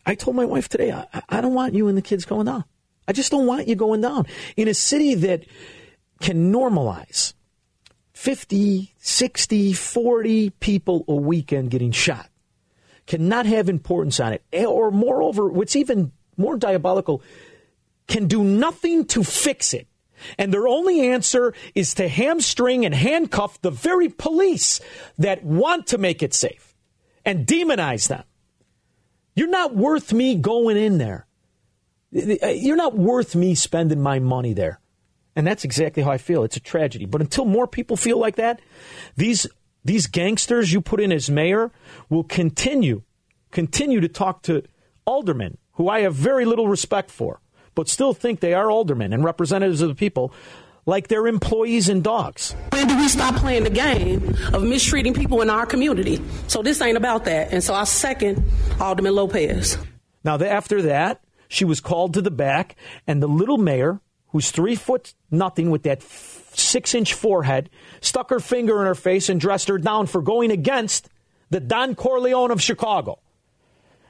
I 0.06 0.14
told 0.14 0.36
my 0.36 0.46
wife 0.46 0.70
today, 0.70 0.90
I, 0.90 1.22
I 1.28 1.42
don't 1.42 1.52
want 1.52 1.74
you 1.74 1.86
and 1.88 1.98
the 1.98 2.02
kids 2.02 2.24
going 2.24 2.46
down. 2.46 2.64
I 3.06 3.12
just 3.12 3.30
don't 3.30 3.46
want 3.46 3.68
you 3.68 3.74
going 3.74 4.00
down. 4.00 4.26
In 4.56 4.68
a 4.68 4.74
city 4.74 5.14
that 5.14 5.44
can 6.20 6.52
normalize 6.52 7.34
50, 8.12 8.94
60, 8.98 9.72
40 9.72 10.50
people 10.50 11.04
a 11.08 11.14
weekend 11.14 11.70
getting 11.70 11.92
shot, 11.92 12.28
cannot 13.06 13.46
have 13.46 13.68
importance 13.68 14.20
on 14.20 14.32
it. 14.32 14.42
Eh, 14.52 14.64
or, 14.64 14.90
moreover, 14.90 15.48
what's 15.48 15.76
even 15.76 16.12
more 16.36 16.56
diabolical, 16.56 17.22
can 18.06 18.26
do 18.26 18.42
nothing 18.42 19.04
to 19.06 19.22
fix 19.22 19.74
it. 19.74 19.86
And 20.38 20.52
their 20.52 20.66
only 20.66 21.08
answer 21.08 21.52
is 21.74 21.94
to 21.94 22.08
hamstring 22.08 22.84
and 22.84 22.94
handcuff 22.94 23.60
the 23.60 23.70
very 23.70 24.08
police 24.08 24.80
that 25.18 25.44
want 25.44 25.88
to 25.88 25.98
make 25.98 26.22
it 26.22 26.32
safe 26.32 26.74
and 27.24 27.46
demonize 27.46 28.08
them. 28.08 28.24
You're 29.34 29.48
not 29.48 29.74
worth 29.74 30.12
me 30.12 30.36
going 30.36 30.76
in 30.76 30.98
there. 30.98 31.26
You're 32.14 32.76
not 32.76 32.96
worth 32.96 33.34
me 33.34 33.54
spending 33.56 34.00
my 34.00 34.20
money 34.20 34.52
there. 34.52 34.80
And 35.36 35.44
that's 35.44 35.64
exactly 35.64 36.02
how 36.02 36.12
I 36.12 36.18
feel. 36.18 36.44
It's 36.44 36.56
a 36.56 36.60
tragedy. 36.60 37.06
But 37.06 37.20
until 37.20 37.44
more 37.44 37.66
people 37.66 37.96
feel 37.96 38.18
like 38.18 38.36
that, 38.36 38.60
these 39.16 39.46
these 39.84 40.06
gangsters 40.06 40.72
you 40.72 40.80
put 40.80 41.00
in 41.00 41.12
as 41.12 41.28
mayor 41.28 41.70
will 42.08 42.24
continue 42.24 43.02
continue 43.50 44.00
to 44.00 44.08
talk 44.08 44.42
to 44.42 44.62
aldermen 45.06 45.58
who 45.72 45.88
I 45.88 46.00
have 46.02 46.14
very 46.14 46.44
little 46.44 46.68
respect 46.68 47.10
for, 47.10 47.40
but 47.74 47.88
still 47.88 48.14
think 48.14 48.40
they 48.40 48.54
are 48.54 48.70
aldermen 48.70 49.12
and 49.12 49.24
representatives 49.24 49.80
of 49.80 49.88
the 49.88 49.94
people 49.94 50.32
like 50.86 51.08
they're 51.08 51.26
employees 51.26 51.88
and 51.88 52.02
dogs. 52.04 52.54
When 52.70 52.86
do 52.86 52.96
we 52.96 53.08
stop 53.08 53.34
playing 53.36 53.64
the 53.64 53.70
game 53.70 54.36
of 54.52 54.62
mistreating 54.62 55.14
people 55.14 55.42
in 55.42 55.50
our 55.50 55.66
community? 55.66 56.20
So 56.46 56.62
this 56.62 56.80
ain't 56.80 56.96
about 56.96 57.24
that. 57.24 57.52
And 57.52 57.62
so 57.62 57.74
I 57.74 57.84
second 57.84 58.44
Alderman 58.80 59.14
Lopez. 59.14 59.78
Now, 60.22 60.36
after 60.38 60.82
that, 60.82 61.23
she 61.48 61.64
was 61.64 61.80
called 61.80 62.14
to 62.14 62.22
the 62.22 62.30
back, 62.30 62.76
and 63.06 63.22
the 63.22 63.28
little 63.28 63.58
mayor, 63.58 64.00
who's 64.28 64.50
three 64.50 64.74
foot 64.74 65.14
nothing 65.30 65.70
with 65.70 65.82
that 65.84 66.02
six 66.02 66.94
inch 66.94 67.14
forehead, 67.14 67.70
stuck 68.00 68.30
her 68.30 68.40
finger 68.40 68.80
in 68.80 68.86
her 68.86 68.94
face 68.94 69.28
and 69.28 69.40
dressed 69.40 69.68
her 69.68 69.78
down 69.78 70.06
for 70.06 70.22
going 70.22 70.50
against 70.50 71.08
the 71.50 71.60
Don 71.60 71.94
Corleone 71.94 72.50
of 72.50 72.60
Chicago. 72.60 73.18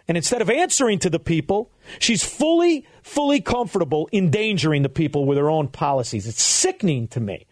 And 0.06 0.16
instead 0.16 0.42
of 0.42 0.50
answering 0.50 0.98
to 1.00 1.10
the 1.10 1.18
people, 1.18 1.70
she's 1.98 2.22
fully, 2.22 2.86
fully 3.02 3.40
comfortable 3.40 4.08
endangering 4.12 4.82
the 4.82 4.88
people 4.88 5.24
with 5.24 5.38
her 5.38 5.48
own 5.48 5.68
policies. 5.68 6.26
It's 6.26 6.42
sickening 6.42 7.08
to 7.08 7.20
me. 7.20 7.46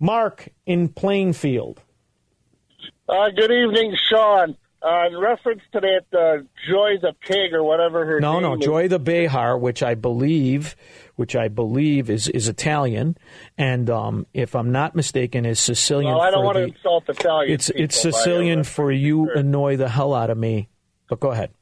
Mark 0.00 0.48
in 0.66 0.88
Plainfield. 0.88 1.80
Uh, 3.08 3.30
good 3.30 3.52
evening, 3.52 3.96
Shaun. 4.10 4.56
Uh, 4.84 5.06
in 5.06 5.16
reference 5.16 5.60
to 5.72 5.78
that 5.78 6.18
uh, 6.18 6.42
Joy 6.68 6.94
the 7.00 7.12
pig 7.20 7.52
or 7.52 7.62
whatever 7.62 8.04
her 8.04 8.18
no, 8.18 8.34
name 8.34 8.42
no, 8.42 8.54
is. 8.54 8.64
Joy 8.64 8.88
the 8.88 8.98
Behar, 8.98 9.56
which 9.56 9.80
I 9.80 9.94
believe, 9.94 10.74
which 11.14 11.36
I 11.36 11.46
believe 11.46 12.10
is 12.10 12.26
is 12.26 12.48
Italian, 12.48 13.16
and 13.56 13.88
um, 13.88 14.26
if 14.34 14.56
I'm 14.56 14.72
not 14.72 14.96
mistaken, 14.96 15.46
is 15.46 15.60
Sicilian. 15.60 16.10
Well, 16.12 16.20
I 16.20 16.32
don't 16.32 16.44
want 16.44 16.56
the, 16.56 16.66
to 16.66 16.74
insult 16.74 17.08
Italian. 17.08 17.52
It's 17.52 17.68
people, 17.68 17.84
it's 17.84 18.00
Sicilian 18.00 18.64
for 18.64 18.90
you 18.90 19.30
annoy 19.30 19.76
the 19.76 19.88
hell 19.88 20.14
out 20.14 20.30
of 20.30 20.38
me. 20.38 20.68
But 21.08 21.20
go 21.20 21.30
ahead. 21.30 21.52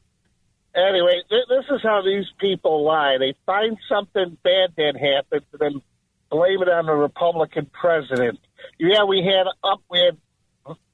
Anyway, 0.74 1.20
th- 1.28 1.44
this 1.48 1.64
is 1.74 1.82
how 1.82 2.00
these 2.02 2.26
people 2.38 2.84
lie. 2.84 3.16
They 3.18 3.34
find 3.44 3.76
something 3.86 4.38
bad 4.42 4.70
that 4.78 4.94
happened, 4.96 5.44
and 5.52 5.60
then 5.60 5.82
blame 6.30 6.62
it 6.62 6.70
on 6.70 6.86
the 6.86 6.94
Republican 6.94 7.66
president. 7.66 8.38
Yeah, 8.78 9.04
we 9.04 9.18
had 9.24 9.46
up, 9.68 9.82
we 9.90 9.98
had 9.98 10.16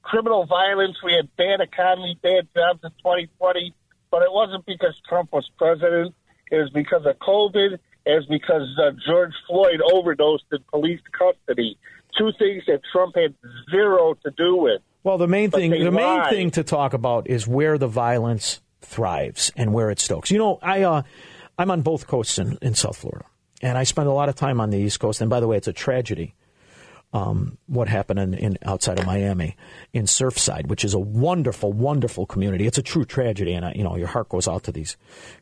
criminal 0.07 0.45
violence. 0.45 0.97
We 1.03 1.13
had 1.13 1.29
bad 1.35 1.61
economy, 1.61 2.17
bad 2.21 2.47
jobs 2.55 2.79
in 2.83 2.91
2020, 2.91 3.73
but 4.09 4.23
it 4.23 4.31
wasn't 4.31 4.65
because 4.65 4.95
Trump 5.07 5.31
was 5.33 5.49
president. 5.57 6.15
It 6.49 6.57
was 6.57 6.69
because 6.71 7.05
of 7.05 7.17
COVID. 7.19 7.73
It 7.73 7.79
was 8.05 8.25
because 8.27 8.67
uh, 8.81 8.91
George 9.05 9.33
Floyd 9.47 9.81
overdosed 9.93 10.45
in 10.51 10.59
police 10.71 11.01
custody. 11.11 11.77
Two 12.17 12.31
things 12.39 12.63
that 12.67 12.79
Trump 12.91 13.15
had 13.15 13.35
zero 13.69 14.15
to 14.23 14.31
do 14.31 14.55
with. 14.55 14.81
Well, 15.03 15.17
the 15.17 15.27
main 15.27 15.49
But 15.49 15.59
thing, 15.59 15.71
the 15.71 15.91
main 15.91 16.23
thing 16.29 16.51
to 16.51 16.63
talk 16.63 16.93
about 16.93 17.29
is 17.29 17.47
where 17.47 17.77
the 17.77 17.87
violence 17.87 18.61
thrives 18.81 19.51
and 19.55 19.73
where 19.73 19.91
it 19.91 19.99
stokes. 19.99 20.31
You 20.31 20.37
know, 20.37 20.59
I 20.61 20.83
uh, 20.83 21.03
I'm 21.57 21.69
on 21.69 21.81
both 21.81 22.07
coasts 22.07 22.39
in, 22.39 22.57
in 22.61 22.73
South 22.75 22.97
Florida, 22.97 23.25
and 23.61 23.77
I 23.77 23.83
spend 23.83 24.07
a 24.07 24.13
lot 24.13 24.29
of 24.29 24.35
time 24.35 24.59
on 24.61 24.69
the 24.69 24.77
East 24.77 24.99
Coast. 24.99 25.21
And 25.21 25.29
by 25.29 25.39
the 25.39 25.47
way, 25.47 25.57
it's 25.57 25.67
a 25.67 25.73
tragedy 25.73 26.33
um, 27.13 27.57
what 27.67 27.87
happened 27.87 28.19
in, 28.19 28.33
in 28.33 28.57
outside 28.63 28.99
of 28.99 29.05
Miami 29.05 29.55
in 29.93 30.05
Surfside, 30.05 30.67
which 30.67 30.83
is 30.83 30.93
a 30.93 30.99
wonderful, 30.99 31.71
wonderful 31.71 32.25
community. 32.25 32.67
It's 32.67 32.77
a 32.77 32.83
true 32.83 33.05
tragedy, 33.05 33.53
and 33.53 33.65
I, 33.65 33.73
you 33.73 33.83
know 33.83 33.95
your 33.95 34.07
heart 34.07 34.29
goes 34.29 34.47
out 34.47 34.63
to 34.63 34.71
these 34.71 34.97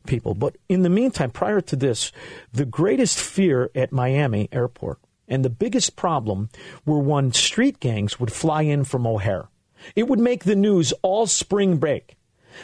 people. 0.05 0.35
But 0.35 0.57
in 0.69 0.83
the 0.83 0.89
meantime, 0.89 1.31
prior 1.31 1.61
to 1.61 1.75
this, 1.75 2.11
the 2.53 2.65
greatest 2.65 3.19
fear 3.19 3.71
at 3.75 3.91
Miami 3.91 4.47
Airport 4.51 4.99
and 5.27 5.43
the 5.43 5.49
biggest 5.49 5.95
problem 5.95 6.49
were 6.85 6.99
when 6.99 7.33
street 7.33 7.79
gangs 7.79 8.19
would 8.19 8.31
fly 8.31 8.61
in 8.61 8.83
from 8.83 9.07
O'Hare. 9.07 9.49
It 9.95 10.07
would 10.07 10.19
make 10.19 10.43
the 10.43 10.55
news 10.55 10.93
all 11.01 11.27
spring 11.27 11.77
break 11.77 12.15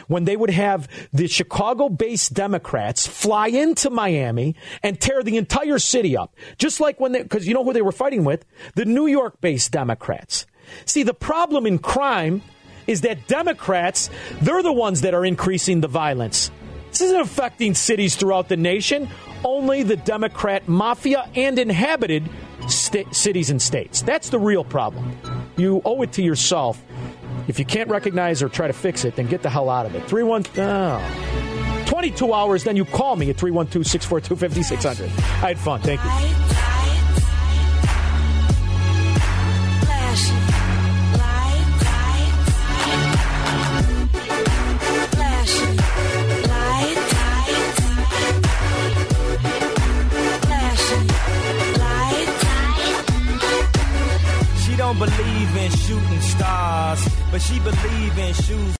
when 0.08 0.24
they 0.24 0.36
would 0.36 0.50
have 0.50 0.88
the 1.12 1.26
Chicago 1.26 1.88
based 1.88 2.34
Democrats 2.34 3.06
fly 3.06 3.48
into 3.48 3.90
Miami 3.90 4.54
and 4.82 5.00
tear 5.00 5.22
the 5.22 5.36
entire 5.36 5.78
city 5.78 6.16
up. 6.16 6.34
Just 6.58 6.80
like 6.80 7.00
when 7.00 7.12
they, 7.12 7.22
because 7.22 7.46
you 7.46 7.54
know 7.54 7.64
who 7.64 7.72
they 7.72 7.82
were 7.82 7.92
fighting 7.92 8.24
with? 8.24 8.44
The 8.74 8.84
New 8.84 9.06
York 9.06 9.40
based 9.40 9.72
Democrats. 9.72 10.46
See, 10.84 11.02
the 11.02 11.14
problem 11.14 11.66
in 11.66 11.78
crime 11.78 12.42
is 12.86 13.02
that 13.02 13.26
Democrats, 13.28 14.10
they're 14.40 14.62
the 14.62 14.72
ones 14.72 15.02
that 15.02 15.14
are 15.14 15.24
increasing 15.24 15.80
the 15.80 15.88
violence. 15.88 16.50
This 16.90 17.00
isn't 17.02 17.20
affecting 17.20 17.74
cities 17.74 18.16
throughout 18.16 18.48
the 18.48 18.56
nation, 18.56 19.08
only 19.44 19.82
the 19.82 19.96
Democrat 19.96 20.68
mafia 20.68 21.28
and 21.34 21.58
inhabited 21.58 22.28
sta- 22.68 23.10
cities 23.12 23.50
and 23.50 23.62
states. 23.62 24.02
That's 24.02 24.28
the 24.28 24.38
real 24.38 24.64
problem. 24.64 25.16
You 25.56 25.80
owe 25.84 26.02
it 26.02 26.12
to 26.12 26.22
yourself 26.22 26.82
if 27.48 27.58
you 27.58 27.64
can't 27.64 27.88
recognize 27.88 28.42
or 28.42 28.48
try 28.48 28.66
to 28.66 28.72
fix 28.72 29.04
it, 29.04 29.16
then 29.16 29.26
get 29.26 29.42
the 29.42 29.50
hell 29.50 29.68
out 29.68 29.86
of 29.86 29.94
it. 29.94 30.06
3 30.06 30.22
1. 30.22 30.44
Oh. 30.58 31.84
22 31.86 32.32
hours, 32.32 32.64
then 32.64 32.76
you 32.76 32.84
call 32.84 33.16
me 33.16 33.30
at 33.30 33.36
312 33.36 33.86
642 33.86 34.36
5600. 34.36 35.10
I 35.10 35.48
had 35.48 35.58
fun. 35.58 35.80
Thank 35.80 36.02
you. 36.02 36.42
Believe 54.92 55.31
in 55.62 55.70
shooting 55.70 56.20
stars, 56.20 57.08
but 57.30 57.40
she 57.40 57.58
believe 57.60 58.18
in 58.18 58.34
shoes. 58.34 58.76